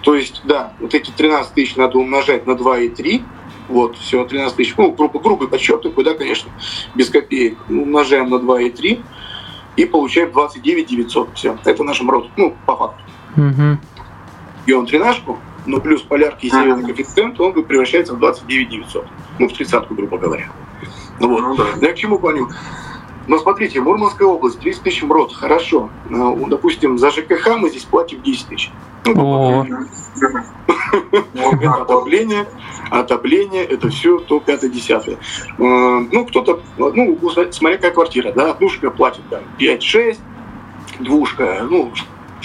То 0.05 0.13
есть, 0.13 0.41
да, 0.43 0.73
вот 0.79 0.93
эти 0.93 1.09
13 1.09 1.53
тысяч 1.53 1.75
надо 1.75 1.97
умножать 1.97 2.45
на 2.45 2.51
2,3, 2.51 3.23
вот, 3.67 3.97
все, 3.97 4.23
13 4.23 4.55
тысяч, 4.55 4.75
ну, 4.77 4.91
грубо, 4.91 5.19
грубый 5.19 5.47
подсчет 5.47 5.81
такой, 5.81 6.03
да, 6.03 6.13
конечно, 6.13 6.51
без 6.93 7.09
копеек, 7.09 7.57
умножаем 7.67 8.29
на 8.29 8.35
2,3 8.35 9.03
и 9.75 9.85
получаем 9.85 10.31
29 10.31 10.87
900, 10.87 11.29
все, 11.33 11.57
это 11.65 11.83
наш 11.83 12.01
МРОД, 12.01 12.29
ну, 12.37 12.55
по 12.67 12.75
факту. 12.75 13.01
Мгм. 13.35 13.79
Берем 14.67 14.85
тринашку, 14.85 15.39
но 15.65 15.79
плюс 15.79 16.03
полярки 16.03 16.45
и 16.45 16.49
северный 16.51 16.85
коэффициент, 16.85 17.39
он 17.39 17.53
превращается 17.63 18.13
в 18.13 18.19
29 18.19 18.69
900, 18.69 19.07
ну, 19.39 19.49
в 19.49 19.53
тридцатку, 19.53 19.95
грубо 19.95 20.19
говоря. 20.19 20.51
Ну, 21.19 21.29
вот. 21.29 21.41
Ну 21.41 21.55
да. 21.55 21.65
Я 21.81 21.93
к 21.93 21.95
чему 21.95 22.19
клоню? 22.19 22.49
Но 23.27 23.39
смотрите, 23.39 23.81
Мурманская 23.81 24.27
область, 24.27 24.59
30 24.59 24.83
тысяч 24.83 25.01
МРОД, 25.03 25.33
хорошо. 25.33 25.89
Ну, 26.09 26.47
допустим, 26.47 26.97
за 26.99 27.09
ЖКХ 27.09 27.57
мы 27.57 27.69
здесь 27.69 27.83
платим 27.83 28.21
10 28.21 28.47
тысяч. 28.47 28.71
Ну, 29.05 29.65
это 31.33 31.71
отопление, 31.81 32.47
отопление, 32.91 33.63
это 33.63 33.89
все 33.89 34.19
то 34.19 34.37
5-10. 34.37 35.17
Ну, 35.57 36.25
кто-то, 36.25 36.61
ну, 36.77 37.17
смотря 37.51 37.77
какая 37.77 37.91
квартира, 37.91 38.31
да, 38.31 38.51
однушка 38.51 38.91
платит 38.91 39.27
там 39.29 39.41
5-6, 39.59 40.17
двушка, 40.99 41.65
ну, 41.69 41.91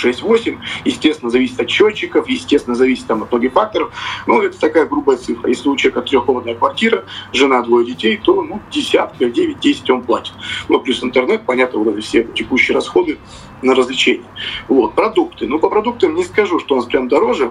6-8, 0.04 0.58
естественно, 0.84 1.30
зависит 1.30 1.60
от 1.60 1.70
счетчиков, 1.70 2.28
естественно, 2.28 2.76
зависит 2.76 3.06
там, 3.06 3.22
от 3.22 3.30
многих 3.30 3.52
факторов. 3.52 3.92
Ну, 4.26 4.42
это 4.42 4.58
такая 4.58 4.86
грубая 4.86 5.16
цифра. 5.16 5.48
Если 5.48 5.68
у 5.68 5.76
человека 5.76 6.02
трехкомнатная 6.02 6.54
квартира, 6.54 7.04
жена, 7.32 7.62
двое 7.62 7.86
детей, 7.86 8.16
то 8.16 8.42
ну, 8.42 8.60
десятка, 8.70 9.26
9-10 9.26 9.92
он 9.92 10.02
платит. 10.02 10.32
Ну, 10.68 10.80
плюс 10.80 11.02
интернет, 11.02 11.44
понятно, 11.46 11.80
вот 11.80 11.96
эти 11.96 12.04
все 12.04 12.24
текущие 12.24 12.74
расходы 12.74 13.18
на 13.62 13.74
развлечения. 13.74 14.24
Вот, 14.68 14.94
продукты. 14.94 15.46
Ну, 15.46 15.58
по 15.58 15.68
продуктам 15.68 16.14
не 16.14 16.24
скажу, 16.24 16.58
что 16.58 16.74
у 16.74 16.78
нас 16.78 16.86
прям 16.86 17.08
дороже, 17.08 17.50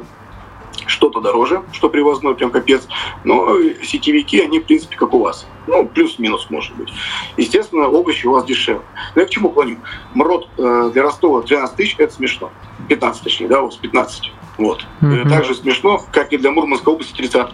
что-то 0.87 1.21
дороже, 1.21 1.63
что 1.71 1.89
привозной, 1.89 2.35
прям 2.35 2.51
капец. 2.51 2.87
Но 3.23 3.57
сетевики, 3.83 4.39
они, 4.39 4.59
в 4.59 4.65
принципе, 4.65 4.95
как 4.95 5.13
у 5.13 5.19
вас. 5.19 5.45
Ну, 5.67 5.85
плюс-минус, 5.85 6.47
может 6.49 6.75
быть. 6.75 6.89
Естественно, 7.37 7.87
овощи 7.87 8.25
у 8.25 8.31
вас 8.31 8.45
дешевле. 8.45 8.81
Но 9.15 9.21
я 9.21 9.27
к 9.27 9.29
чему 9.29 9.49
клоню? 9.49 9.77
Мрот 10.13 10.47
э, 10.57 10.91
для 10.93 11.03
Ростова 11.03 11.41
12 11.41 11.75
тысяч– 11.75 11.95
это 11.97 12.13
смешно. 12.13 12.51
15 12.87 13.23
точнее, 13.23 13.47
да, 13.47 13.61
у 13.61 13.65
вас 13.65 13.75
15. 13.75 14.31
Вот. 14.57 14.85
Mm-hmm. 15.01 15.29
Так 15.29 15.45
же 15.45 15.55
смешно, 15.55 16.01
как 16.11 16.33
и 16.33 16.37
для 16.37 16.51
Мурманской 16.51 16.93
области 16.93 17.13
30 17.13 17.51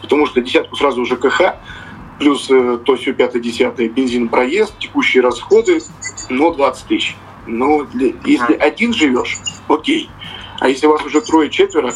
Потому 0.00 0.26
что 0.26 0.40
десятку 0.40 0.76
сразу 0.76 1.02
уже 1.02 1.16
КХ, 1.16 1.56
плюс 2.18 2.48
э, 2.50 2.78
то 2.84 2.96
все 2.96 3.12
пятое, 3.12 3.42
десятое, 3.42 3.88
бензин, 3.88 4.28
проезд, 4.28 4.78
текущие 4.78 5.22
расходы, 5.22 5.80
но 6.28 6.52
20 6.52 6.86
тысяч. 6.86 7.16
Но 7.46 7.84
для, 7.84 8.12
если 8.24 8.54
один 8.54 8.92
живешь, 8.92 9.38
окей. 9.68 10.10
А 10.58 10.68
если 10.68 10.86
у 10.86 10.90
вас 10.90 11.04
уже 11.04 11.20
трое-четверо, 11.20 11.92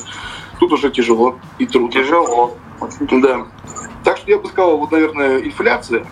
тут 0.60 0.72
уже 0.72 0.90
тяжело 0.90 1.38
и 1.58 1.66
трудно. 1.66 1.90
Тяжело. 1.90 2.56
Да. 3.10 3.46
Так 4.04 4.18
что 4.18 4.30
я 4.30 4.38
бы 4.38 4.48
сказал, 4.48 4.76
вот, 4.78 4.92
наверное, 4.92 5.38
инфляция. 5.38 6.06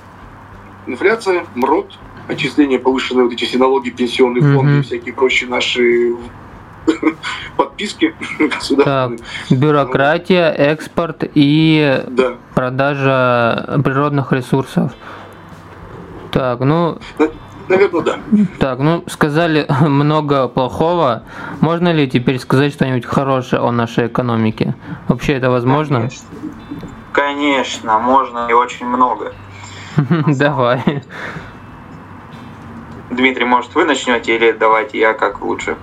Инфляция, 0.86 1.44
МРОД, 1.54 1.98
отчисления 2.28 2.78
повышенные 2.78 3.24
вот 3.24 3.32
эти 3.32 3.44
все 3.44 3.58
налоги, 3.58 3.90
пенсионные 3.90 4.42
фонды, 4.42 4.72
mm-hmm. 4.72 4.82
всякие 4.82 5.14
прочие 5.14 5.50
наши 5.50 6.16
подписки 7.56 8.14
государственные. 8.38 9.18
Так, 9.18 9.58
бюрократия, 9.58 10.50
экспорт 10.50 11.24
и 11.34 12.02
да. 12.08 12.36
продажа 12.54 13.80
природных 13.84 14.32
ресурсов. 14.32 14.92
Так, 16.32 16.60
ну... 16.60 16.98
Наверное, 17.68 18.02
да. 18.02 18.18
Так, 18.58 18.78
ну, 18.78 19.04
сказали 19.08 19.66
много 19.80 20.48
плохого. 20.48 21.24
Можно 21.60 21.92
ли 21.92 22.08
теперь 22.08 22.38
сказать 22.38 22.72
что-нибудь 22.72 23.04
хорошее 23.04 23.62
о 23.62 23.70
нашей 23.70 24.06
экономике? 24.06 24.74
Вообще 25.08 25.34
это 25.34 25.50
возможно? 25.50 26.08
Конечно, 27.12 27.98
Конечно 27.98 27.98
можно 27.98 28.46
и 28.48 28.52
очень 28.52 28.86
много. 28.86 29.32
Давай. 30.26 31.02
Дмитрий, 33.10 33.44
может, 33.44 33.74
вы 33.74 33.84
начнете 33.84 34.36
или 34.36 34.52
давайте 34.52 34.98
я 34.98 35.14
как 35.14 35.40
лучше? 35.42 35.76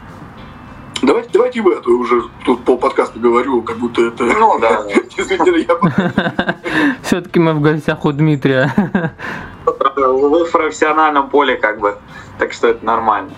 Давайте, 1.06 1.30
давайте 1.34 1.62
вы, 1.62 1.76
а 1.76 1.82
то 1.82 1.92
я 1.92 1.98
уже 1.98 2.24
тут 2.44 2.66
пол 2.66 2.78
подкаста 2.80 3.20
говорю, 3.20 3.62
как 3.62 3.78
будто 3.78 4.02
это... 4.02 4.24
Ну 4.24 4.60
да. 4.60 4.84
Действительно, 5.18 5.58
я... 5.58 6.56
Все-таки 7.04 7.40
мы 7.40 7.54
в 7.54 7.62
гостях 7.62 8.04
у 8.06 8.12
Дмитрия. 8.12 8.74
Вы 9.66 10.46
в 10.46 10.52
профессиональном 10.52 11.30
поле 11.30 11.58
как 11.58 11.80
бы, 11.80 11.98
так 12.40 12.54
что 12.54 12.68
это 12.68 12.84
нормально. 12.84 13.32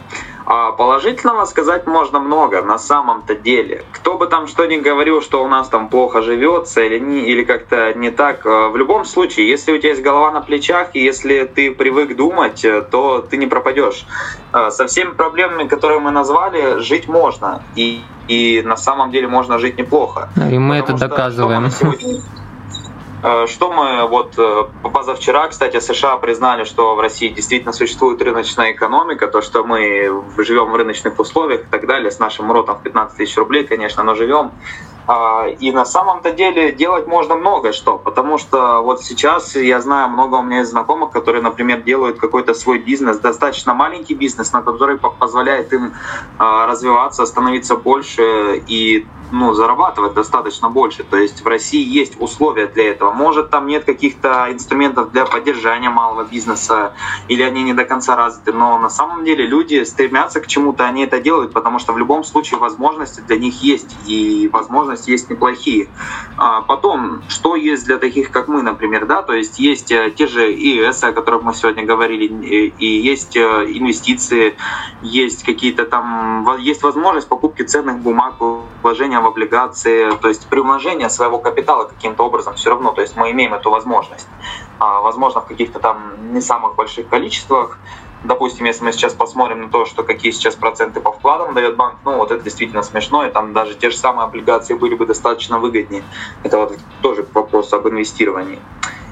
А 0.49 0.71
положительного 0.71 1.43
сказать 1.43 1.87
можно 1.87 2.19
много 2.19 2.61
на 2.61 2.77
самом-то 2.77 3.35
деле. 3.35 3.83
Кто 3.91 4.17
бы 4.17 4.27
там 4.27 4.47
что 4.47 4.65
ни 4.65 4.77
говорил, 4.77 5.21
что 5.21 5.43
у 5.43 5.47
нас 5.49 5.67
там 5.67 5.89
плохо 5.89 6.21
живется 6.21 6.81
или, 6.81 6.99
не, 6.99 7.19
или 7.25 7.43
как-то 7.43 7.93
не 7.93 8.11
так, 8.11 8.45
э, 8.45 8.69
в 8.69 8.77
любом 8.77 9.03
случае, 9.03 9.49
если 9.49 9.73
у 9.73 9.77
тебя 9.77 9.89
есть 9.89 10.01
голова 10.01 10.31
на 10.31 10.39
плечах, 10.39 10.91
и 10.93 11.03
если 11.03 11.43
ты 11.43 11.71
привык 11.71 12.15
думать, 12.15 12.63
э, 12.63 12.81
то 12.81 13.19
ты 13.19 13.35
не 13.35 13.47
пропадешь. 13.47 14.05
Э, 14.53 14.69
со 14.71 14.87
всеми 14.87 15.11
проблемами, 15.11 15.67
которые 15.67 15.99
мы 15.99 16.11
назвали, 16.11 16.79
жить 16.79 17.09
можно. 17.09 17.61
И, 17.75 18.01
и 18.29 18.61
на 18.65 18.77
самом 18.77 19.11
деле 19.11 19.27
можно 19.27 19.59
жить 19.59 19.77
неплохо. 19.77 20.29
И 20.49 20.57
мы 20.57 20.77
это 20.77 20.93
доказываем. 20.93 21.65
Э, 21.65 22.21
что 23.47 23.71
мы 23.71 24.07
вот 24.07 24.35
э, 24.37 24.65
позавчера, 24.83 25.47
кстати, 25.47 25.79
США 25.79 26.17
признали, 26.17 26.65
что 26.65 26.95
в 26.95 26.99
России 26.99 27.29
действительно 27.29 27.73
существует 27.73 28.21
рыночная 28.21 28.71
экономика, 28.73 29.27
то, 29.27 29.41
что 29.41 29.63
мы 29.63 30.23
живем 30.37 30.71
в 30.71 30.75
рыночных 30.75 31.19
условиях 31.19 31.61
и 31.61 31.65
так 31.65 31.87
далее, 31.87 32.11
с 32.11 32.19
нашим 32.19 32.51
ротом 32.51 32.77
в 32.77 32.83
15 32.83 33.17
тысяч 33.17 33.35
рублей, 33.37 33.65
конечно, 33.65 34.03
но 34.03 34.13
живем. 34.13 34.51
А, 35.07 35.47
и 35.47 35.71
на 35.71 35.85
самом-то 35.85 36.31
деле 36.31 36.73
делать 36.73 37.07
можно 37.07 37.35
много 37.35 37.71
что, 37.71 37.97
потому 37.97 38.37
что 38.37 38.81
вот 38.81 39.01
сейчас 39.03 39.55
я 39.55 39.79
знаю 39.79 40.09
много 40.09 40.35
у 40.35 40.43
меня 40.43 40.59
есть 40.59 40.71
знакомых, 40.71 41.11
которые, 41.11 41.41
например, 41.41 41.81
делают 41.81 42.19
какой-то 42.19 42.53
свой 42.53 42.79
бизнес, 42.79 43.17
достаточно 43.19 43.73
маленький 43.73 44.15
бизнес, 44.15 44.51
на 44.51 44.61
который 44.61 44.97
позволяет 44.97 45.71
им 45.71 45.93
а, 46.37 46.67
развиваться, 46.67 47.25
становиться 47.25 47.75
больше 47.77 48.61
и 48.67 49.07
ну, 49.31 49.53
зарабатывать 49.53 50.13
достаточно 50.13 50.69
больше. 50.69 51.03
То 51.03 51.17
есть 51.17 51.41
в 51.41 51.47
России 51.47 51.83
есть 51.83 52.19
условия 52.19 52.67
для 52.67 52.91
этого. 52.91 53.11
Может, 53.11 53.49
там 53.49 53.67
нет 53.67 53.83
каких-то 53.85 54.47
инструментов 54.51 55.11
для 55.11 55.25
поддержания 55.25 55.89
малого 55.89 56.23
бизнеса, 56.23 56.93
или 57.27 57.43
они 57.43 57.63
не 57.63 57.73
до 57.73 57.85
конца 57.85 58.15
развиты, 58.15 58.53
но 58.53 58.77
на 58.79 58.89
самом 58.89 59.25
деле 59.25 59.45
люди 59.45 59.83
стремятся 59.83 60.39
к 60.39 60.47
чему-то, 60.47 60.85
они 60.85 61.03
это 61.03 61.19
делают, 61.19 61.53
потому 61.53 61.79
что 61.79 61.93
в 61.93 61.97
любом 61.97 62.23
случае 62.23 62.59
возможности 62.59 63.21
для 63.21 63.37
них 63.37 63.61
есть, 63.61 63.97
и 64.05 64.49
возможности 64.97 65.11
есть 65.11 65.29
неплохие. 65.29 65.87
А 66.37 66.61
потом, 66.61 67.21
что 67.29 67.55
есть 67.55 67.85
для 67.85 67.97
таких, 67.97 68.31
как 68.31 68.47
мы, 68.47 68.61
например, 68.61 69.05
да, 69.05 69.21
то 69.21 69.33
есть 69.33 69.59
есть 69.59 69.91
э, 69.91 70.11
те 70.11 70.27
же 70.27 70.51
ИЭС, 70.51 71.03
о 71.03 71.11
которых 71.11 71.43
мы 71.43 71.53
сегодня 71.53 71.85
говорили, 71.85 72.25
и 72.79 72.85
есть 72.85 73.35
э, 73.35 73.39
инвестиции, 73.39 74.55
есть 75.01 75.43
какие-то 75.43 75.85
там, 75.85 76.57
есть 76.59 76.83
возможность 76.83 77.27
покупки 77.27 77.63
ценных 77.63 77.99
бумаг, 77.99 78.35
вложения 78.83 79.19
в 79.19 79.25
облигации, 79.25 80.11
то 80.21 80.27
есть 80.27 80.47
приумножение 80.49 81.09
своего 81.09 81.39
капитала 81.39 81.85
каким-то 81.85 82.23
образом 82.23 82.53
все 82.55 82.69
равно, 82.69 82.91
то 82.91 83.01
есть 83.01 83.17
мы 83.17 83.31
имеем 83.31 83.53
эту 83.53 83.69
возможность. 83.69 84.27
А, 84.79 85.01
возможно, 85.01 85.41
в 85.41 85.45
каких-то 85.45 85.79
там 85.79 85.97
не 86.33 86.41
самых 86.41 86.75
больших 86.75 87.07
количествах, 87.09 87.77
допустим, 88.23 88.65
если 88.65 88.83
мы 88.83 88.91
сейчас 88.91 89.13
посмотрим 89.13 89.63
на 89.63 89.69
то, 89.69 89.85
что 89.85 90.03
какие 90.03 90.31
сейчас 90.31 90.55
проценты 90.55 90.99
по 90.99 91.11
вкладам 91.11 91.53
дает 91.53 91.75
банк, 91.75 91.95
ну 92.05 92.17
вот 92.17 92.31
это 92.31 92.43
действительно 92.43 92.83
смешно, 92.83 93.25
и 93.25 93.31
там 93.31 93.53
даже 93.53 93.75
те 93.75 93.89
же 93.89 93.97
самые 93.97 94.25
облигации 94.25 94.73
были 94.73 94.95
бы 94.95 95.05
достаточно 95.05 95.59
выгоднее. 95.59 96.03
Это 96.43 96.57
вот 96.57 96.77
тоже 97.01 97.25
вопрос 97.33 97.73
об 97.73 97.87
инвестировании. 97.87 98.59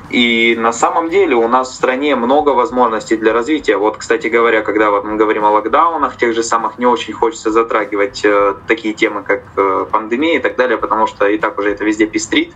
И 0.09 0.55
на 0.57 0.71
самом 0.71 1.09
деле 1.09 1.35
у 1.35 1.47
нас 1.47 1.71
в 1.71 1.75
стране 1.75 2.15
много 2.15 2.49
возможностей 2.49 3.17
для 3.17 3.33
развития. 3.33 3.77
Вот, 3.77 3.97
кстати 3.97 4.27
говоря, 4.27 4.61
когда 4.61 4.91
вот 4.91 5.03
мы 5.03 5.15
говорим 5.15 5.45
о 5.45 5.51
локдаунах, 5.51 6.15
тех 6.17 6.33
же 6.35 6.43
самых 6.43 6.77
не 6.77 6.85
очень 6.85 7.13
хочется 7.13 7.51
затрагивать 7.51 8.23
э, 8.23 8.53
такие 8.67 8.93
темы, 8.93 9.23
как 9.23 9.43
э, 9.57 9.85
пандемия 9.91 10.37
и 10.37 10.41
так 10.41 10.55
далее, 10.57 10.77
потому 10.77 11.07
что 11.07 11.27
и 11.27 11.37
так 11.37 11.57
уже 11.57 11.71
это 11.71 11.83
везде 11.83 12.05
пестрит. 12.05 12.53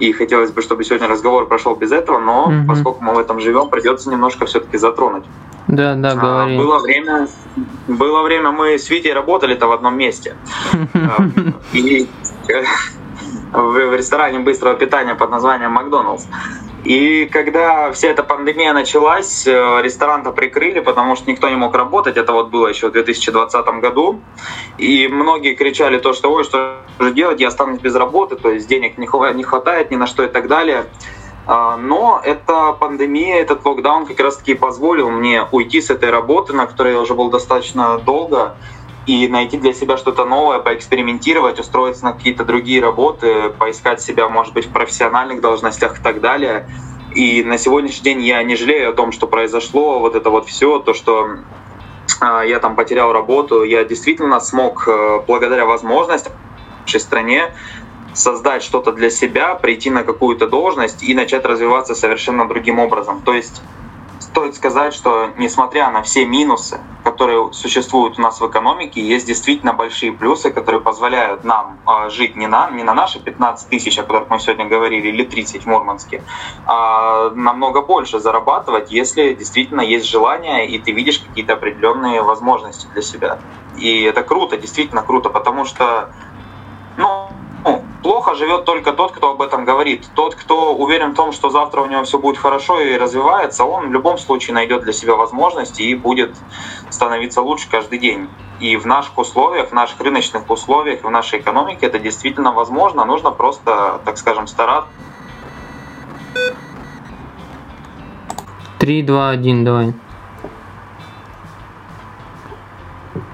И 0.00 0.12
хотелось 0.12 0.50
бы, 0.50 0.60
чтобы 0.60 0.82
сегодня 0.82 1.06
разговор 1.06 1.46
прошел 1.46 1.76
без 1.76 1.92
этого, 1.92 2.18
но 2.18 2.44
угу. 2.46 2.66
поскольку 2.66 3.04
мы 3.04 3.14
в 3.14 3.18
этом 3.18 3.38
живем, 3.38 3.68
придется 3.70 4.10
немножко 4.10 4.44
все-таки 4.46 4.76
затронуть. 4.76 5.24
Да, 5.68 5.94
да, 5.94 6.12
а, 6.12 6.14
говори. 6.14 6.58
Было 6.58 6.78
время, 6.78 7.28
было 7.88 8.22
время 8.22 8.50
мы 8.50 8.78
с 8.78 8.90
Витей 8.90 9.12
работали-то 9.12 9.66
в 9.66 9.72
одном 9.72 9.96
месте. 9.96 10.36
И 11.72 12.08
в 13.52 13.96
ресторане 13.96 14.40
быстрого 14.40 14.74
питания 14.74 15.14
под 15.14 15.30
названием 15.30 15.72
Макдоналдс. 15.72 16.24
И 16.84 17.26
когда 17.32 17.92
вся 17.92 18.08
эта 18.08 18.22
пандемия 18.22 18.74
началась, 18.74 19.46
э, 19.46 19.80
ресторан-то 19.82 20.32
прикрыли, 20.32 20.80
потому 20.80 21.16
что 21.16 21.30
никто 21.30 21.48
не 21.48 21.56
мог 21.56 21.74
работать. 21.74 22.18
Это 22.18 22.32
вот 22.32 22.50
было 22.50 22.66
еще 22.66 22.88
в 22.88 22.92
2020 22.92 23.80
году. 23.80 24.20
И 24.76 25.08
многие 25.08 25.54
кричали 25.54 25.98
то, 25.98 26.12
что 26.12 26.30
ой, 26.30 26.44
что 26.44 26.80
же 26.98 27.12
делать, 27.14 27.40
я 27.40 27.48
останусь 27.48 27.80
без 27.80 27.94
работы, 27.94 28.36
то 28.36 28.50
есть 28.50 28.68
денег 28.68 28.98
не 28.98 29.06
хватает 29.44 29.90
ни 29.90 29.96
на 29.96 30.06
что 30.06 30.24
и 30.24 30.28
так 30.28 30.46
далее. 30.46 30.84
А, 31.46 31.76
но 31.76 32.20
эта 32.24 32.72
пандемия, 32.72 33.36
этот 33.36 33.64
локдаун 33.64 34.06
как 34.06 34.18
раз-таки 34.20 34.54
позволил 34.54 35.10
мне 35.10 35.46
уйти 35.52 35.80
с 35.80 35.90
этой 35.90 36.10
работы, 36.10 36.52
на 36.52 36.66
которой 36.66 36.94
я 36.94 37.00
уже 37.00 37.14
был 37.14 37.30
достаточно 37.30 37.98
долго, 37.98 38.56
и 39.06 39.28
найти 39.28 39.58
для 39.58 39.74
себя 39.74 39.98
что-то 39.98 40.24
новое, 40.24 40.60
поэкспериментировать, 40.60 41.60
устроиться 41.60 42.04
на 42.04 42.12
какие-то 42.12 42.44
другие 42.44 42.80
работы, 42.80 43.50
поискать 43.50 44.00
себя, 44.00 44.28
может 44.28 44.54
быть, 44.54 44.66
в 44.66 44.72
профессиональных 44.72 45.42
должностях 45.42 46.00
и 46.00 46.02
так 46.02 46.22
далее. 46.22 46.68
И 47.14 47.44
на 47.44 47.58
сегодняшний 47.58 48.02
день 48.02 48.22
я 48.22 48.42
не 48.42 48.56
жалею 48.56 48.90
о 48.90 48.92
том, 48.92 49.12
что 49.12 49.26
произошло, 49.26 50.00
вот 50.00 50.14
это 50.14 50.30
вот 50.30 50.46
все, 50.46 50.78
то, 50.78 50.94
что 50.94 51.36
э, 52.22 52.42
я 52.48 52.58
там 52.60 52.74
потерял 52.76 53.12
работу, 53.12 53.62
я 53.62 53.84
действительно 53.84 54.40
смог, 54.40 54.88
э, 54.88 55.20
благодаря 55.26 55.66
возможностям 55.66 56.32
в 56.32 56.86
нашей 56.86 57.00
стране, 57.00 57.54
создать 58.14 58.62
что-то 58.62 58.92
для 58.92 59.10
себя, 59.10 59.54
прийти 59.54 59.90
на 59.90 60.04
какую-то 60.04 60.46
должность 60.46 61.02
и 61.02 61.14
начать 61.14 61.44
развиваться 61.44 61.94
совершенно 61.94 62.48
другим 62.48 62.78
образом. 62.78 63.20
То 63.22 63.34
есть 63.34 63.62
стоит 64.20 64.56
сказать, 64.56 64.94
что 64.94 65.30
несмотря 65.36 65.90
на 65.90 66.02
все 66.02 66.24
минусы, 66.24 66.80
которые 67.04 67.52
существуют 67.52 68.18
у 68.18 68.22
нас 68.22 68.40
в 68.40 68.48
экономике, 68.48 69.00
есть 69.00 69.26
действительно 69.26 69.74
большие 69.74 70.12
плюсы, 70.12 70.50
которые 70.50 70.80
позволяют 70.80 71.44
нам 71.44 71.78
э, 71.86 72.10
жить 72.10 72.34
не 72.34 72.46
на, 72.46 72.70
не 72.70 72.82
на 72.82 72.94
наши 72.94 73.20
15 73.20 73.68
тысяч, 73.68 73.98
о 73.98 74.02
которых 74.02 74.30
мы 74.30 74.40
сегодня 74.40 74.66
говорили, 74.66 75.08
или 75.08 75.24
30 75.24 75.62
в 75.62 75.66
Мурманске, 75.66 76.22
а 76.66 77.30
намного 77.30 77.82
больше 77.82 78.18
зарабатывать, 78.18 78.90
если 78.90 79.34
действительно 79.34 79.82
есть 79.82 80.08
желание, 80.08 80.66
и 80.66 80.78
ты 80.78 80.92
видишь 80.92 81.18
какие-то 81.18 81.52
определенные 81.52 82.22
возможности 82.22 82.88
для 82.92 83.02
себя. 83.02 83.38
И 83.76 84.02
это 84.02 84.22
круто, 84.22 84.56
действительно 84.56 85.02
круто, 85.02 85.28
потому 85.28 85.64
что 85.64 86.12
ну, 86.96 87.28
плохо 88.04 88.34
живет 88.34 88.66
только 88.66 88.92
тот, 88.92 89.12
кто 89.12 89.30
об 89.30 89.40
этом 89.40 89.64
говорит. 89.64 90.06
Тот, 90.14 90.34
кто 90.34 90.74
уверен 90.74 91.12
в 91.12 91.14
том, 91.14 91.32
что 91.32 91.48
завтра 91.48 91.80
у 91.80 91.86
него 91.86 92.04
все 92.04 92.18
будет 92.18 92.36
хорошо 92.36 92.78
и 92.78 92.98
развивается, 92.98 93.64
он 93.64 93.88
в 93.88 93.92
любом 93.92 94.18
случае 94.18 94.54
найдет 94.54 94.82
для 94.82 94.92
себя 94.92 95.14
возможности 95.14 95.80
и 95.80 95.94
будет 95.94 96.36
становиться 96.90 97.40
лучше 97.40 97.66
каждый 97.70 97.98
день. 97.98 98.28
И 98.60 98.76
в 98.76 98.86
наших 98.86 99.16
условиях, 99.16 99.70
в 99.70 99.72
наших 99.72 99.98
рыночных 100.00 100.50
условиях, 100.50 101.02
в 101.02 101.08
нашей 101.08 101.40
экономике 101.40 101.86
это 101.86 101.98
действительно 101.98 102.52
возможно. 102.52 103.06
Нужно 103.06 103.30
просто, 103.30 104.02
так 104.04 104.18
скажем, 104.18 104.46
стараться. 104.48 104.90
3, 108.80 109.02
2, 109.02 109.30
1, 109.30 109.64
давай. 109.64 109.94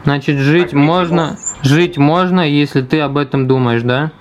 Значит, 0.04 0.38
жить 0.38 0.72
можно, 0.72 1.36
жить 1.62 1.98
можно, 1.98 2.48
если 2.48 2.82
ты 2.82 3.00
об 3.00 3.16
этом 3.16 3.48
думаешь, 3.48 3.82
да? 3.82 4.12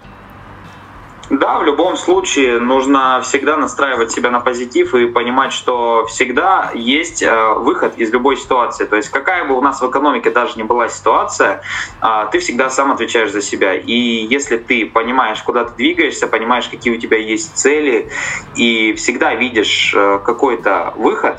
Да, 1.29 1.59
в 1.59 1.63
любом 1.63 1.95
случае 1.95 2.59
нужно 2.59 3.21
всегда 3.21 3.55
настраивать 3.55 4.11
себя 4.11 4.31
на 4.31 4.39
позитив 4.39 4.95
и 4.95 5.05
понимать, 5.05 5.53
что 5.53 6.07
всегда 6.07 6.71
есть 6.73 7.21
э, 7.21 7.53
выход 7.53 7.97
из 7.97 8.11
любой 8.11 8.35
ситуации. 8.35 8.85
То 8.85 8.95
есть 8.95 9.09
какая 9.09 9.45
бы 9.45 9.55
у 9.55 9.61
нас 9.61 9.79
в 9.79 9.87
экономике 9.87 10.31
даже 10.31 10.55
не 10.55 10.63
была 10.63 10.89
ситуация, 10.89 11.61
а, 11.99 12.25
ты 12.25 12.39
всегда 12.39 12.71
сам 12.71 12.91
отвечаешь 12.91 13.31
за 13.31 13.41
себя. 13.43 13.75
И 13.75 13.93
если 13.93 14.57
ты 14.57 14.87
понимаешь, 14.87 15.43
куда 15.43 15.65
ты 15.65 15.75
двигаешься, 15.75 16.25
понимаешь, 16.25 16.67
какие 16.67 16.95
у 16.95 16.99
тебя 16.99 17.17
есть 17.17 17.57
цели, 17.57 18.09
и 18.55 18.93
всегда 18.93 19.35
видишь 19.35 19.93
э, 19.95 20.19
какой-то 20.25 20.93
выход, 20.95 21.37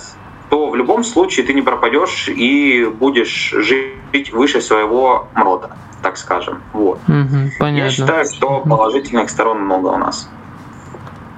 то 0.51 0.69
в 0.69 0.77
любом 0.77 1.05
случае 1.05 1.47
ты 1.47 1.55
не 1.55 1.63
пропадешь 1.63 2.29
и 2.29 2.85
будешь 2.85 3.55
жить 3.57 4.33
выше 4.33 4.61
своего 4.61 5.29
рода, 5.35 5.77
так 6.03 6.17
скажем. 6.17 6.61
Вот. 6.73 6.99
Угу, 7.09 7.53
понятно. 7.59 7.85
Я 7.85 7.91
считаю, 7.91 8.25
что 8.27 8.61
положительных 8.61 9.31
сторон 9.31 9.63
много 9.65 9.89
у 9.89 9.97
нас. 9.97 10.29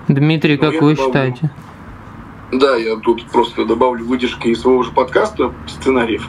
Дмитрий, 0.09 0.57
как 0.57 0.73
ну, 0.73 0.81
вы 0.81 0.95
добавлю. 0.95 0.97
считаете? 0.97 1.51
Да, 2.53 2.77
я 2.77 2.97
тут 2.97 3.25
просто 3.31 3.65
добавлю 3.65 4.05
выдержки 4.05 4.49
из 4.49 4.61
своего 4.61 4.83
же 4.83 4.91
подкаста, 4.91 5.55
сценариев. 5.67 6.27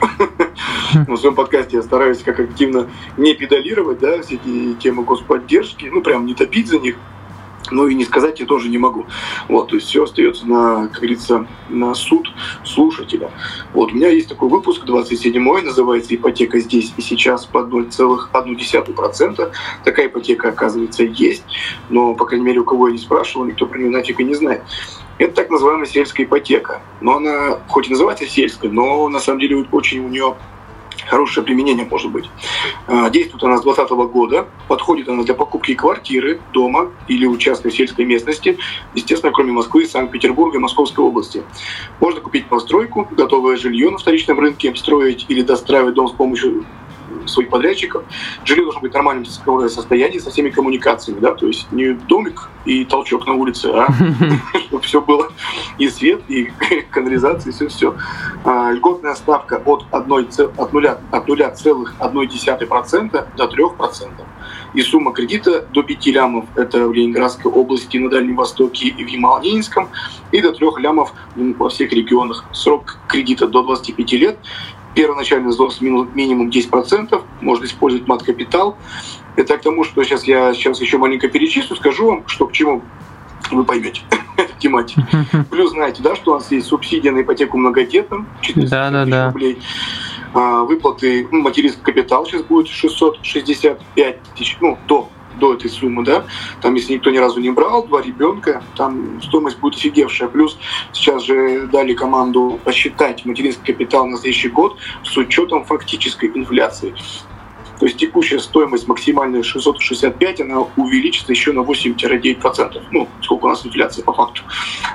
В 1.06 1.16
своем 1.16 1.34
подкасте 1.34 1.76
я 1.78 1.82
стараюсь 1.82 2.22
как 2.22 2.40
активно 2.40 2.86
не 3.16 3.34
педалировать, 3.34 3.98
да, 3.98 4.22
все 4.22 4.36
эти 4.36 4.74
темы 4.74 5.04
господдержки, 5.04 5.90
ну, 5.92 6.00
прям 6.00 6.24
не 6.24 6.34
топить 6.34 6.68
за 6.68 6.78
них, 6.78 6.96
но 7.70 7.86
и 7.86 7.94
не 7.94 8.04
сказать 8.04 8.40
я 8.40 8.46
тоже 8.46 8.68
не 8.68 8.78
могу. 8.78 9.06
Вот, 9.48 9.68
то 9.68 9.76
есть 9.76 9.88
все 9.88 10.04
остается 10.04 10.46
на, 10.46 10.88
как 10.88 10.98
говорится, 10.98 11.46
на 11.68 11.94
суд 11.94 12.28
слушателя. 12.64 13.30
Вот, 13.72 13.92
у 13.92 13.94
меня 13.94 14.08
есть 14.08 14.28
такой 14.28 14.48
выпуск 14.48 14.84
27-й, 14.84 15.62
называется 15.62 16.14
«Ипотека 16.14 16.58
здесь 16.60 16.92
и 16.96 17.02
сейчас 17.02 17.46
под 17.46 17.68
0,1%». 17.68 19.52
Такая 19.84 20.06
ипотека, 20.06 20.48
оказывается, 20.48 21.04
есть, 21.04 21.44
но, 21.88 22.14
по 22.14 22.24
крайней 22.26 22.46
мере, 22.46 22.60
у 22.60 22.64
кого 22.64 22.88
я 22.88 22.92
не 22.92 22.98
спрашивал, 22.98 23.46
никто 23.46 23.66
про 23.66 23.78
нее 23.78 23.90
нафиг 23.90 24.20
и 24.20 24.24
не 24.24 24.34
знает. 24.34 24.62
Это 25.18 25.34
так 25.34 25.50
называемая 25.50 25.86
сельская 25.86 26.24
ипотека. 26.24 26.82
Но 27.00 27.16
она, 27.16 27.58
хоть 27.68 27.86
и 27.86 27.90
называется 27.90 28.26
сельской, 28.26 28.68
но 28.68 29.08
на 29.08 29.20
самом 29.20 29.40
деле 29.40 29.64
очень 29.70 30.04
у 30.04 30.08
нее 30.08 30.36
хорошее 31.06 31.44
применение 31.44 31.86
может 31.86 32.10
быть. 32.10 32.28
А, 32.86 33.10
действует 33.10 33.42
она 33.44 33.58
с 33.58 33.62
2020 33.62 34.12
года, 34.12 34.46
подходит 34.68 35.08
она 35.08 35.22
для 35.22 35.34
покупки 35.34 35.74
квартиры, 35.74 36.40
дома 36.52 36.90
или 37.08 37.26
участка 37.26 37.70
сельской 37.70 38.04
местности, 38.04 38.58
естественно, 38.94 39.32
кроме 39.32 39.52
Москвы, 39.52 39.86
Санкт-Петербурга 39.86 40.58
и 40.58 40.60
Московской 40.60 41.04
области. 41.04 41.42
Можно 42.00 42.20
купить 42.20 42.46
постройку, 42.46 43.08
готовое 43.10 43.56
жилье 43.56 43.90
на 43.90 43.98
вторичном 43.98 44.38
рынке, 44.40 44.74
строить 44.76 45.26
или 45.28 45.42
достраивать 45.42 45.94
дом 45.94 46.08
с 46.08 46.12
помощью 46.12 46.64
своих 47.26 47.50
подрядчиков. 47.50 48.04
Жилье 48.44 48.64
должно 48.64 48.80
быть 48.80 48.92
в 48.92 48.94
нормальном 48.94 49.24
состоянии 49.24 50.18
со 50.18 50.30
всеми 50.30 50.50
коммуникациями, 50.50 51.20
да, 51.20 51.34
то 51.34 51.46
есть 51.46 51.70
не 51.72 51.92
домик 51.92 52.48
и 52.64 52.84
толчок 52.84 53.26
на 53.26 53.34
улице, 53.34 53.66
а 53.66 53.88
чтобы 54.66 54.82
все 54.82 55.00
было 55.00 55.28
и 55.78 55.88
свет, 55.88 56.22
и 56.28 56.50
канализация, 56.90 57.50
и 57.50 57.54
все-все. 57.54 57.94
А, 58.44 58.72
льготная 58.72 59.14
ставка 59.14 59.62
от 59.64 59.84
0,1% 62.14 63.26
до 63.36 63.44
3%. 63.44 64.24
И 64.74 64.82
сумма 64.82 65.12
кредита 65.12 65.64
до 65.72 65.82
5 65.82 66.06
лямов, 66.06 66.46
это 66.56 66.88
в 66.88 66.92
Ленинградской 66.92 67.50
области, 67.50 67.96
на 67.96 68.10
Дальнем 68.10 68.36
Востоке 68.36 68.88
и 68.88 69.04
в 69.04 69.08
Ямало-Ненецком, 69.08 69.88
и 70.32 70.40
до 70.40 70.52
3 70.52 70.66
лямов 70.78 71.12
во 71.36 71.68
всех 71.68 71.92
регионах. 71.92 72.44
Срок 72.52 72.98
кредита 73.06 73.46
до 73.46 73.62
25 73.62 74.12
лет 74.12 74.38
первоначальный 74.94 75.50
взнос 75.50 75.80
минимум 75.80 76.48
10%, 76.48 77.22
можно 77.40 77.64
использовать 77.64 78.06
мат-капитал. 78.06 78.76
Это 79.36 79.58
к 79.58 79.62
тому, 79.62 79.84
что 79.84 80.02
сейчас 80.04 80.24
я 80.24 80.54
сейчас 80.54 80.80
еще 80.80 80.98
маленько 80.98 81.28
перечислю, 81.28 81.76
скажу 81.76 82.06
вам, 82.06 82.28
что 82.28 82.46
к 82.46 82.52
чему 82.52 82.82
вы 83.50 83.64
поймете 83.64 84.02
тематику. 84.58 85.02
Плюс 85.50 85.70
знаете, 85.70 86.02
да, 86.02 86.14
что 86.14 86.32
у 86.32 86.34
нас 86.34 86.50
есть 86.50 86.66
субсидия 86.66 87.12
на 87.12 87.22
ипотеку 87.22 87.58
многодетным, 87.58 88.26
400 88.40 88.70
да, 88.70 88.90
да, 88.90 89.04
да. 89.04 89.26
рублей. 89.26 89.58
А, 90.32 90.64
выплаты, 90.64 91.28
ну, 91.30 91.42
материнский 91.42 91.82
капитал 91.82 92.26
сейчас 92.26 92.42
будет 92.42 92.68
665 92.68 94.22
тысяч, 94.36 94.56
ну, 94.60 94.78
до 94.86 95.08
до 95.38 95.54
этой 95.54 95.70
суммы, 95.70 96.04
да, 96.04 96.24
там, 96.60 96.74
если 96.74 96.94
никто 96.94 97.10
ни 97.10 97.18
разу 97.18 97.40
не 97.40 97.50
брал, 97.50 97.86
два 97.86 98.02
ребенка, 98.02 98.62
там 98.76 99.20
стоимость 99.22 99.58
будет 99.58 99.76
офигевшая. 99.76 100.28
Плюс 100.28 100.58
сейчас 100.92 101.22
же 101.24 101.68
дали 101.72 101.94
команду 101.94 102.58
посчитать 102.64 103.24
материнский 103.24 103.72
капитал 103.72 104.06
на 104.06 104.16
следующий 104.16 104.48
год 104.48 104.78
с 105.02 105.16
учетом 105.16 105.64
фактической 105.64 106.30
инфляции. 106.34 106.94
То 107.78 107.86
есть 107.86 107.98
текущая 107.98 108.38
стоимость 108.38 108.86
максимальная 108.88 109.42
665, 109.42 110.40
она 110.42 110.60
увеличится 110.76 111.32
еще 111.32 111.52
на 111.52 111.60
8-9%. 111.60 112.82
Ну, 112.90 113.08
сколько 113.22 113.44
у 113.44 113.48
нас 113.48 113.66
инфляция 113.66 114.04
по 114.04 114.12
факту. 114.12 114.42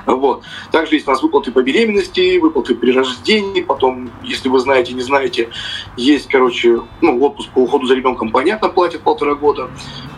Вот. 0.06 0.42
Также 0.72 0.94
есть 0.94 1.06
у 1.06 1.10
нас 1.10 1.22
выплаты 1.22 1.52
по 1.52 1.62
беременности, 1.62 2.38
выплаты 2.38 2.74
при 2.74 2.92
рождении, 2.92 3.62
потом, 3.62 4.10
если 4.22 4.48
вы 4.48 4.58
знаете, 4.58 4.94
не 4.94 5.02
знаете, 5.02 5.50
есть, 5.96 6.28
короче, 6.28 6.80
ну, 7.00 7.22
отпуск 7.22 7.50
по 7.50 7.60
уходу 7.60 7.86
за 7.86 7.94
ребенком, 7.94 8.30
понятно, 8.30 8.68
платят 8.68 9.02
полтора 9.02 9.34
года, 9.34 9.70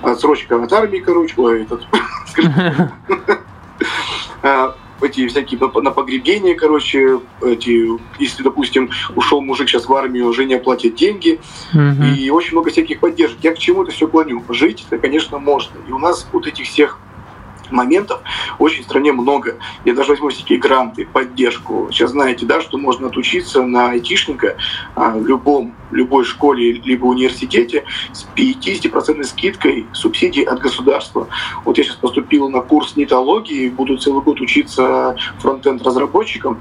отсрочка 0.02 0.62
от 0.62 0.72
армии, 0.72 0.98
короче, 0.98 1.34
ой, 1.36 1.62
этот, 1.62 1.82
эти 5.02 5.26
всякие 5.26 5.58
на, 5.60 5.90
погребения, 5.90 6.54
короче, 6.54 7.20
эти, 7.42 7.88
если, 8.20 8.42
допустим, 8.42 8.90
ушел 9.14 9.40
мужик 9.40 9.68
сейчас 9.68 9.86
в 9.86 9.94
армию, 9.94 10.32
жене 10.32 10.58
платят 10.58 10.94
деньги, 10.94 11.40
угу. 11.72 12.04
и 12.18 12.30
очень 12.30 12.52
много 12.52 12.70
всяких 12.70 13.00
поддержек. 13.00 13.38
Я 13.42 13.52
к 13.52 13.58
чему 13.58 13.82
это 13.82 13.92
все 13.92 14.08
клоню? 14.08 14.42
Жить 14.48 14.84
это, 14.88 14.98
конечно, 14.98 15.38
можно. 15.38 15.76
И 15.88 15.92
у 15.92 15.98
нас 15.98 16.26
вот 16.32 16.46
этих 16.46 16.66
всех 16.66 16.98
моментов 17.72 18.20
очень 18.58 18.82
в 18.82 18.84
стране 18.84 19.12
много. 19.12 19.56
Я 19.84 19.94
даже 19.94 20.10
возьму 20.10 20.28
всякие 20.28 20.58
гранты, 20.58 21.06
поддержку. 21.06 21.88
Сейчас 21.90 22.10
знаете, 22.10 22.46
да, 22.46 22.60
что 22.60 22.78
можно 22.78 23.08
отучиться 23.08 23.62
на 23.62 23.90
айтишника 23.90 24.56
а, 24.94 25.10
в 25.10 25.26
любом, 25.26 25.74
любой 25.90 26.24
школе 26.24 26.72
либо 26.72 27.06
университете 27.06 27.84
с 28.12 28.26
50% 28.36 29.22
скидкой 29.24 29.86
субсидий 29.92 30.42
от 30.42 30.60
государства. 30.60 31.28
Вот 31.64 31.78
я 31.78 31.84
сейчас 31.84 31.96
поступил 31.96 32.48
на 32.48 32.60
курс 32.60 32.96
нетологии, 32.96 33.68
буду 33.68 33.96
целый 33.96 34.22
год 34.22 34.40
учиться 34.40 35.16
фронтенд 35.38 35.82
разработчиком, 35.82 36.58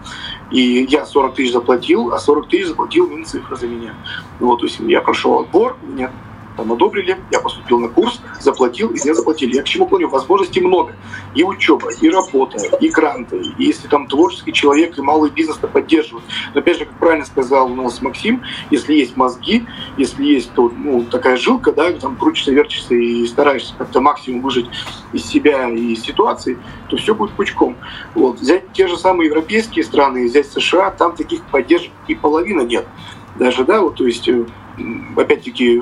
и 0.52 0.86
я 0.90 1.06
40 1.06 1.36
тысяч 1.36 1.54
заплатил, 1.54 2.14
а 2.14 2.20
40 2.20 2.48
тысяч 2.50 2.68
заплатил 2.68 3.08
Минцифра 3.08 3.56
за 3.56 3.68
меня. 3.68 3.94
Вот, 4.40 4.60
то 4.60 4.66
есть 4.66 4.80
я 4.80 5.02
прошел 5.02 5.40
отбор, 5.40 5.78
меня 5.84 6.12
там 6.58 6.72
одобрили, 6.72 7.18
я 7.32 7.40
поступил 7.40 7.80
на 7.80 7.88
курс, 7.88 8.22
заплатил, 8.40 8.90
и 8.90 9.00
мне 9.02 9.14
заплатили. 9.14 9.56
Я 9.56 9.64
к 9.64 9.66
чему 9.66 9.88
помню, 9.88 10.10
возможностей 10.10 10.62
много. 10.62 10.96
И 11.36 11.44
учеба, 11.44 11.92
и 12.02 12.10
работа, 12.10 12.58
и 12.58 12.90
гранты, 12.90 13.42
и 13.58 13.66
если 13.66 13.88
там 13.88 14.08
творческий 14.08 14.54
человек 14.54 14.98
и 14.98 15.02
малый 15.02 15.30
бизнес 15.30 15.58
то 15.58 15.68
поддерживают. 15.68 16.26
Но 16.54 16.60
опять 16.60 16.78
же, 16.78 16.86
как 16.86 16.98
правильно 17.00 17.26
сказал 17.26 17.72
у 17.72 17.76
нас 17.76 18.02
Максим, 18.02 18.44
если 18.70 18.94
есть 18.94 19.16
мозги, 19.16 19.66
если 19.98 20.24
есть 20.24 20.54
то, 20.54 20.72
ну, 20.76 21.04
такая 21.04 21.38
жилка, 21.38 21.72
да, 21.72 21.92
там 21.94 22.16
крутишься, 22.16 22.52
вертишься 22.52 22.96
и 22.96 23.26
стараешься 23.28 23.74
как-то 23.78 24.02
максимум 24.02 24.42
выжить 24.42 24.68
из 25.14 25.26
себя 25.26 25.70
и 25.70 25.94
из 25.94 26.02
ситуации, 26.04 26.58
то 26.90 26.98
все 26.98 27.16
будет 27.16 27.32
пучком. 27.32 27.78
Вот. 28.16 28.40
Взять 28.40 28.72
те 28.74 28.88
же 28.88 28.98
самые 28.98 29.28
европейские 29.28 29.86
страны, 29.86 30.26
взять 30.26 30.48
США, 30.48 30.92
там 30.92 31.16
таких 31.16 31.44
поддержек 31.46 31.92
и 32.08 32.16
половина 32.16 32.62
нет. 32.62 32.86
Даже, 33.36 33.64
да, 33.64 33.82
вот, 33.82 33.96
то 33.96 34.06
есть 34.06 34.28
э, 34.28 34.46
опять-таки, 35.16 35.82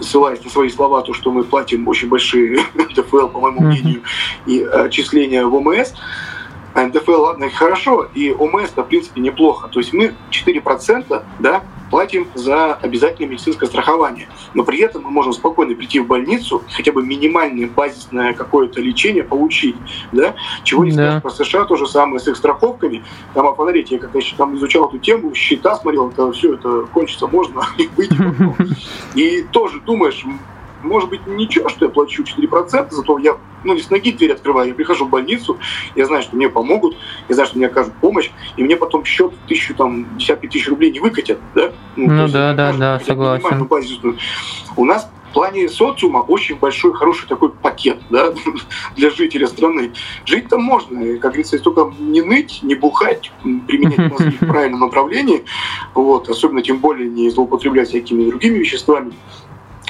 ссылаясь 0.00 0.42
на 0.44 0.50
свои 0.50 0.68
слова, 0.68 1.02
то, 1.02 1.12
что 1.14 1.30
мы 1.30 1.44
платим 1.44 1.86
очень 1.88 2.08
большие 2.08 2.60
НДФЛ, 2.74 3.28
по 3.28 3.40
моему 3.40 3.60
мнению, 3.62 4.02
и 4.46 4.62
отчисления 4.62 5.44
в 5.44 5.54
ОМС, 5.54 5.94
НДФЛ, 6.74 7.20
ладно, 7.20 7.50
хорошо, 7.50 8.08
и 8.14 8.32
ОМС, 8.32 8.70
в 8.70 8.82
принципе, 8.84 9.20
неплохо. 9.20 9.68
То 9.68 9.80
есть 9.80 9.92
мы 9.92 10.14
4%, 10.30 11.22
да, 11.38 11.62
платим 11.90 12.26
за 12.34 12.74
обязательное 12.74 13.30
медицинское 13.30 13.66
страхование. 13.66 14.28
Но 14.54 14.64
при 14.64 14.80
этом 14.80 15.04
мы 15.04 15.10
можем 15.10 15.32
спокойно 15.32 15.76
прийти 15.76 16.00
в 16.00 16.06
больницу, 16.06 16.64
хотя 16.72 16.90
бы 16.90 17.04
минимальное 17.04 17.68
базисное 17.68 18.32
какое-то 18.32 18.80
лечение 18.80 19.22
получить. 19.22 19.76
Да? 20.10 20.34
Чего 20.64 20.84
не 20.84 20.92
да. 20.92 21.20
про 21.20 21.30
США, 21.30 21.64
то 21.64 21.76
же 21.76 21.86
самое 21.86 22.18
с 22.18 22.26
их 22.26 22.36
страховками. 22.36 23.04
Там, 23.34 23.46
а 23.46 23.52
посмотрите, 23.52 23.94
я 23.94 24.00
как-то 24.00 24.18
там 24.36 24.56
изучал 24.56 24.88
эту 24.88 24.98
тему, 24.98 25.34
счета 25.34 25.76
смотрел, 25.76 26.10
это 26.10 26.32
все 26.32 26.54
это 26.54 26.86
кончится, 26.92 27.28
можно 27.28 27.62
и 27.78 27.86
быть. 27.86 28.10
И 29.14 29.42
тоже 29.52 29.80
думаешь, 29.80 30.24
может 30.84 31.08
быть, 31.10 31.26
ничего, 31.26 31.68
что 31.68 31.86
я 31.86 31.90
плачу 31.90 32.22
4%, 32.22 32.88
зато 32.90 33.18
я 33.18 33.36
ну, 33.64 33.74
не 33.74 33.80
с 33.80 33.90
ноги 33.90 34.12
дверь 34.12 34.32
открываю, 34.32 34.68
я 34.68 34.74
прихожу 34.74 35.06
в 35.06 35.10
больницу, 35.10 35.58
я 35.96 36.06
знаю, 36.06 36.22
что 36.22 36.36
мне 36.36 36.48
помогут, 36.48 36.96
я 37.28 37.34
знаю, 37.34 37.48
что 37.48 37.58
мне 37.58 37.66
окажут 37.66 37.94
помощь, 37.94 38.30
и 38.56 38.62
мне 38.62 38.76
потом 38.76 39.04
счет 39.04 39.32
тысячу, 39.48 39.74
там, 39.74 40.16
десятки 40.18 40.46
тысяч 40.46 40.68
рублей 40.68 40.92
не 40.92 41.00
выкатят, 41.00 41.38
да? 41.54 41.72
Ну, 41.96 42.12
ну 42.12 42.28
да, 42.28 42.52
да, 42.52 42.72
да, 42.72 43.00
согласен. 43.00 43.68
У 44.76 44.84
нас 44.84 45.10
в 45.30 45.34
плане 45.34 45.68
социума 45.68 46.18
очень 46.18 46.56
большой, 46.56 46.92
хороший 46.92 47.26
такой 47.26 47.50
пакет 47.50 47.98
да, 48.08 48.32
для 48.96 49.10
жителей 49.10 49.46
страны. 49.48 49.92
Жить 50.24 50.48
там 50.48 50.62
можно, 50.62 51.00
и, 51.00 51.18
как 51.18 51.32
говорится, 51.32 51.56
если 51.56 51.64
только 51.64 51.92
не 51.98 52.22
ныть, 52.22 52.60
не 52.62 52.76
бухать, 52.76 53.32
применять 53.42 53.98
мозги 54.12 54.36
в 54.40 54.46
правильном 54.46 54.80
направлении, 54.80 55.44
вот, 55.94 56.28
особенно 56.28 56.62
тем 56.62 56.78
более 56.78 57.08
не 57.08 57.30
злоупотреблять 57.30 57.88
всякими 57.88 58.30
другими 58.30 58.58
веществами, 58.58 59.12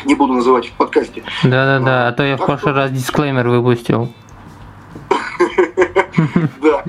не 0.05 0.15
буду 0.15 0.35
называть 0.35 0.67
в 0.67 0.73
подкасте. 0.73 1.23
Да-да-да, 1.43 2.09
а 2.09 2.13
то 2.13 2.23
я 2.23 2.37
в 2.37 2.45
прошлый 2.45 2.75
раз 2.75 2.91
дисклеймер 2.91 3.49
выпустил. 3.49 4.13
Да. 6.63 6.85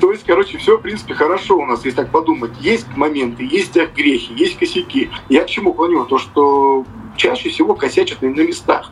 То 0.00 0.12
есть, 0.12 0.24
короче, 0.24 0.58
все, 0.58 0.78
в 0.78 0.80
принципе, 0.80 1.14
хорошо 1.14 1.58
у 1.58 1.66
нас, 1.66 1.84
если 1.84 1.96
так 1.96 2.10
подумать. 2.10 2.52
Есть 2.60 2.86
моменты, 2.96 3.44
есть 3.44 3.76
грехи, 3.94 4.32
есть 4.34 4.58
косяки. 4.58 5.10
Я 5.28 5.44
к 5.44 5.48
чему 5.48 5.74
клоню? 5.74 6.04
То, 6.06 6.18
что 6.18 6.86
чаще 7.16 7.50
всего 7.50 7.74
косячат 7.74 8.22
на 8.22 8.28
местах. 8.28 8.90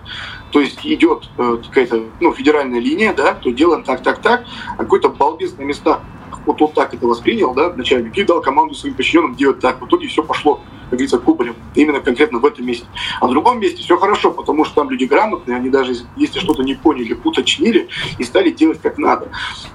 То 0.51 0.61
есть 0.61 0.85
идет 0.85 1.29
э, 1.39 1.59
какая-то 1.67 2.05
ну, 2.21 2.33
федеральная 2.33 2.81
линия, 2.81 3.15
да, 3.15 3.35
то 3.35 3.51
делаем 3.51 3.83
так, 3.83 4.03
так, 4.03 4.21
так, 4.21 4.45
а 4.77 4.79
какой-то 4.79 5.09
балбес 5.09 5.57
на 5.59 5.63
местах 5.63 6.01
вот 6.47 6.63
он 6.63 6.73
так 6.73 6.95
это 6.95 7.07
воспринял, 7.07 7.53
да, 7.55 7.73
начальник, 7.73 8.17
и 8.17 8.23
дал 8.25 8.41
команду 8.41 8.75
своим 8.75 8.95
подчиненным 8.95 9.35
делать 9.35 9.61
так. 9.61 9.81
В 9.81 9.87
итоге 9.87 10.09
все 10.09 10.23
пошло, 10.23 10.61
как 10.85 10.93
говорится, 10.93 11.19
кубарем, 11.19 11.57
именно 11.75 12.01
конкретно 12.01 12.39
в 12.39 12.45
этом 12.45 12.65
месте. 12.65 12.87
А 13.21 13.27
в 13.27 13.31
другом 13.31 13.61
месте 13.61 13.83
все 13.83 13.97
хорошо, 13.99 14.31
потому 14.31 14.65
что 14.65 14.77
там 14.77 14.91
люди 14.91 15.05
грамотные, 15.05 15.57
они 15.57 15.71
даже 15.71 15.95
если 16.17 16.39
что-то 16.39 16.63
не 16.63 16.75
поняли, 16.75 17.19
уточнили 17.25 17.89
и 18.19 18.25
стали 18.25 18.51
делать 18.51 18.81
как 18.81 18.99
надо. 18.99 19.29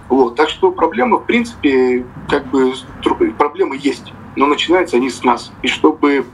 Вот. 0.09 0.35
Так 0.35 0.49
что 0.49 0.71
проблема, 0.71 1.17
в 1.17 1.25
принципе, 1.25 2.05
как 2.29 2.47
бы 2.47 2.73
проблемы 3.37 3.77
есть, 3.79 4.13
но 4.35 4.47
начинаются 4.47 4.97
они 4.97 5.09
с 5.09 5.23
нас. 5.23 5.51
И 5.61 5.67
чтобы 5.67 6.25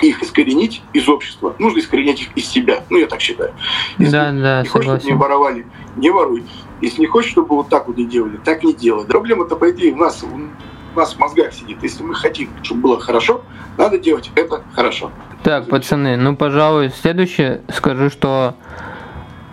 их 0.00 0.22
искоренить 0.22 0.82
из 0.92 1.08
общества, 1.08 1.54
нужно 1.58 1.78
искоренять 1.78 2.20
их 2.22 2.28
из 2.34 2.46
себя. 2.46 2.84
Ну, 2.88 2.98
я 2.98 3.06
так 3.06 3.20
считаю. 3.20 3.52
Если 3.98 4.12
да, 4.12 4.32
да, 4.32 4.62
не 4.62 4.68
хочешь, 4.68 4.88
чтобы 4.88 5.04
не 5.04 5.12
воровали, 5.12 5.66
не 5.96 6.10
воруй. 6.10 6.44
Если 6.82 7.00
не 7.00 7.06
хочешь, 7.06 7.30
чтобы 7.30 7.54
вот 7.56 7.68
так 7.68 7.86
вот 7.86 7.96
не 7.96 8.04
делали, 8.04 8.38
так 8.44 8.62
не 8.64 8.74
делай. 8.74 9.06
Проблема-то, 9.06 9.56
по 9.56 9.70
идее, 9.70 9.94
у 9.94 9.96
нас, 9.96 10.22
у 10.22 10.98
нас 10.98 11.14
в 11.14 11.18
мозгах 11.18 11.54
сидит. 11.54 11.78
Если 11.82 12.02
мы 12.02 12.14
хотим, 12.14 12.50
чтобы 12.62 12.82
было 12.82 13.00
хорошо, 13.00 13.42
надо 13.78 13.98
делать 13.98 14.30
это 14.34 14.62
хорошо. 14.74 15.10
Так, 15.44 15.68
пацаны, 15.68 16.16
ну, 16.16 16.36
пожалуй, 16.36 16.90
следующее 16.90 17.62
скажу, 17.72 18.10
что 18.10 18.54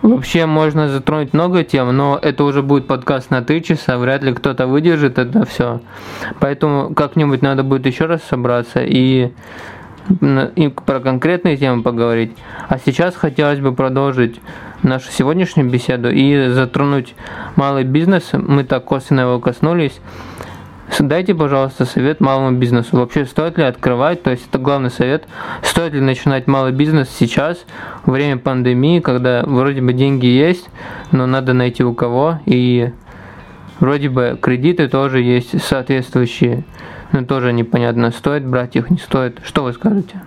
Вообще 0.02 0.46
можно 0.46 0.88
затронуть 0.88 1.34
много 1.34 1.62
тем, 1.62 1.94
но 1.94 2.18
это 2.20 2.44
уже 2.44 2.62
будет 2.62 2.86
подкаст 2.86 3.30
на 3.30 3.42
три 3.42 3.62
часа, 3.62 3.98
вряд 3.98 4.22
ли 4.22 4.32
кто-то 4.32 4.66
выдержит 4.66 5.18
это 5.18 5.44
все. 5.44 5.82
Поэтому 6.40 6.94
как-нибудь 6.94 7.42
надо 7.42 7.64
будет 7.64 7.84
еще 7.84 8.06
раз 8.06 8.22
собраться 8.22 8.80
и 8.82 9.30
и 10.56 10.68
про 10.68 11.00
конкретные 11.00 11.56
темы 11.56 11.82
поговорить. 11.82 12.32
А 12.68 12.78
сейчас 12.78 13.14
хотелось 13.16 13.60
бы 13.60 13.72
продолжить 13.72 14.40
нашу 14.82 15.10
сегодняшнюю 15.10 15.68
беседу 15.70 16.10
и 16.10 16.48
затронуть 16.48 17.14
малый 17.56 17.84
бизнес. 17.84 18.30
Мы 18.32 18.64
так 18.64 18.84
косвенно 18.84 19.20
его 19.20 19.38
коснулись. 19.38 20.00
Дайте, 20.98 21.34
пожалуйста, 21.34 21.84
совет 21.84 22.20
малому 22.20 22.58
бизнесу. 22.58 22.96
Вообще, 22.96 23.24
стоит 23.24 23.56
ли 23.56 23.64
открывать, 23.64 24.22
то 24.22 24.30
есть 24.30 24.48
это 24.48 24.58
главный 24.58 24.90
совет, 24.90 25.24
стоит 25.62 25.94
ли 25.94 26.00
начинать 26.00 26.46
малый 26.46 26.72
бизнес 26.72 27.08
сейчас, 27.08 27.64
во 28.04 28.12
время 28.14 28.38
пандемии, 28.38 29.00
когда 29.00 29.42
вроде 29.46 29.80
бы 29.80 29.92
деньги 29.92 30.26
есть, 30.26 30.68
но 31.12 31.26
надо 31.26 31.52
найти 31.52 31.84
у 31.84 31.94
кого, 31.94 32.40
и 32.44 32.90
вроде 33.80 34.08
бы 34.08 34.38
кредиты 34.40 34.88
тоже 34.88 35.20
есть 35.20 35.62
соответствующие. 35.62 36.64
Ну, 37.12 37.26
тоже 37.26 37.52
непонятно, 37.52 38.12
стоит 38.12 38.46
брать 38.46 38.76
их, 38.76 38.90
не 38.90 38.98
стоит. 38.98 39.40
Что 39.44 39.64
вы 39.64 39.72
скажете? 39.72 40.22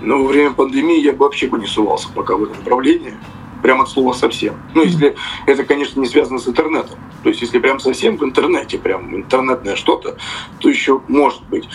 Ну, 0.00 0.22
во 0.22 0.28
время 0.28 0.52
пандемии 0.52 1.00
я 1.00 1.12
бы 1.12 1.18
вообще 1.18 1.46
бы 1.46 1.58
не 1.58 1.66
сувался 1.66 2.08
пока 2.14 2.36
в 2.36 2.44
этом 2.44 2.56
направлении. 2.58 3.14
Прямо 3.62 3.84
от 3.84 3.88
слова 3.88 4.12
совсем. 4.12 4.56
Ну, 4.74 4.82
если 4.82 5.14
это, 5.46 5.64
конечно, 5.64 5.98
не 5.98 6.06
связано 6.06 6.38
с 6.38 6.46
интернетом. 6.46 6.98
То 7.22 7.30
есть, 7.30 7.40
если 7.40 7.58
прям 7.58 7.80
совсем 7.80 8.18
в 8.18 8.24
интернете, 8.24 8.78
прям 8.78 9.16
интернетное 9.16 9.74
что-то, 9.74 10.16
то 10.58 10.68
еще 10.68 11.00
может 11.08 11.42
быть 11.48 11.66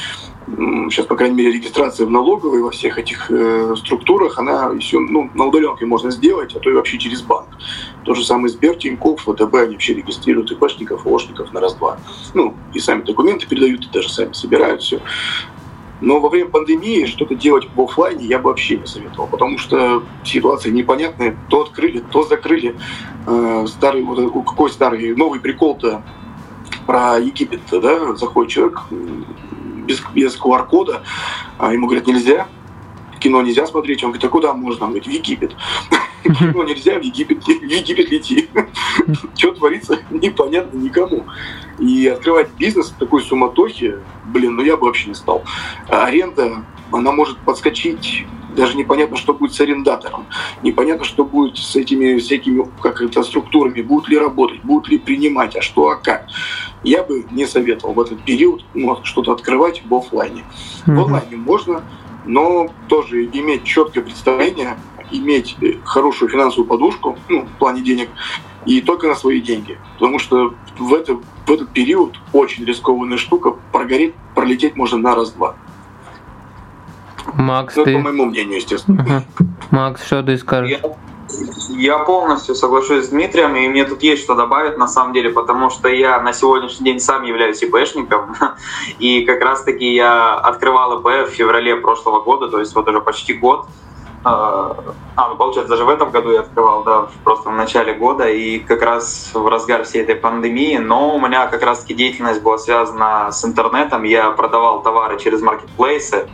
сейчас, 0.89 1.05
по 1.05 1.15
крайней 1.15 1.35
мере, 1.35 1.51
регистрация 1.51 2.05
в 2.05 2.11
налоговой 2.11 2.61
во 2.61 2.71
всех 2.71 2.97
этих 2.97 3.29
э, 3.29 3.75
структурах, 3.77 4.37
она 4.37 4.71
еще 4.75 4.99
ну, 4.99 5.29
на 5.33 5.45
удаленке 5.45 5.85
можно 5.85 6.11
сделать, 6.11 6.55
а 6.55 6.59
то 6.59 6.69
и 6.69 6.73
вообще 6.73 6.97
через 6.97 7.21
банк. 7.21 7.47
То 8.05 8.13
же 8.13 8.23
самое 8.23 8.49
Сбер, 8.49 8.75
Тинькофф, 8.75 9.21
ВТБ, 9.21 9.55
они 9.55 9.73
вообще 9.73 9.93
регистрируют 9.93 10.51
ИПшников, 10.51 11.05
Ошников 11.05 11.53
на 11.53 11.59
раз-два. 11.59 11.97
Ну, 12.33 12.55
и 12.73 12.79
сами 12.79 13.01
документы 13.01 13.47
передают, 13.47 13.85
и 13.85 13.89
даже 13.89 14.09
сами 14.09 14.33
собирают 14.33 14.81
все. 14.81 15.01
Но 16.01 16.19
во 16.19 16.29
время 16.29 16.49
пандемии 16.49 17.05
что-то 17.05 17.35
делать 17.35 17.67
в 17.75 17.81
офлайне 17.81 18.25
я 18.25 18.39
бы 18.39 18.49
вообще 18.49 18.77
не 18.77 18.85
советовал, 18.85 19.27
потому 19.27 19.57
что 19.57 20.03
ситуация 20.23 20.71
непонятная. 20.71 21.37
То 21.49 21.63
открыли, 21.63 21.99
то 21.99 22.23
закрыли. 22.23 22.75
Э, 23.27 23.65
старый, 23.67 24.03
вот, 24.03 24.45
какой 24.45 24.69
старый, 24.69 25.13
новый 25.15 25.41
прикол-то 25.41 26.03
про 26.85 27.19
Египет, 27.19 27.61
да, 27.71 28.15
заходит 28.15 28.51
человек, 28.51 28.81
без, 29.89 30.01
без 30.13 30.39
QR-кода, 30.39 31.03
а 31.57 31.73
ему 31.73 31.87
говорят, 31.87 32.07
нельзя, 32.07 32.47
кино 33.19 33.41
нельзя 33.41 33.67
смотреть. 33.67 34.03
Он 34.03 34.11
говорит, 34.11 34.25
а 34.25 34.29
куда 34.29 34.53
можно? 34.53 34.85
Он 34.85 34.91
говорит, 34.91 35.07
в 35.07 35.11
Египет. 35.11 35.55
Кино 36.23 36.63
нельзя, 36.63 36.99
в 36.99 37.01
Египет, 37.01 37.43
в 37.43 37.49
Египет 37.49 38.09
лети. 38.09 38.49
Что 39.37 39.51
творится, 39.53 39.99
непонятно 40.09 40.77
никому. 40.77 41.25
И 41.79 42.07
открывать 42.07 42.49
бизнес 42.57 42.89
в 42.89 42.97
такой 42.97 43.21
суматохе, 43.21 43.99
блин, 44.25 44.55
ну 44.55 44.63
я 44.63 44.77
бы 44.77 44.87
вообще 44.87 45.09
не 45.09 45.15
стал. 45.15 45.43
А 45.87 46.05
аренда, 46.05 46.65
она 46.91 47.11
может 47.11 47.37
подскочить 47.39 48.25
даже 48.55 48.75
непонятно, 48.75 49.15
что 49.15 49.33
будет 49.33 49.53
с 49.53 49.61
арендатором, 49.61 50.25
непонятно, 50.63 51.05
что 51.05 51.23
будет 51.23 51.57
с 51.57 51.75
этими 51.75 52.17
всякими 52.17 52.67
как 52.81 53.01
это, 53.01 53.23
структурами, 53.23 53.81
будут 53.81 54.09
ли 54.09 54.17
работать, 54.17 54.61
будут 54.63 54.89
ли 54.89 54.97
принимать, 54.97 55.55
а 55.55 55.61
что, 55.61 55.89
а 55.89 55.95
как. 55.95 56.27
Я 56.83 57.03
бы 57.03 57.25
не 57.31 57.45
советовал 57.45 57.93
в 57.93 57.99
этот 58.01 58.23
период 58.23 58.63
ну, 58.73 58.97
что-то 59.03 59.33
открывать 59.33 59.83
в 59.85 59.93
офлайне. 59.93 60.43
Mm-hmm. 60.85 60.95
В 60.95 61.05
онлайне 61.05 61.37
можно, 61.37 61.83
но 62.29 62.69
тоже 62.87 63.25
иметь 63.25 63.63
четкое 63.63 64.03
представление, 64.03 64.77
иметь 65.11 65.57
э, 65.61 65.73
хорошую 65.83 66.29
финансовую 66.29 66.67
подушку, 66.67 67.17
ну, 67.27 67.41
в 67.41 67.57
плане 67.57 67.81
денег, 67.81 68.09
и 68.67 68.81
только 68.81 69.07
на 69.07 69.15
свои 69.15 69.41
деньги. 69.41 69.79
Потому 69.95 70.19
что 70.19 70.53
в, 70.77 70.93
это, 70.93 71.15
в 71.47 71.51
этот 71.51 71.69
период 71.71 72.19
очень 72.31 72.65
рискованная 72.65 73.17
штука, 73.17 73.55
прогореть, 73.71 74.13
пролететь 74.35 74.75
можно 74.75 74.99
на 74.99 75.15
раз-два. 75.15 75.55
Макс, 77.33 77.75
ну, 77.75 77.83
ты... 77.83 77.93
по 77.95 77.99
моему 77.99 78.25
мнению, 78.25 78.57
естественно. 78.57 79.01
Ага. 79.01 79.23
Макс, 79.71 80.05
что 80.05 80.21
ты 80.21 80.37
скажешь? 80.37 80.79
Я, 80.83 80.95
я 81.69 81.99
полностью 81.99 82.55
соглашусь 82.55 83.05
с 83.05 83.09
Дмитрием, 83.09 83.55
и 83.55 83.67
мне 83.67 83.85
тут 83.85 84.03
есть 84.03 84.23
что 84.23 84.35
добавить 84.35 84.77
на 84.77 84.87
самом 84.87 85.13
деле, 85.13 85.29
потому 85.29 85.69
что 85.69 85.87
я 85.87 86.19
на 86.21 86.33
сегодняшний 86.33 86.85
день 86.85 86.99
сам 86.99 87.23
являюсь 87.23 87.61
ИПшником, 87.61 88.35
и 88.99 89.21
как 89.25 89.41
раз-таки 89.41 89.93
я 89.93 90.35
открывал 90.35 90.99
ИП 90.99 91.29
в 91.29 91.31
феврале 91.31 91.75
прошлого 91.75 92.21
года, 92.21 92.49
то 92.49 92.59
есть 92.59 92.75
вот 92.75 92.87
уже 92.87 93.01
почти 93.01 93.33
год. 93.33 93.67
А, 94.21 94.75
а, 95.15 95.29
ну 95.29 95.37
получается, 95.37 95.69
даже 95.69 95.85
в 95.85 95.89
этом 95.89 96.11
году 96.11 96.31
я 96.31 96.41
открывал, 96.41 96.83
да, 96.83 97.07
просто 97.23 97.49
в 97.49 97.53
начале 97.53 97.93
года, 97.93 98.27
и 98.27 98.59
как 98.59 98.81
раз 98.81 99.31
в 99.33 99.47
разгар 99.47 99.85
всей 99.85 100.01
этой 100.01 100.15
пандемии, 100.15 100.77
но 100.77 101.15
у 101.15 101.19
меня 101.21 101.47
как 101.47 101.63
раз-таки 101.63 101.93
деятельность 101.93 102.41
была 102.41 102.57
связана 102.57 103.31
с 103.31 103.45
интернетом, 103.45 104.03
я 104.03 104.31
продавал 104.31 104.81
товары 104.81 105.17
через 105.19 105.41
маркетплейсы, 105.41 106.27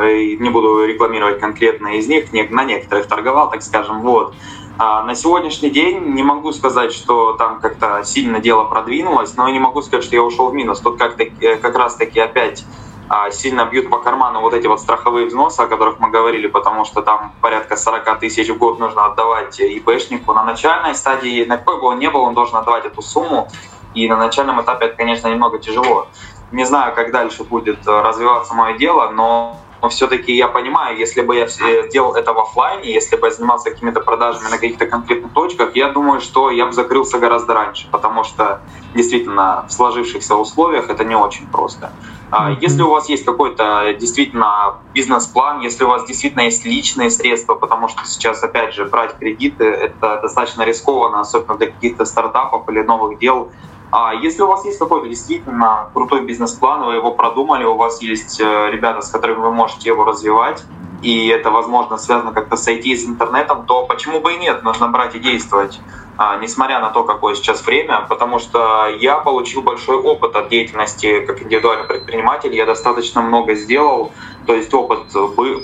не 0.00 0.50
буду 0.50 0.84
рекламировать 0.84 1.40
конкретно 1.40 1.96
из 1.96 2.08
них, 2.08 2.32
на 2.50 2.64
некоторых 2.64 3.06
торговал, 3.06 3.50
так 3.50 3.62
скажем, 3.62 4.02
вот. 4.02 4.34
А 4.76 5.04
на 5.04 5.14
сегодняшний 5.14 5.70
день 5.70 6.00
не 6.14 6.24
могу 6.24 6.52
сказать, 6.52 6.92
что 6.92 7.34
там 7.34 7.60
как-то 7.60 8.02
сильно 8.04 8.40
дело 8.40 8.64
продвинулось, 8.64 9.36
но 9.36 9.48
не 9.48 9.60
могу 9.60 9.82
сказать, 9.82 10.04
что 10.04 10.16
я 10.16 10.22
ушел 10.22 10.48
в 10.48 10.54
минус. 10.54 10.80
Тут 10.80 10.98
как, 10.98 11.20
э, 11.20 11.56
как 11.56 11.76
раз-таки 11.76 12.18
опять 12.18 12.64
а, 13.08 13.30
сильно 13.30 13.66
бьют 13.66 13.88
по 13.88 13.98
карману 13.98 14.40
вот 14.40 14.52
эти 14.52 14.66
вот 14.66 14.80
страховые 14.80 15.26
взносы, 15.26 15.60
о 15.60 15.66
которых 15.66 16.00
мы 16.00 16.10
говорили, 16.10 16.48
потому 16.48 16.84
что 16.84 17.02
там 17.02 17.32
порядка 17.40 17.76
40 17.76 18.18
тысяч 18.18 18.48
в 18.48 18.58
год 18.58 18.80
нужно 18.80 19.06
отдавать 19.06 19.60
ИПшнику. 19.60 20.32
На 20.32 20.42
начальной 20.42 20.94
стадии, 20.94 21.44
на 21.44 21.58
какой 21.58 21.80
бы 21.80 21.86
он 21.88 22.00
ни 22.00 22.08
был, 22.08 22.22
он 22.22 22.34
должен 22.34 22.56
отдавать 22.56 22.86
эту 22.86 23.02
сумму, 23.02 23.48
и 23.94 24.08
на 24.08 24.16
начальном 24.16 24.60
этапе 24.60 24.86
это, 24.86 24.96
конечно, 24.96 25.28
немного 25.28 25.58
тяжело. 25.58 26.08
Не 26.54 26.64
знаю, 26.64 26.94
как 26.94 27.10
дальше 27.10 27.42
будет 27.42 27.86
э, 27.86 28.02
развиваться 28.02 28.54
мое 28.54 28.78
дело, 28.78 29.10
но 29.10 29.60
но 29.84 29.90
все-таки 29.90 30.32
я 30.32 30.48
понимаю, 30.48 30.96
если 30.96 31.20
бы 31.20 31.36
я 31.36 31.46
делал 31.92 32.14
это 32.14 32.32
в 32.32 32.38
офлайне, 32.38 32.90
если 32.90 33.16
бы 33.16 33.26
я 33.26 33.34
занимался 33.34 33.70
какими-то 33.70 34.00
продажами 34.00 34.44
на 34.44 34.56
каких-то 34.56 34.86
конкретных 34.86 35.34
точках, 35.34 35.76
я 35.76 35.90
думаю, 35.90 36.22
что 36.22 36.50
я 36.50 36.64
бы 36.64 36.72
закрылся 36.72 37.18
гораздо 37.18 37.52
раньше, 37.52 37.86
потому 37.90 38.24
что 38.24 38.62
действительно 38.94 39.66
в 39.68 39.72
сложившихся 39.72 40.36
условиях 40.36 40.88
это 40.88 41.04
не 41.04 41.14
очень 41.14 41.46
просто. 41.48 41.92
А, 42.30 42.50
если 42.62 42.80
у 42.80 42.88
вас 42.88 43.10
есть 43.10 43.26
какой-то 43.26 43.94
действительно 44.00 44.76
бизнес-план, 44.94 45.60
если 45.60 45.84
у 45.84 45.88
вас 45.88 46.06
действительно 46.06 46.44
есть 46.44 46.64
личные 46.64 47.10
средства, 47.10 47.54
потому 47.54 47.88
что 47.88 48.06
сейчас, 48.06 48.42
опять 48.42 48.72
же, 48.72 48.86
брать 48.86 49.18
кредиты— 49.18 49.64
это 49.64 50.20
достаточно 50.22 50.62
рискованно, 50.62 51.20
особенно 51.20 51.58
для 51.58 51.66
каких-то 51.66 52.06
стартапов 52.06 52.66
или 52.70 52.80
новых 52.80 53.18
дел, 53.18 53.50
а 53.96 54.12
если 54.12 54.42
у 54.42 54.48
вас 54.48 54.64
есть 54.64 54.80
какой-то 54.80 55.08
действительно 55.08 55.88
крутой 55.94 56.22
бизнес-план, 56.22 56.84
вы 56.84 56.94
его 56.94 57.12
продумали, 57.12 57.62
у 57.62 57.76
вас 57.76 58.02
есть 58.02 58.40
э, 58.40 58.70
ребята, 58.72 59.02
с 59.02 59.08
которыми 59.08 59.38
вы 59.38 59.52
можете 59.52 59.90
его 59.90 60.02
развивать, 60.02 60.64
и 61.00 61.28
это, 61.28 61.52
возможно, 61.52 61.96
связано 61.96 62.32
как-то 62.32 62.56
с 62.56 62.66
IT, 62.66 62.96
с 62.96 63.06
интернетом, 63.06 63.66
то 63.66 63.86
почему 63.86 64.20
бы 64.20 64.32
и 64.32 64.36
нет? 64.38 64.64
Нужно 64.64 64.88
брать 64.88 65.14
и 65.14 65.20
действовать, 65.20 65.78
а, 66.16 66.38
несмотря 66.38 66.80
на 66.80 66.90
то, 66.90 67.04
какое 67.04 67.36
сейчас 67.36 67.64
время, 67.64 68.04
потому 68.08 68.40
что 68.40 68.88
я 68.98 69.18
получил 69.18 69.62
большой 69.62 69.96
опыт 69.96 70.34
от 70.34 70.48
деятельности 70.48 71.20
как 71.20 71.40
индивидуальный 71.42 71.86
предприниматель, 71.86 72.52
я 72.52 72.66
достаточно 72.66 73.22
много 73.22 73.54
сделал, 73.54 74.10
то 74.44 74.54
есть 74.54 74.74
опыт 74.74 75.12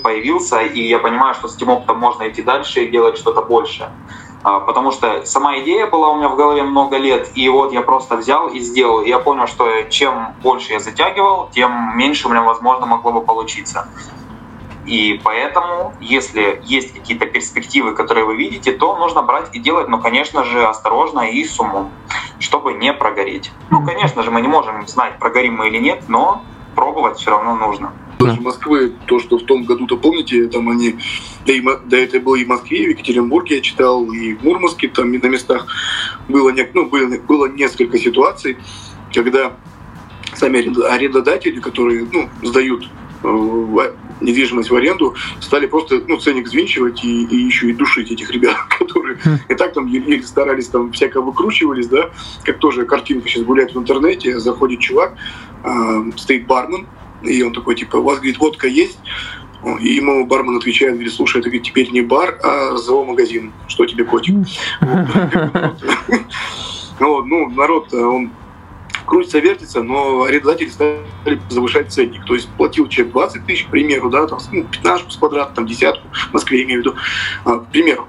появился, 0.03 0.61
и 0.61 0.81
я 0.87 0.99
понимаю, 0.99 1.33
что 1.33 1.49
с 1.49 1.57
этим 1.57 1.67
опытом 1.67 1.99
можно 1.99 2.29
идти 2.29 2.41
дальше 2.41 2.85
и 2.85 2.87
делать 2.87 3.17
что-то 3.17 3.41
большее. 3.41 3.89
А, 4.43 4.59
потому 4.59 4.91
что 4.91 5.25
сама 5.25 5.59
идея 5.59 5.87
была 5.87 6.09
у 6.09 6.17
меня 6.17 6.29
в 6.29 6.35
голове 6.35 6.63
много 6.63 6.97
лет, 6.97 7.29
и 7.35 7.47
вот 7.49 7.71
я 7.73 7.81
просто 7.81 8.17
взял 8.17 8.47
и 8.47 8.59
сделал. 8.59 9.01
И 9.01 9.09
я 9.09 9.19
понял, 9.19 9.47
что 9.47 9.83
чем 9.83 10.33
больше 10.41 10.73
я 10.73 10.79
затягивал, 10.79 11.49
тем 11.51 11.97
меньше 11.97 12.27
у 12.27 12.31
меня, 12.31 12.41
возможно, 12.41 12.85
могло 12.85 13.11
бы 13.11 13.21
получиться. 13.21 13.87
И 14.85 15.21
поэтому, 15.23 15.93
если 15.99 16.59
есть 16.63 16.93
какие-то 16.93 17.27
перспективы, 17.27 17.93
которые 17.93 18.25
вы 18.25 18.35
видите, 18.35 18.71
то 18.71 18.95
нужно 18.97 19.21
брать 19.21 19.49
и 19.53 19.59
делать, 19.59 19.87
но, 19.87 19.99
конечно 19.99 20.43
же, 20.43 20.65
осторожно 20.65 21.29
и 21.29 21.43
с 21.43 21.59
умом, 21.59 21.91
чтобы 22.39 22.73
не 22.73 22.91
прогореть. 22.91 23.51
Ну, 23.69 23.85
конечно 23.85 24.23
же, 24.23 24.31
мы 24.31 24.41
не 24.41 24.47
можем 24.47 24.87
знать, 24.87 25.19
прогорим 25.19 25.57
мы 25.57 25.67
или 25.67 25.77
нет, 25.77 26.05
но 26.07 26.43
пробовать 26.73 27.19
все 27.19 27.29
равно 27.29 27.55
нужно. 27.55 27.93
Даже 28.25 28.37
да. 28.37 28.43
Москвы, 28.43 28.93
то, 29.05 29.19
что 29.19 29.37
в 29.37 29.45
том 29.45 29.63
году-то, 29.63 29.97
помните, 29.97 30.47
там 30.47 30.69
они, 30.69 30.95
да, 31.45 31.53
и, 31.53 31.61
да 31.85 31.97
это 31.97 32.19
было 32.19 32.35
и 32.35 32.45
в 32.45 32.47
Москве, 32.47 32.83
и 32.83 32.87
в 32.87 32.89
Екатеринбурге 32.91 33.57
я 33.57 33.61
читал, 33.61 34.11
и 34.11 34.33
в 34.33 34.43
Мурманске, 34.43 34.87
там 34.87 35.11
на 35.11 35.27
местах 35.27 35.67
было, 36.27 36.49
не, 36.49 36.67
ну, 36.73 36.85
было, 36.87 37.17
было 37.17 37.47
несколько 37.47 37.97
ситуаций, 37.97 38.57
когда 39.13 39.53
сами 40.35 40.59
арендодатели, 40.87 41.59
которые 41.59 42.07
ну, 42.11 42.29
сдают 42.41 42.89
э, 43.23 43.91
недвижимость 44.21 44.69
в 44.69 44.75
аренду, 44.75 45.15
стали 45.39 45.65
просто 45.65 46.01
ну, 46.07 46.17
ценник 46.17 46.47
взвинчивать 46.47 47.03
и, 47.03 47.25
и 47.25 47.35
еще 47.35 47.69
и 47.69 47.73
душить 47.73 48.11
этих 48.11 48.31
ребят, 48.31 48.55
которые 48.79 49.17
хм. 49.17 49.37
и 49.49 49.55
так 49.55 49.73
там 49.73 49.87
еле 49.87 50.23
старались, 50.23 50.67
там 50.67 50.91
всяко 50.91 51.21
выкручивались, 51.21 51.87
да, 51.87 52.11
как 52.43 52.59
тоже 52.59 52.85
картинка 52.85 53.27
сейчас 53.27 53.43
гуляет 53.43 53.73
в 53.73 53.79
интернете, 53.79 54.39
заходит 54.39 54.79
чувак, 54.79 55.15
э, 55.63 56.11
стоит 56.17 56.47
бармен, 56.47 56.87
и 57.23 57.41
он 57.41 57.53
такой, 57.53 57.75
типа, 57.75 57.97
у 57.97 58.03
вас, 58.03 58.17
говорит, 58.17 58.39
водка 58.39 58.67
есть? 58.67 58.99
И 59.79 59.93
ему 59.93 60.25
бармен 60.25 60.57
отвечает, 60.57 60.93
говорит, 60.93 61.13
слушай, 61.13 61.37
это 61.37 61.49
говорит, 61.49 61.63
теперь 61.63 61.91
не 61.91 62.01
бар, 62.01 62.39
а 62.43 62.75
зоомагазин. 62.77 63.53
Что 63.67 63.85
тебе, 63.85 64.03
котик? 64.05 64.35
Ну, 66.99 67.49
народ, 67.49 67.91
он 67.95 68.29
крутится, 69.05 69.39
вертится, 69.39 69.83
но 69.83 70.23
арендодатели 70.23 70.69
стали 70.69 71.01
завышать 71.49 71.91
ценник. 71.91 72.25
То 72.25 72.35
есть 72.35 72.49
платил 72.57 72.87
человек 72.87 73.13
20 73.13 73.45
тысяч, 73.45 73.65
к 73.65 73.69
примеру, 73.69 74.09
да, 74.09 74.27
там, 74.27 74.39
ну, 74.51 74.63
15 74.63 75.11
с 75.11 75.17
квадрата, 75.17 75.53
там, 75.55 75.65
десятку, 75.65 76.07
в 76.29 76.33
Москве, 76.33 76.63
имею 76.63 76.81
в 76.81 76.85
виду, 76.85 76.95
а, 77.45 77.59
к 77.59 77.71
примеру, 77.71 78.07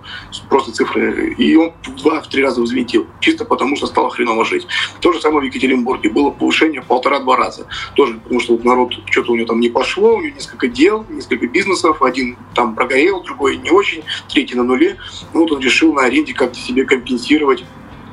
просто 0.49 0.72
цифры. 0.72 1.34
И 1.34 1.57
он 1.57 1.72
в 1.84 2.03
два-в 2.03 2.26
три 2.28 2.43
раза 2.43 2.62
взвинтил, 2.62 3.07
чисто 3.20 3.45
потому 3.45 3.76
что 3.76 3.86
стало 3.86 4.11
хреново 4.11 4.45
жить. 4.45 4.66
То 5.01 5.12
же 5.12 5.20
самое 5.20 5.43
в 5.43 5.45
Екатеринбурге. 5.45 6.11
Было 6.11 6.30
повышение 6.30 6.82
полтора-два 6.82 7.36
раза. 7.36 7.66
Тоже 7.95 8.14
потому 8.14 8.40
что 8.40 8.53
вот 8.55 8.64
народ, 8.64 8.95
что-то 9.11 9.32
у 9.32 9.36
него 9.36 9.47
там 9.47 9.61
не 9.61 9.68
пошло, 9.68 10.16
у 10.16 10.20
него 10.20 10.34
несколько 10.34 10.68
дел, 10.68 11.07
несколько 11.09 11.47
бизнесов. 11.47 12.03
Один 12.03 12.36
там 12.55 12.74
прогорел, 12.74 13.22
другой 13.22 13.57
не 13.57 13.70
очень, 13.70 14.03
третий 14.28 14.55
на 14.55 14.64
нуле. 14.64 14.97
Ну 15.32 15.40
вот 15.40 15.53
он 15.53 15.61
решил 15.61 15.93
на 15.93 16.03
аренде 16.03 16.34
как-то 16.34 16.59
себе 16.59 16.84
компенсировать 16.84 17.64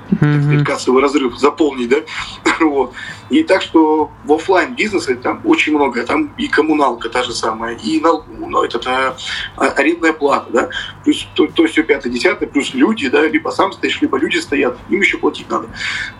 так 0.09 0.43
сказать, 0.43 0.65
кассовый 0.65 1.01
разрыв 1.01 1.37
заполнить, 1.37 1.89
да, 1.89 1.97
вот. 2.59 2.93
И 3.29 3.43
так 3.43 3.61
что 3.61 4.11
в 4.23 4.33
офлайн 4.33 4.75
бизнесе 4.75 5.15
там 5.15 5.41
очень 5.45 5.75
много, 5.75 6.03
там 6.03 6.33
и 6.37 6.47
коммуналка 6.47 7.09
та 7.09 7.23
же 7.23 7.33
самая, 7.33 7.75
и 7.75 7.99
налог, 7.99 8.25
ну, 8.27 8.63
это, 8.63 8.77
это 8.77 9.17
арендная 9.55 10.13
плата, 10.13 10.49
да, 10.51 10.69
плюс 11.03 11.27
то, 11.35 11.47
то 11.47 11.67
все 11.67 11.83
пятое, 11.83 12.11
десятое, 12.11 12.49
плюс 12.49 12.73
люди, 12.73 13.09
да, 13.09 13.27
либо 13.27 13.49
сам 13.49 13.71
стоишь, 13.71 14.01
либо 14.01 14.17
люди 14.17 14.37
стоят, 14.37 14.77
им 14.89 15.01
еще 15.01 15.17
платить 15.17 15.49
надо, 15.49 15.69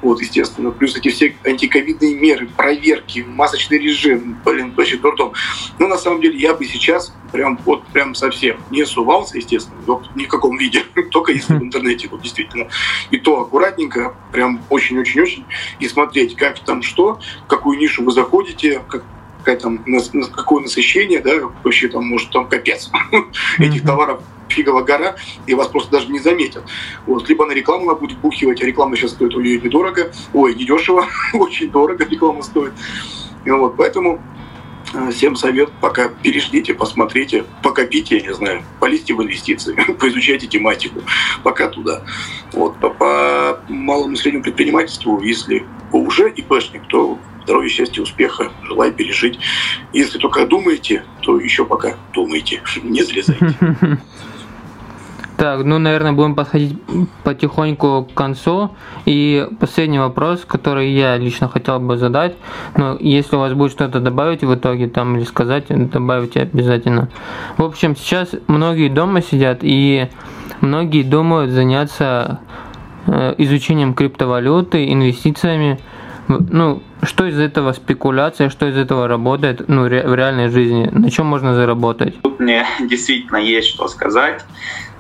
вот, 0.01 0.21
естественно, 0.21 0.71
плюс 0.71 0.95
эти 0.95 1.09
все 1.09 1.35
антиковидные 1.45 2.15
меры, 2.15 2.47
проверки, 2.47 3.25
масочный 3.27 3.79
режим, 3.79 4.39
блин, 4.45 4.73
вообще 4.75 4.97
дурдом. 4.97 5.33
Но 5.79 5.87
на 5.87 5.97
самом 5.97 6.21
деле 6.21 6.37
я 6.37 6.53
бы 6.53 6.65
сейчас 6.65 7.13
прям 7.31 7.59
вот 7.65 7.85
прям 7.87 8.15
совсем 8.15 8.57
не 8.69 8.85
сувался, 8.85 9.37
естественно, 9.37 9.77
ни 10.15 10.25
в 10.25 10.27
каком 10.27 10.57
виде, 10.57 10.83
только 11.11 11.31
если 11.31 11.53
в 11.53 11.63
интернете, 11.63 12.07
вот 12.09 12.21
действительно, 12.21 12.67
и 13.11 13.17
то 13.17 13.45
аккуратненько, 13.79 14.15
прям 14.31 14.61
очень-очень-очень, 14.69 15.45
и 15.79 15.87
смотреть, 15.87 16.35
как 16.35 16.59
там 16.59 16.81
что 16.81 16.89
что, 16.99 17.19
какую 17.47 17.77
нишу 17.77 18.03
вы 18.03 18.11
заходите, 18.11 18.81
как, 18.89 19.03
какая 19.39 19.57
там, 19.57 19.85
какое 20.33 20.63
насыщение, 20.63 21.21
да, 21.21 21.31
вообще 21.63 21.87
там, 21.87 22.05
может, 22.05 22.31
там 22.31 22.47
капец 22.49 22.91
этих 23.57 23.83
товаров 23.85 24.21
фиговая 24.49 24.83
гора, 24.83 25.15
и 25.45 25.53
вас 25.53 25.67
просто 25.67 25.91
даже 25.91 26.11
не 26.11 26.19
заметят. 26.19 26.63
Вот. 27.05 27.29
Либо 27.29 27.45
на 27.45 27.51
рекламу 27.51 27.83
она 27.83 27.93
будет 27.93 28.17
бухивать, 28.17 28.61
а 28.61 28.65
реклама 28.65 28.95
сейчас 28.95 29.11
стоит 29.11 29.35
у 29.35 29.41
нее 29.41 29.61
недорого, 29.61 30.11
ой, 30.33 30.55
недешево, 30.55 31.05
очень 31.33 31.69
дорого 31.69 32.03
реклама 32.03 32.41
стоит. 32.41 32.73
И 33.45 33.51
вот, 33.51 33.77
поэтому 33.77 34.19
Всем 35.11 35.35
совет, 35.35 35.69
пока 35.81 36.09
переждите, 36.09 36.73
посмотрите, 36.73 37.45
покопите, 37.61 38.17
я 38.17 38.27
не 38.27 38.33
знаю, 38.33 38.63
полезьте 38.79 39.13
в 39.13 39.21
инвестиции, 39.21 39.75
поизучайте 39.99 40.47
тематику, 40.47 41.01
пока 41.43 41.67
туда. 41.67 42.03
Вот, 42.53 42.79
по, 42.79 42.89
по 42.89 43.59
малому 43.67 44.13
и 44.13 44.15
среднему 44.15 44.43
предпринимательству, 44.43 45.21
если 45.21 45.65
уже 45.91 46.29
ИПшник, 46.31 46.87
то 46.87 47.19
здоровья, 47.43 47.69
счастья, 47.69 48.01
успеха, 48.01 48.51
желаю 48.63 48.93
пережить. 48.93 49.39
Если 49.93 50.19
только 50.19 50.45
думаете, 50.45 51.03
то 51.21 51.39
еще 51.39 51.65
пока 51.65 51.97
думайте, 52.13 52.61
не 52.83 53.03
залезайте. 53.03 53.55
Так, 55.39 55.63
ну, 55.63 55.79
наверное, 55.79 56.11
будем 56.11 56.35
подходить 56.35 56.77
потихоньку 57.23 58.09
к 58.11 58.13
концу. 58.13 58.71
И 59.05 59.47
последний 59.61 59.97
вопрос, 59.97 60.43
который 60.45 60.91
я 60.91 61.15
лично 61.15 61.47
хотел 61.47 61.79
бы 61.79 61.95
задать. 61.95 62.35
Но 62.75 62.97
если 62.99 63.37
у 63.37 63.39
вас 63.39 63.53
будет 63.53 63.71
что-то 63.71 64.01
добавить 64.01 64.43
в 64.43 64.53
итоге 64.53 64.89
там 64.89 65.15
или 65.15 65.23
сказать, 65.23 65.67
добавите 65.69 66.41
обязательно. 66.41 67.07
В 67.55 67.63
общем, 67.63 67.95
сейчас 67.95 68.31
многие 68.47 68.89
дома 68.89 69.21
сидят 69.21 69.59
и 69.61 70.09
многие 70.59 71.03
думают 71.03 71.51
заняться 71.51 72.41
э, 73.07 73.35
изучением 73.37 73.93
криптовалюты, 73.93 74.91
инвестициями. 74.91 75.79
Ну, 76.27 76.83
что 77.01 77.25
из 77.25 77.39
этого 77.39 77.71
спекуляция, 77.71 78.49
что 78.49 78.67
из 78.67 78.75
этого 78.75 79.07
работает 79.07 79.69
ну, 79.69 79.83
в 79.83 79.87
реальной 79.87 80.49
жизни? 80.49 80.89
На 80.91 81.09
чем 81.09 81.27
можно 81.27 81.55
заработать? 81.55 82.21
Тут 82.21 82.41
мне 82.41 82.65
действительно 82.89 83.37
есть 83.37 83.69
что 83.69 83.87
сказать 83.87 84.43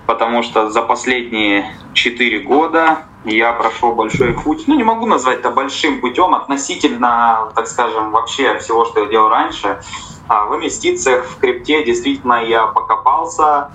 потому 0.09 0.41
что 0.41 0.71
за 0.71 0.81
последние 0.81 1.71
4 1.93 2.39
года 2.39 3.03
я 3.25 3.53
прошел 3.53 3.93
большой 3.93 4.33
путь. 4.33 4.63
Ну, 4.65 4.73
не 4.73 4.83
могу 4.83 5.05
назвать 5.05 5.37
это 5.37 5.51
большим 5.51 6.01
путем 6.01 6.33
относительно, 6.33 7.51
так 7.53 7.67
скажем, 7.67 8.09
вообще 8.09 8.57
всего, 8.57 8.85
что 8.85 9.01
я 9.01 9.05
делал 9.05 9.29
раньше. 9.29 9.79
А 10.27 10.47
в 10.47 10.55
инвестициях, 10.55 11.25
в 11.25 11.37
крипте 11.37 11.83
действительно 11.83 12.43
я 12.43 12.65
покопался, 12.65 13.69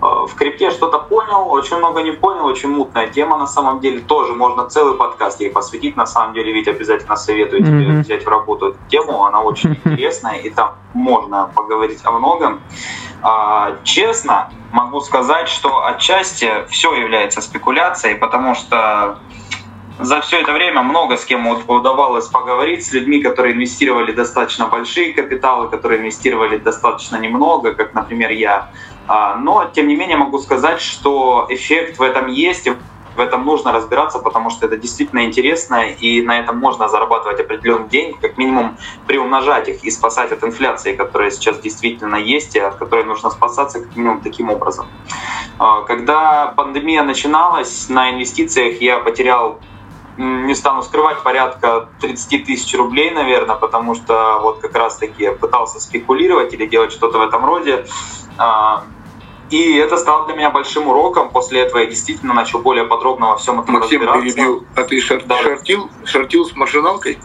в 0.00 0.34
крипте 0.34 0.70
что-то 0.70 0.98
понял, 0.98 1.50
очень 1.50 1.76
много 1.76 2.02
не 2.02 2.12
понял, 2.12 2.46
очень 2.46 2.70
мутная 2.70 3.08
тема 3.08 3.36
на 3.36 3.46
самом 3.46 3.80
деле. 3.80 4.00
Тоже 4.00 4.32
можно 4.32 4.68
целый 4.68 4.96
подкаст 4.96 5.40
ей 5.40 5.50
посвятить, 5.50 5.96
на 5.96 6.06
самом 6.06 6.34
деле, 6.34 6.52
ведь 6.52 6.68
обязательно 6.68 7.16
советую 7.16 7.62
тебе 7.62 7.86
mm-hmm. 7.86 8.00
взять 8.00 8.24
в 8.24 8.28
работу 8.28 8.68
эту 8.68 8.78
тему, 8.88 9.24
она 9.24 9.42
очень 9.42 9.78
интересная, 9.84 10.38
и 10.38 10.50
там 10.50 10.74
можно 10.94 11.50
поговорить 11.54 12.00
о 12.04 12.12
многом. 12.12 12.60
А, 13.22 13.76
честно, 13.84 14.50
могу 14.72 15.00
сказать, 15.00 15.48
что 15.48 15.84
отчасти 15.84 16.50
все 16.68 16.94
является 16.94 17.42
спекуляцией, 17.42 18.16
потому 18.16 18.54
что 18.54 19.18
за 20.00 20.20
все 20.22 20.40
это 20.40 20.52
время 20.52 20.82
много 20.82 21.16
с 21.16 21.24
кем 21.24 21.46
удавалось 21.46 22.26
поговорить, 22.26 22.86
с 22.86 22.92
людьми, 22.92 23.20
которые 23.20 23.54
инвестировали 23.54 24.12
достаточно 24.12 24.66
большие 24.66 25.12
капиталы, 25.12 25.68
которые 25.68 26.00
инвестировали 26.00 26.56
достаточно 26.56 27.16
немного, 27.16 27.74
как, 27.74 27.92
например, 27.92 28.30
я. 28.30 28.70
А, 29.12 29.34
но, 29.34 29.68
тем 29.74 29.88
не 29.88 29.96
менее, 29.96 30.16
могу 30.16 30.38
сказать, 30.38 30.80
что 30.80 31.44
эффект 31.48 31.98
в 31.98 32.02
этом 32.02 32.28
есть, 32.28 32.68
в 33.16 33.20
этом 33.20 33.44
нужно 33.44 33.72
разбираться, 33.72 34.20
потому 34.20 34.50
что 34.50 34.66
это 34.66 34.76
действительно 34.76 35.24
интересно, 35.24 35.88
и 35.88 36.22
на 36.22 36.38
этом 36.38 36.58
можно 36.58 36.88
зарабатывать 36.88 37.40
определенные 37.40 37.88
деньги, 37.88 38.16
как 38.20 38.38
минимум 38.38 38.76
приумножать 39.08 39.68
их 39.68 39.82
и 39.82 39.90
спасать 39.90 40.30
от 40.30 40.44
инфляции, 40.44 40.94
которая 40.94 41.32
сейчас 41.32 41.58
действительно 41.58 42.14
есть, 42.14 42.54
и 42.54 42.60
от 42.60 42.76
которой 42.76 43.02
нужно 43.02 43.30
спасаться 43.30 43.80
как 43.80 43.96
минимум 43.96 44.20
таким 44.20 44.48
образом. 44.48 44.86
А, 45.58 45.82
когда 45.82 46.54
пандемия 46.56 47.02
начиналась, 47.02 47.88
на 47.88 48.12
инвестициях 48.12 48.80
я 48.80 49.00
потерял 49.00 49.58
не 50.16 50.54
стану 50.54 50.82
скрывать, 50.82 51.22
порядка 51.24 51.88
30 52.00 52.44
тысяч 52.44 52.72
рублей, 52.76 53.10
наверное, 53.10 53.56
потому 53.56 53.96
что 53.96 54.38
вот 54.40 54.60
как 54.60 54.76
раз-таки 54.76 55.30
пытался 55.30 55.80
спекулировать 55.80 56.52
или 56.52 56.66
делать 56.66 56.92
что-то 56.92 57.18
в 57.18 57.22
этом 57.22 57.44
роде. 57.44 57.86
И 59.50 59.76
это 59.76 59.96
стало 59.96 60.26
для 60.26 60.36
меня 60.36 60.50
большим 60.50 60.88
уроком. 60.88 61.30
После 61.30 61.60
этого 61.62 61.80
я 61.80 61.86
действительно 61.86 62.34
начал 62.34 62.60
более 62.60 62.84
подробно 62.84 63.28
во 63.30 63.36
всем 63.36 63.60
этом 63.60 63.74
Максим, 63.74 64.00
разбираться. 64.00 64.36
перебил. 64.36 64.64
А 64.76 64.84
ты 64.84 65.00
шар- 65.00 65.24
да. 65.26 65.38
шортил, 65.38 65.90
шортил 66.04 66.44
с 66.44 66.54
маржиналкой? 66.54 67.18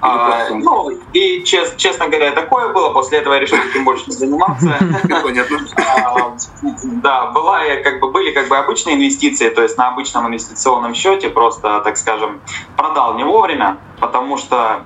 А, 0.00 0.50
ну, 0.50 0.90
и 1.12 1.42
чест, 1.44 1.76
честно 1.78 2.08
говоря, 2.08 2.30
такое 2.32 2.68
было. 2.68 2.90
После 2.90 3.18
этого 3.18 3.34
я 3.34 3.40
решил 3.40 3.58
этим 3.58 3.84
больше 3.84 4.04
не 4.06 4.12
заниматься. 4.12 4.76
Понятно. 5.22 5.58
А, 5.76 6.36
да, 6.84 7.30
была, 7.32 7.60
как 7.82 8.00
бы, 8.00 8.10
были 8.10 8.30
как 8.30 8.48
бы 8.48 8.56
обычные 8.56 8.96
инвестиции, 8.96 9.48
то 9.48 9.62
есть 9.62 9.76
на 9.78 9.88
обычном 9.88 10.28
инвестиционном 10.28 10.94
счете 10.94 11.30
просто, 11.30 11.80
так 11.80 11.96
скажем, 11.96 12.40
продал 12.76 13.14
не 13.14 13.24
вовремя, 13.24 13.78
потому 13.98 14.36
что 14.36 14.84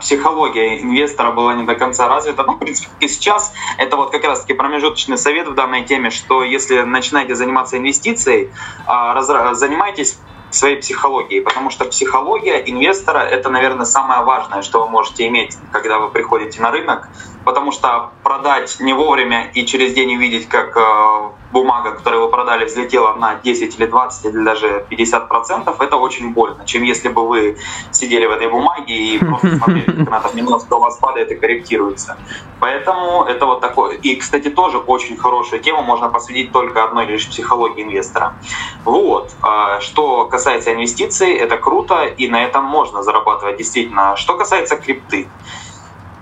психология 0.00 0.80
инвестора 0.80 1.32
была 1.32 1.54
не 1.54 1.64
до 1.64 1.74
конца 1.74 2.08
развита. 2.08 2.44
Ну, 2.44 2.54
в 2.54 2.58
принципе, 2.58 2.90
и 3.00 3.08
сейчас 3.08 3.52
это 3.76 3.96
вот 3.96 4.10
как 4.10 4.24
раз-таки 4.24 4.54
промежуточный 4.54 5.18
совет 5.18 5.48
в 5.48 5.54
данной 5.54 5.84
теме, 5.84 6.10
что 6.10 6.42
если 6.42 6.82
начинаете 6.82 7.34
заниматься 7.34 7.76
инвестицией, 7.76 8.50
а, 8.86 9.20
занимайтесь 9.54 10.18
своей 10.50 10.76
психологией, 10.76 11.42
потому 11.42 11.70
что 11.70 11.84
психология 11.84 12.62
инвестора— 12.64 13.18
это, 13.30 13.50
наверное, 13.50 13.84
самое 13.84 14.22
важное, 14.22 14.62
что 14.62 14.80
вы 14.80 14.88
можете 14.88 15.26
иметь, 15.28 15.56
когда 15.72 15.98
вы 15.98 16.10
приходите 16.10 16.60
на 16.62 16.70
рынок, 16.70 17.08
потому 17.48 17.72
что 17.72 18.10
продать 18.22 18.76
не 18.78 18.92
вовремя 18.92 19.50
и 19.54 19.64
через 19.64 19.94
день 19.94 20.16
увидеть, 20.16 20.50
как 20.50 20.76
э, 20.76 21.30
бумага, 21.50 21.92
которую 21.92 22.24
вы 22.24 22.30
продали, 22.30 22.66
взлетела 22.66 23.14
на 23.14 23.36
10 23.36 23.78
или 23.78 23.86
20 23.86 24.26
или 24.26 24.44
даже 24.44 24.84
50 24.90 25.28
процентов, 25.28 25.80
это 25.80 25.96
очень 25.96 26.34
больно, 26.34 26.66
чем 26.66 26.82
если 26.82 27.08
бы 27.08 27.26
вы 27.26 27.56
сидели 27.90 28.26
в 28.26 28.32
этой 28.32 28.50
бумаге 28.50 28.94
и 28.94 29.18
просто 29.24 29.56
смотрели, 29.56 29.90
как 29.90 30.08
она 30.08 30.20
там 30.20 30.36
немножко 30.36 30.74
у 30.74 30.80
вас 30.80 30.98
падает 30.98 31.30
и 31.30 31.36
корректируется. 31.36 32.18
Поэтому 32.60 33.24
это 33.24 33.46
вот 33.46 33.62
такое. 33.62 33.96
И, 33.96 34.16
кстати, 34.16 34.50
тоже 34.50 34.76
очень 34.76 35.16
хорошая 35.16 35.60
тема, 35.60 35.80
можно 35.80 36.10
посвятить 36.10 36.52
только 36.52 36.84
одной 36.84 37.06
лишь 37.06 37.26
психологии 37.26 37.82
инвестора. 37.82 38.34
Вот. 38.84 39.34
А, 39.40 39.80
что 39.80 40.26
касается 40.26 40.74
инвестиций, 40.74 41.32
это 41.32 41.56
круто, 41.56 42.04
и 42.04 42.28
на 42.28 42.44
этом 42.44 42.64
можно 42.64 43.02
зарабатывать 43.02 43.56
действительно. 43.56 44.16
Что 44.16 44.36
касается 44.36 44.76
крипты, 44.76 45.28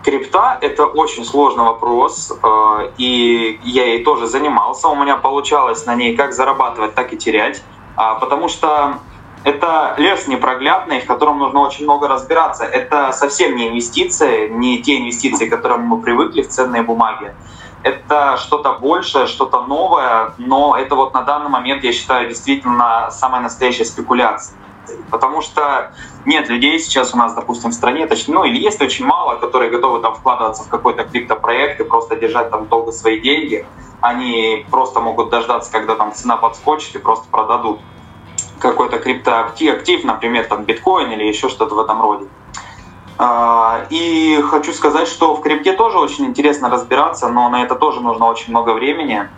Крипта— 0.06 0.56
это 0.60 0.86
очень 0.86 1.24
сложный 1.24 1.64
вопрос, 1.64 2.32
э, 2.40 2.90
и 2.96 3.58
я 3.64 3.86
ей 3.86 4.04
тоже 4.04 4.28
занимался. 4.28 4.86
У 4.86 4.94
меня 4.94 5.16
получалось 5.16 5.84
на 5.84 5.96
ней 5.96 6.16
как 6.16 6.32
зарабатывать, 6.32 6.94
так 6.94 7.12
и 7.12 7.16
терять, 7.16 7.60
а, 7.96 8.14
потому 8.14 8.46
что 8.48 9.00
это 9.42 9.94
лес 9.98 10.28
непроглядный, 10.28 11.00
в 11.00 11.06
котором 11.06 11.40
нужно 11.40 11.58
очень 11.58 11.86
много 11.86 12.06
разбираться. 12.06 12.62
Это 12.62 13.10
совсем 13.10 13.56
не 13.56 13.66
инвестиции, 13.66 14.48
не 14.48 14.80
те 14.80 14.98
инвестиции, 14.98 15.48
к 15.48 15.50
которым 15.50 15.82
мы 15.82 16.00
привыкли 16.00 16.42
в 16.42 16.48
ценные 16.50 16.82
бумаги. 16.82 17.34
Это 17.82 18.36
что-то 18.36 18.74
большее, 18.74 19.26
что-то 19.26 19.66
новое, 19.66 20.34
но 20.38 20.76
это 20.76 20.94
вот 20.94 21.14
на 21.14 21.22
данный 21.22 21.50
момент, 21.50 21.82
я 21.82 21.92
считаю, 21.92 22.28
действительно 22.28 23.08
самая 23.10 23.42
настоящая 23.42 23.84
спекуляция. 23.84 24.56
Потому 25.10 25.40
что 25.40 25.92
нет 26.24 26.48
людей 26.48 26.78
сейчас 26.78 27.14
у 27.14 27.16
нас, 27.16 27.34
допустим, 27.34 27.70
в 27.70 27.74
стране, 27.74 28.06
точнее, 28.06 28.34
ну 28.34 28.44
или 28.44 28.58
есть 28.58 28.80
очень 28.80 29.06
мало, 29.06 29.36
которые 29.36 29.70
готовы 29.70 30.00
там 30.00 30.14
вкладываться 30.14 30.64
в 30.64 30.68
какой-то 30.68 31.04
криптопроект 31.04 31.80
и 31.80 31.84
просто 31.84 32.16
держать 32.16 32.50
там 32.50 32.66
долго 32.66 32.92
свои 32.92 33.20
деньги. 33.20 33.66
Они 34.00 34.66
просто 34.70 35.00
могут 35.00 35.30
дождаться, 35.30 35.72
когда 35.72 35.94
там 35.94 36.12
цена 36.12 36.36
подскочит 36.36 36.94
и 36.96 36.98
просто 36.98 37.28
продадут 37.28 37.80
какой-то 38.58 38.98
криптоактив, 38.98 39.74
актив, 39.74 40.04
например, 40.04 40.44
там 40.44 40.64
биткоин 40.64 41.10
или 41.12 41.24
еще 41.24 41.48
что-то 41.48 41.74
в 41.74 41.78
этом 41.78 42.00
роде. 42.00 42.26
А, 43.18 43.86
и 43.88 44.40
хочу 44.42 44.72
сказать, 44.72 45.08
что 45.08 45.34
в 45.34 45.40
крипте 45.40 45.72
тоже 45.72 45.98
очень 45.98 46.26
интересно 46.26 46.68
разбираться, 46.68 47.28
но 47.28 47.48
на 47.48 47.62
это 47.62 47.74
тоже 47.74 48.00
нужно 48.00 48.26
очень 48.26 48.50
много 48.50 48.70
времени. 48.70 49.28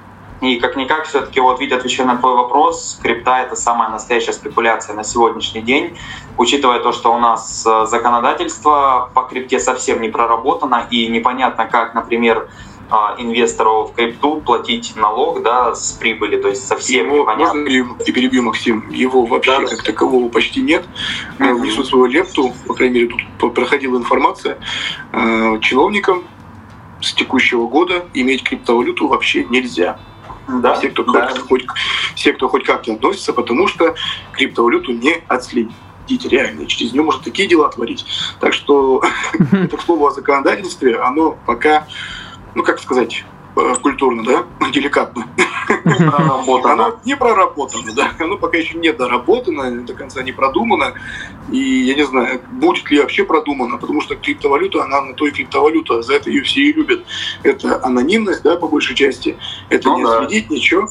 И 0.40 0.56
как-никак 0.60 1.06
все-таки, 1.06 1.40
вот 1.40 1.60
Витя, 1.60 1.74
отвечая 1.74 2.06
на 2.06 2.16
твой 2.16 2.34
вопрос, 2.34 2.98
крипта— 3.02 3.38
это 3.42 3.56
самая 3.56 3.88
настоящая 3.88 4.32
спекуляция 4.32 4.94
на 4.94 5.02
сегодняшний 5.02 5.62
день, 5.62 5.98
учитывая 6.36 6.78
то, 6.78 6.92
что 6.92 7.12
у 7.12 7.18
нас 7.18 7.66
э, 7.66 7.86
законодательство 7.86 9.10
по 9.14 9.22
крипте 9.22 9.58
совсем 9.58 10.00
не 10.00 10.08
проработано, 10.08 10.86
и 10.90 11.08
непонятно, 11.08 11.66
как, 11.66 11.94
например, 11.94 12.48
э, 12.88 12.94
инвестору 13.18 13.86
в 13.86 13.94
крипту 13.94 14.40
платить 14.40 14.94
налог 14.94 15.42
да, 15.42 15.74
с 15.74 15.90
прибыли, 15.92 16.40
то 16.40 16.46
есть 16.46 16.68
совсем 16.68 17.06
его, 17.06 17.22
непонятно. 17.22 17.60
Можно 17.60 17.68
ли 17.68 17.84
я 18.06 18.12
перебью, 18.12 18.44
Максим? 18.44 18.88
Его 18.90 19.26
вообще 19.26 19.58
да. 19.58 19.66
как 19.66 19.82
такового 19.82 20.28
почти 20.28 20.60
нет. 20.60 20.84
Mm-hmm. 21.38 21.54
Внесу 21.54 21.82
свою 21.82 22.06
лепту, 22.06 22.52
по 22.68 22.74
крайней 22.74 23.00
мере, 23.00 23.16
тут 23.40 23.54
проходила 23.54 23.96
информация. 23.98 24.58
Э, 25.12 25.58
чиновникам 25.62 26.22
с 27.00 27.12
текущего 27.12 27.66
года 27.66 28.04
иметь 28.14 28.44
криптовалюту 28.44 29.08
вообще 29.08 29.44
нельзя 29.44 29.98
да, 30.48 30.74
все, 30.74 30.88
кто 30.90 31.04
да. 31.04 31.28
хоть, 31.48 31.66
все, 32.14 32.32
кто 32.32 32.48
хоть 32.48 32.64
как-то 32.64 32.92
относится, 32.94 33.32
потому 33.32 33.68
что 33.68 33.94
криптовалюту 34.32 34.92
не 34.92 35.22
отследить 35.28 35.72
реально. 36.24 36.66
Через 36.66 36.92
нее 36.92 37.02
можно 37.02 37.22
такие 37.22 37.48
дела 37.48 37.68
творить. 37.68 38.06
Так 38.40 38.54
что 38.54 39.02
это, 39.52 39.76
к 39.76 39.82
слову, 39.82 40.06
о 40.06 40.10
законодательстве, 40.10 40.98
оно 40.98 41.36
пока, 41.46 41.86
ну 42.54 42.62
как 42.62 42.80
сказать, 42.80 43.24
культурно, 43.82 44.24
да, 44.24 44.44
деликатно. 44.72 45.26
Оно 45.84 46.98
не 47.04 47.16
проработано, 47.16 47.92
да, 47.94 48.12
оно 48.18 48.38
пока 48.38 48.56
еще 48.56 48.78
не 48.78 48.92
доработано, 48.92 49.82
до 49.82 49.92
конца 49.92 50.22
не 50.22 50.32
продумано, 50.32 50.94
и 51.50 51.58
я 51.58 51.94
не 51.94 52.06
знаю, 52.06 52.40
будет 52.50 52.90
ли 52.90 53.00
вообще 53.00 53.24
продумано, 53.24 53.76
потому 53.76 54.00
что 54.00 54.16
криптовалюта, 54.16 54.84
она 54.84 55.02
на 55.02 55.14
то 55.14 55.26
и 55.26 55.30
криптовалюта, 55.30 56.02
за 56.02 56.14
это 56.14 56.30
ее 56.30 56.42
все 56.42 56.62
и 56.62 56.72
любят. 56.72 57.04
Это 57.42 57.84
анонимность, 57.84 58.42
да, 58.42 58.56
по 58.56 58.66
большей 58.66 58.96
части, 58.96 59.36
это 59.68 59.88
ну, 59.88 59.98
не 59.98 60.04
да. 60.04 60.18
следить, 60.18 60.50
ничего. 60.50 60.88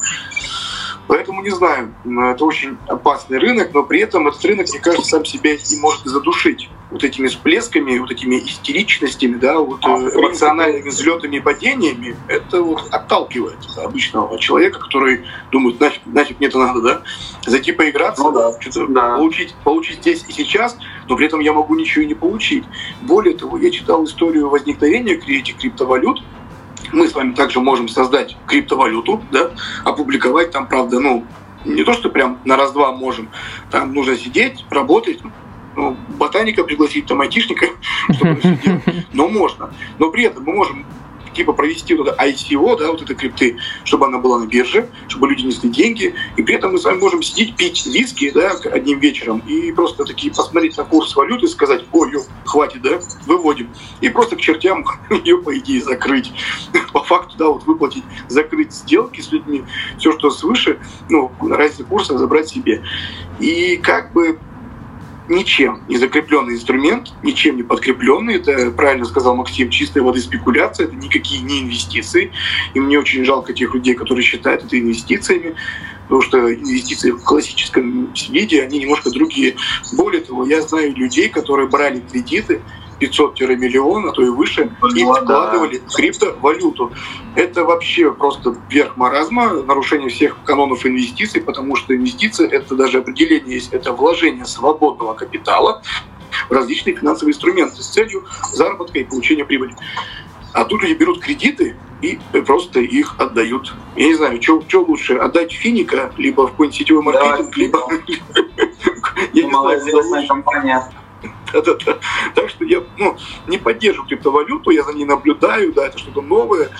Поэтому 1.08 1.42
не 1.42 1.50
знаю, 1.50 1.94
это 2.04 2.44
очень 2.44 2.76
опасный 2.86 3.38
рынок, 3.38 3.70
но 3.72 3.82
при 3.82 4.00
этом 4.00 4.28
этот 4.28 4.44
рынок, 4.44 4.68
мне 4.68 4.78
кажется, 4.78 5.08
сам 5.08 5.24
себя 5.24 5.54
и 5.54 5.80
может 5.80 6.04
задушить 6.04 6.68
вот 6.90 7.04
этими 7.04 7.28
всплесками, 7.28 7.98
вот 7.98 8.10
этими 8.10 8.36
истеричностями, 8.36 9.36
да, 9.36 9.58
вот 9.58 9.84
э, 9.84 9.88
эмоциональными 9.88 10.88
взлетами 10.88 11.36
и 11.36 11.40
падениями, 11.40 12.16
это 12.28 12.62
вот 12.62 12.88
отталкивает 12.90 13.58
обычного 13.76 14.38
человека, 14.38 14.80
который 14.80 15.24
думает, 15.50 15.80
нафиг, 15.80 16.00
нафиг 16.06 16.38
мне 16.38 16.48
это 16.48 16.58
надо, 16.58 16.80
да, 16.80 17.02
зайти 17.46 17.72
поиграться, 17.72 18.22
ну, 18.22 18.32
да. 18.32 18.60
что-то 18.60 18.86
да. 18.88 19.16
получить, 19.16 19.54
получить 19.64 19.98
здесь 19.98 20.24
и 20.28 20.32
сейчас, 20.32 20.78
но 21.08 21.16
при 21.16 21.26
этом 21.26 21.40
я 21.40 21.52
могу 21.52 21.74
ничего 21.74 22.04
и 22.04 22.06
не 22.06 22.14
получить. 22.14 22.64
Более 23.02 23.36
того, 23.36 23.58
я 23.58 23.70
читал 23.70 24.04
историю 24.04 24.48
возникновения 24.48 25.14
этих 25.14 25.58
криптовалют, 25.58 26.22
мы 26.92 27.06
с 27.06 27.14
вами 27.14 27.34
также 27.34 27.60
можем 27.60 27.88
создать 27.88 28.36
криптовалюту, 28.46 29.22
да, 29.30 29.50
опубликовать 29.84 30.52
там, 30.52 30.66
правда, 30.66 31.00
ну, 31.00 31.26
не 31.66 31.84
то, 31.84 31.92
что 31.92 32.08
прям 32.08 32.38
на 32.44 32.56
раз-два 32.56 32.92
можем, 32.92 33.28
там 33.70 33.92
нужно 33.92 34.16
сидеть, 34.16 34.64
работать, 34.70 35.20
ну, 35.78 35.96
ботаника 36.18 36.64
пригласить, 36.64 37.06
там, 37.06 37.20
айтишника, 37.20 37.66
чтобы 38.10 38.40
это 38.42 38.82
но 39.12 39.28
можно. 39.28 39.72
Но 39.98 40.10
при 40.10 40.24
этом 40.24 40.44
мы 40.44 40.54
можем 40.54 40.84
типа 41.38 41.52
провести 41.52 41.94
вот 41.94 42.08
это 42.08 42.20
ICO, 42.20 42.76
да, 42.76 42.90
вот 42.90 43.00
это 43.00 43.14
крипты, 43.14 43.58
чтобы 43.84 44.06
она 44.06 44.18
была 44.18 44.40
на 44.40 44.46
бирже, 44.46 44.88
чтобы 45.06 45.28
люди 45.28 45.46
несли 45.46 45.70
деньги, 45.70 46.14
и 46.36 46.42
при 46.42 46.56
этом 46.56 46.72
мы 46.72 46.78
с 46.78 46.84
вами 46.84 46.98
можем 46.98 47.22
сидеть, 47.22 47.54
пить 47.54 47.86
виски, 47.86 48.30
да, 48.30 48.50
одним 48.72 48.98
вечером, 48.98 49.38
и 49.46 49.70
просто 49.70 50.04
такие 50.04 50.34
посмотреть 50.34 50.76
на 50.76 50.84
курс 50.84 51.14
валюты 51.14 51.46
и 51.46 51.48
сказать, 51.48 51.84
ой, 51.92 52.10
ё, 52.10 52.22
хватит, 52.44 52.82
да, 52.82 52.98
выводим, 53.26 53.70
и 54.00 54.08
просто 54.08 54.34
к 54.34 54.40
чертям 54.40 54.84
ее, 55.24 55.38
по 55.38 55.56
идее, 55.56 55.80
закрыть. 55.80 56.32
По 56.92 57.04
факту, 57.04 57.36
да, 57.38 57.48
вот 57.48 57.64
выплатить, 57.64 58.02
закрыть 58.28 58.72
сделки 58.72 59.20
с 59.20 59.30
людьми, 59.30 59.62
все, 59.98 60.10
что 60.18 60.30
свыше, 60.30 60.80
ну, 61.08 61.30
разница 61.40 61.84
курса 61.84 62.18
забрать 62.18 62.48
себе. 62.48 62.82
И 63.38 63.76
как 63.76 64.12
бы 64.12 64.38
ничем 65.28 65.80
не 65.88 65.96
закрепленный 65.96 66.54
инструмент, 66.54 67.12
ничем 67.22 67.56
не 67.56 67.62
подкрепленный. 67.62 68.36
Это, 68.36 68.70
правильно 68.70 69.04
сказал 69.04 69.36
Максим, 69.36 69.70
чистой 69.70 70.02
воды 70.02 70.20
спекуляция, 70.20 70.86
это 70.86 70.96
никакие 70.96 71.42
не 71.42 71.62
инвестиции. 71.62 72.32
И 72.74 72.80
мне 72.80 72.98
очень 72.98 73.24
жалко 73.24 73.52
тех 73.52 73.74
людей, 73.74 73.94
которые 73.94 74.24
считают 74.24 74.64
это 74.64 74.78
инвестициями, 74.78 75.54
потому 76.04 76.22
что 76.22 76.54
инвестиции 76.54 77.10
в 77.10 77.22
классическом 77.22 78.12
виде, 78.30 78.62
они 78.62 78.78
немножко 78.78 79.10
другие. 79.10 79.56
Более 79.92 80.22
того, 80.22 80.46
я 80.46 80.62
знаю 80.62 80.94
людей, 80.94 81.28
которые 81.28 81.68
брали 81.68 82.02
кредиты 82.10 82.60
500-миллион, 83.00 84.08
а 84.08 84.12
то 84.12 84.22
и 84.22 84.28
выше, 84.28 84.70
и 84.94 85.04
вкладывали 85.04 85.82
в 85.86 85.94
криптовалюту. 85.94 86.92
Это 87.34 87.64
вообще 87.64 88.12
просто 88.12 88.56
верх 88.68 88.96
маразма, 88.96 89.62
нарушение 89.62 90.08
всех 90.08 90.36
канонов 90.44 90.84
инвестиций, 90.86 91.40
потому 91.40 91.76
что 91.76 91.94
инвестиции, 91.94 92.48
это 92.48 92.74
даже 92.74 92.98
определение 92.98 93.54
есть, 93.56 93.72
это 93.72 93.92
вложение 93.92 94.44
свободного 94.44 95.14
капитала 95.14 95.82
в 96.48 96.52
различные 96.52 96.96
финансовые 96.96 97.32
инструменты 97.32 97.82
с 97.82 97.88
целью 97.88 98.24
заработка 98.52 98.98
и 98.98 99.04
получения 99.04 99.44
прибыли. 99.44 99.74
А 100.52 100.64
тут 100.64 100.82
люди 100.82 100.94
берут 100.94 101.20
кредиты 101.20 101.76
и 102.00 102.18
просто 102.46 102.80
их 102.80 103.16
отдают. 103.18 103.74
Я 103.96 104.06
не 104.06 104.14
знаю, 104.14 104.40
что 104.42 104.62
лучше, 104.82 105.14
отдать 105.14 105.52
финика, 105.52 106.12
либо 106.16 106.46
в 106.46 106.50
какой-нибудь 106.52 106.78
сетевой 106.78 107.02
маркетинг, 107.02 107.50
да, 107.54 107.60
либо, 107.60 107.78
Я 109.32 109.44
не 109.44 110.02
знаю, 110.02 110.26
компания. 110.28 110.82
Так 111.52 112.50
что 112.50 112.64
я 112.64 112.82
ну, 112.96 113.16
не 113.46 113.58
поддерживаю 113.58 114.08
криптовалюту, 114.08 114.70
я 114.70 114.82
за 114.84 114.92
ней 114.92 115.04
наблюдаю, 115.04 115.72
да, 115.72 115.86
это 115.86 115.98
что-то 115.98 116.22
новое. 116.22 116.70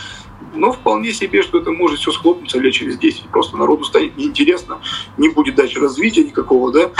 Но 0.55 0.72
вполне 0.72 1.12
себе, 1.12 1.42
что 1.42 1.59
это 1.59 1.70
может 1.70 1.99
все 2.01 2.11
схлопнуться 2.12 2.59
лет 2.59 2.72
через 2.72 2.99
10. 2.99 3.28
Просто 3.28 3.57
народу 3.57 3.84
станет 3.84 4.16
неинтересно, 4.16 4.78
не 5.16 5.28
будет 5.28 5.55
дальше 5.55 5.80
развития 5.80 6.24
никакого, 6.24 6.72
да. 6.72 6.90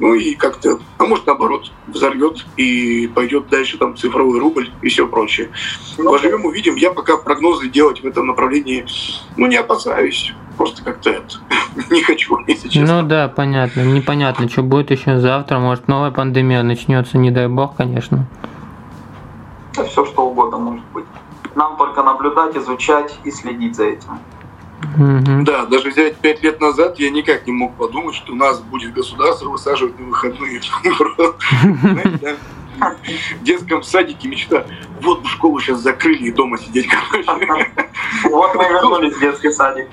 Ну 0.00 0.14
и 0.14 0.34
как-то, 0.34 0.78
а 0.98 1.06
может 1.06 1.26
наоборот, 1.26 1.72
взорвет 1.88 2.46
и 2.56 3.08
пойдет 3.08 3.48
дальше 3.48 3.78
там 3.78 3.96
цифровой 3.96 4.38
рубль 4.38 4.70
и 4.80 4.88
все 4.88 5.08
прочее. 5.08 5.50
Ну, 5.96 6.12
Поживем, 6.12 6.44
увидим. 6.44 6.76
Я 6.76 6.92
пока 6.92 7.16
прогнозы 7.16 7.68
делать 7.68 8.02
в 8.02 8.06
этом 8.06 8.26
направлении, 8.28 8.86
ну 9.36 9.46
не 9.46 9.56
опасаюсь. 9.56 10.32
Просто 10.56 10.84
как-то 10.84 11.10
это 11.10 11.36
не 11.90 12.02
хочу, 12.02 12.38
если 12.46 12.68
честно. 12.68 13.02
Ну 13.02 13.08
да, 13.08 13.28
понятно. 13.28 13.80
Непонятно, 13.80 14.48
что 14.48 14.62
будет 14.62 14.90
еще 14.90 15.18
завтра. 15.18 15.58
Может 15.58 15.88
новая 15.88 16.10
пандемия 16.10 16.62
начнется, 16.62 17.18
не 17.18 17.30
дай 17.30 17.48
бог, 17.48 17.76
конечно. 17.76 18.26
Да 19.76 19.84
все 19.84 20.04
что 20.04 20.28
угодно 20.28 20.58
может 20.58 20.84
быть. 20.92 21.04
Нам 21.54 21.76
только 21.76 21.97
наблюдать, 22.12 22.56
изучать 22.56 23.18
и 23.24 23.30
следить 23.30 23.76
за 23.76 23.84
этим. 23.84 24.18
Угу. 24.96 25.44
Да, 25.44 25.66
даже 25.66 25.90
взять 25.90 26.16
пять 26.18 26.42
лет 26.42 26.60
назад 26.60 26.98
я 26.98 27.10
никак 27.10 27.46
не 27.46 27.52
мог 27.52 27.74
подумать, 27.76 28.14
что 28.14 28.32
у 28.32 28.36
нас 28.36 28.60
будет 28.60 28.92
государство 28.92 29.48
высаживать 29.48 29.98
на 29.98 30.06
выходные. 30.06 30.60
В 33.40 33.42
детском 33.42 33.82
садике 33.82 34.28
мечта. 34.28 34.64
Вот 35.02 35.22
бы 35.22 35.28
школу 35.28 35.60
сейчас 35.60 35.80
закрыли 35.80 36.24
и 36.24 36.32
дома 36.32 36.58
сидеть, 36.58 36.88
короче. 36.88 37.72
Вот 38.24 38.54
мы 38.54 38.64
вернулись 38.64 39.14
в 39.14 39.20
детский 39.20 39.50
садик. 39.50 39.88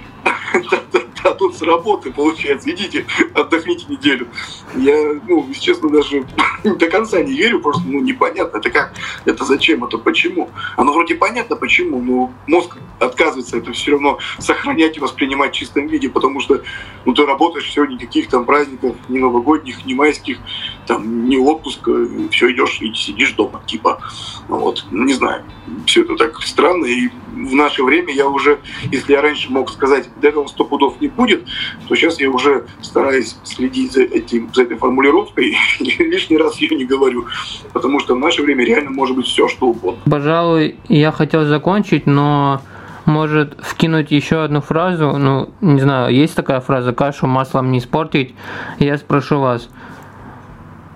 А 1.25 1.31
тут 1.31 1.55
с 1.55 1.61
работы, 1.63 2.11
получается. 2.11 2.69
Идите, 2.69 3.05
отдохните 3.33 3.85
неделю. 3.89 4.27
Я, 4.75 5.19
ну, 5.27 5.47
честно, 5.59 5.89
даже 5.89 6.23
до 6.63 6.87
конца 6.87 7.19
не 7.21 7.33
верю, 7.33 7.61
просто, 7.61 7.81
ну, 7.85 7.99
непонятно, 7.99 8.57
это 8.57 8.69
как, 8.69 8.93
это 9.25 9.43
зачем, 9.43 9.83
это 9.83 9.97
почему. 9.97 10.51
Оно 10.77 10.93
вроде 10.93 11.15
понятно, 11.15 11.55
почему, 11.55 11.99
но 11.99 12.31
мозг 12.45 12.77
отказывается 12.99 13.57
это 13.57 13.71
все 13.73 13.91
равно 13.91 14.19
сохранять 14.37 14.97
и 14.97 14.99
воспринимать 14.99 15.53
в 15.53 15.55
чистом 15.55 15.87
виде, 15.87 16.09
потому 16.09 16.39
что, 16.41 16.61
ну, 17.05 17.13
ты 17.13 17.25
работаешь, 17.25 17.65
все, 17.65 17.85
никаких 17.85 18.29
там 18.29 18.45
праздников, 18.45 18.95
ни 19.09 19.17
новогодних, 19.17 19.83
ни 19.85 19.95
майских, 19.95 20.37
там, 20.85 21.27
ни 21.27 21.37
отпуска, 21.37 21.91
все 22.29 22.51
идешь 22.51 22.79
и 22.81 22.93
сидишь 22.93 23.31
дома, 23.31 23.63
типа. 23.65 23.99
Вот, 24.47 24.85
не 25.03 25.13
знаю, 25.13 25.43
все 25.85 26.03
это 26.03 26.15
так 26.15 26.41
странно, 26.41 26.85
и 26.85 27.09
в 27.33 27.53
наше 27.53 27.83
время 27.83 28.13
я 28.13 28.27
уже, 28.27 28.59
если 28.91 29.13
я 29.13 29.21
раньше 29.21 29.51
мог 29.51 29.69
сказать, 29.69 30.09
да 30.21 30.29
этого 30.29 30.47
сто 30.47 30.63
пудов 30.63 30.99
не 31.01 31.07
будет, 31.07 31.45
то 31.87 31.95
сейчас 31.95 32.19
я 32.19 32.29
уже 32.29 32.65
стараюсь 32.81 33.35
следить 33.43 33.91
за, 33.91 34.03
этим, 34.03 34.49
за 34.53 34.63
этой 34.63 34.77
формулировкой 34.77 35.57
и 35.79 36.03
лишний 36.03 36.37
раз 36.37 36.57
ее 36.57 36.75
не 36.77 36.85
говорю, 36.85 37.25
потому 37.73 37.99
что 37.99 38.15
в 38.15 38.19
наше 38.19 38.41
время 38.41 38.65
реально 38.65 38.91
может 38.91 39.15
быть 39.15 39.25
все, 39.25 39.47
что 39.47 39.67
угодно. 39.67 40.01
Пожалуй, 40.09 40.77
я 40.87 41.11
хотел 41.11 41.45
закончить, 41.45 42.05
но 42.07 42.61
может 43.05 43.57
вкинуть 43.61 44.11
еще 44.11 44.43
одну 44.43 44.61
фразу, 44.61 45.17
ну, 45.17 45.49
не 45.61 45.81
знаю, 45.81 46.13
есть 46.13 46.35
такая 46.35 46.59
фраза 46.61 46.93
«кашу 46.93 47.27
маслом 47.27 47.71
не 47.71 47.79
испортить», 47.79 48.33
я 48.79 48.97
спрошу 48.97 49.39
вас– 49.39 49.69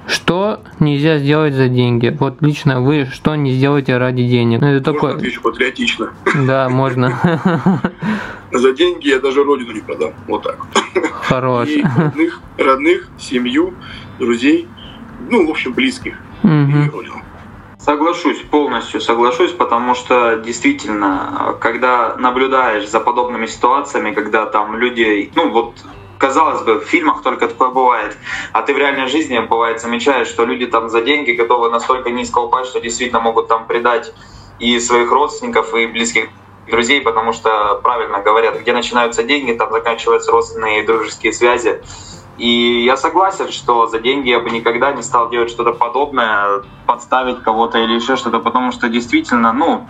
что 0.09 0.61
нельзя 0.79 1.19
сделать 1.19 1.53
за 1.53 1.69
деньги? 1.69 2.15
Вот 2.19 2.41
лично 2.41 2.81
вы 2.81 3.05
что 3.05 3.35
не 3.35 3.53
сделаете 3.53 3.97
ради 3.97 4.27
денег? 4.27 4.61
Ну, 4.61 4.67
это 4.67 4.91
можно 4.91 4.93
такое... 4.93 5.15
отвечу 5.15 5.41
патриотично? 5.41 6.13
Да, 6.47 6.67
можно. 6.69 7.19
За 8.51 8.73
деньги 8.73 9.09
я 9.09 9.19
даже 9.19 9.43
родину 9.43 9.71
не 9.73 9.81
продам. 9.81 10.13
Вот 10.27 10.41
так. 10.41 10.57
Хорош. 11.21 11.69
И 11.69 11.83
родных, 11.83 12.41
родных, 12.57 13.07
семью, 13.19 13.75
друзей, 14.17 14.67
ну, 15.29 15.45
в 15.45 15.51
общем, 15.51 15.73
близких. 15.73 16.15
И 16.43 16.89
родину. 16.91 17.21
Соглашусь, 17.77 18.39
полностью 18.41 19.01
соглашусь, 19.01 19.51
потому 19.51 19.95
что 19.95 20.41
действительно, 20.45 21.55
когда 21.61 22.15
наблюдаешь 22.17 22.89
за 22.89 22.99
подобными 22.99 23.45
ситуациями, 23.45 24.11
когда 24.11 24.45
там 24.47 24.75
люди, 24.75 25.31
ну 25.35 25.49
вот 25.49 25.75
казалось 26.19 26.61
бы, 26.61 26.79
в 26.79 26.83
фильмах 26.83 27.23
только 27.23 27.47
такое 27.47 27.69
бывает, 27.69 28.17
а 28.51 28.61
ты 28.61 28.73
в 28.73 28.77
реальной 28.77 29.07
жизни, 29.07 29.39
бывает, 29.39 29.81
замечаешь, 29.81 30.27
что 30.27 30.45
люди 30.45 30.67
там 30.67 30.89
за 30.89 31.01
деньги 31.01 31.31
готовы 31.31 31.71
настолько 31.71 32.11
низко 32.11 32.39
упасть, 32.39 32.69
что 32.69 32.79
действительно 32.79 33.21
могут 33.21 33.47
там 33.47 33.65
предать 33.65 34.13
и 34.59 34.79
своих 34.79 35.09
родственников, 35.11 35.73
и 35.73 35.87
близких 35.87 36.29
друзей, 36.67 37.01
потому 37.01 37.31
что 37.31 37.79
правильно 37.81 38.19
говорят, 38.19 38.59
где 38.59 38.73
начинаются 38.73 39.23
деньги, 39.23 39.53
там 39.53 39.71
заканчиваются 39.71 40.31
родственные 40.31 40.83
и 40.83 40.85
дружеские 40.85 41.33
связи. 41.33 41.81
И 42.37 42.83
я 42.85 42.95
согласен, 42.95 43.49
что 43.51 43.87
за 43.87 43.99
деньги 43.99 44.29
я 44.29 44.39
бы 44.39 44.49
никогда 44.49 44.91
не 44.91 45.01
стал 45.01 45.29
делать 45.29 45.49
что-то 45.49 45.73
подобное, 45.73 46.63
подставить 46.85 47.43
кого-то 47.43 47.79
или 47.79 47.93
еще 47.93 48.15
что-то, 48.17 48.39
потому 48.39 48.71
что 48.71 48.87
действительно, 48.87 49.51
ну, 49.51 49.87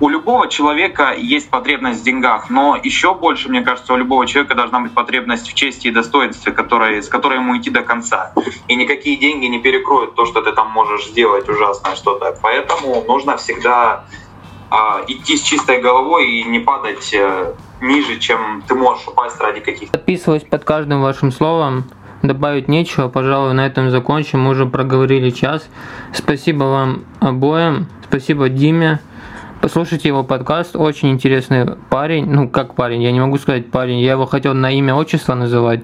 у 0.00 0.08
любого 0.08 0.48
человека 0.48 1.14
есть 1.16 1.50
потребность 1.50 2.00
в 2.00 2.04
деньгах, 2.04 2.48
но 2.48 2.76
еще 2.82 3.14
больше, 3.14 3.50
мне 3.50 3.60
кажется, 3.60 3.92
у 3.92 3.96
любого 3.96 4.26
человека 4.26 4.54
должна 4.54 4.80
быть 4.80 4.92
потребность 4.92 5.46
в 5.48 5.54
чести 5.54 5.88
и 5.88 5.90
достоинстве, 5.90 6.52
которой, 6.52 7.02
с 7.02 7.08
которой 7.08 7.38
ему 7.38 7.56
идти 7.58 7.70
до 7.70 7.82
конца. 7.82 8.32
И 8.66 8.74
никакие 8.76 9.16
деньги 9.16 9.46
не 9.46 9.60
перекроют 9.60 10.14
то, 10.14 10.24
что 10.24 10.40
ты 10.40 10.52
там 10.52 10.70
можешь 10.70 11.06
сделать 11.06 11.48
ужасное 11.48 11.94
что-то. 11.96 12.36
Поэтому 12.42 13.04
нужно 13.06 13.36
всегда 13.36 14.06
а, 14.70 15.02
идти 15.06 15.36
с 15.36 15.42
чистой 15.42 15.82
головой 15.82 16.30
и 16.30 16.44
не 16.44 16.60
падать 16.60 17.14
а, 17.14 17.54
ниже, 17.82 18.18
чем 18.18 18.62
ты 18.66 18.74
можешь 18.74 19.06
упасть 19.06 19.38
ради 19.38 19.60
каких-то. 19.60 19.98
Подписываюсь 19.98 20.44
под 20.44 20.64
каждым 20.64 21.02
вашим 21.02 21.30
словом. 21.30 21.84
Добавить 22.22 22.68
нечего, 22.68 23.08
пожалуй, 23.08 23.54
на 23.54 23.66
этом 23.66 23.90
закончим. 23.90 24.40
Мы 24.40 24.50
уже 24.50 24.66
проговорили 24.66 25.30
час. 25.30 25.68
Спасибо 26.14 26.64
вам 26.64 27.04
обоим. 27.20 27.86
Спасибо 28.08 28.48
Диме. 28.48 29.00
Послушайте 29.60 30.08
его 30.08 30.24
подкаст, 30.24 30.74
очень 30.74 31.10
интересный 31.10 31.66
парень. 31.90 32.24
Ну, 32.24 32.48
как 32.48 32.74
парень, 32.74 33.02
я 33.02 33.12
не 33.12 33.20
могу 33.20 33.36
сказать 33.36 33.70
парень, 33.70 34.00
я 34.00 34.12
его 34.12 34.24
хотел 34.24 34.54
на 34.54 34.70
имя 34.70 34.94
отчество 34.94 35.34
называть. 35.34 35.82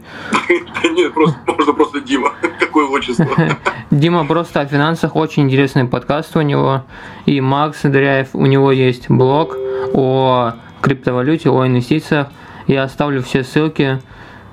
Нет, 0.83 1.13
просто, 1.13 1.39
можно 1.47 1.73
просто 1.75 2.01
Дима. 2.01 2.33
Какое 2.59 2.87
отчество? 2.87 3.27
Дима 3.91 4.25
просто 4.25 4.61
о 4.61 4.67
финансах, 4.67 5.15
очень 5.15 5.43
интересный 5.43 5.85
подкаст 5.85 6.35
у 6.37 6.41
него. 6.41 6.85
И 7.27 7.39
Макс 7.43 7.83
Дряев, 7.83 8.31
у 8.33 8.47
него 8.47 8.73
есть 8.73 9.11
блог 9.11 9.55
о 9.93 10.55
криптовалюте, 10.81 11.51
о 11.51 11.67
инвестициях. 11.67 12.29
Я 12.67 12.83
оставлю 12.83 13.23
все 13.23 13.45
ссылки 13.45 14.01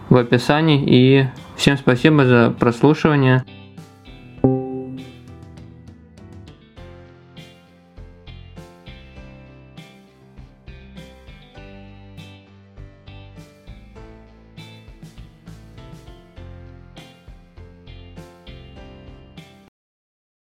в 0.09 0.17
описании. 0.17 0.83
И 0.85 1.27
всем 1.55 1.77
спасибо 1.77 2.25
за 2.25 2.53
прослушивание. 2.59 3.45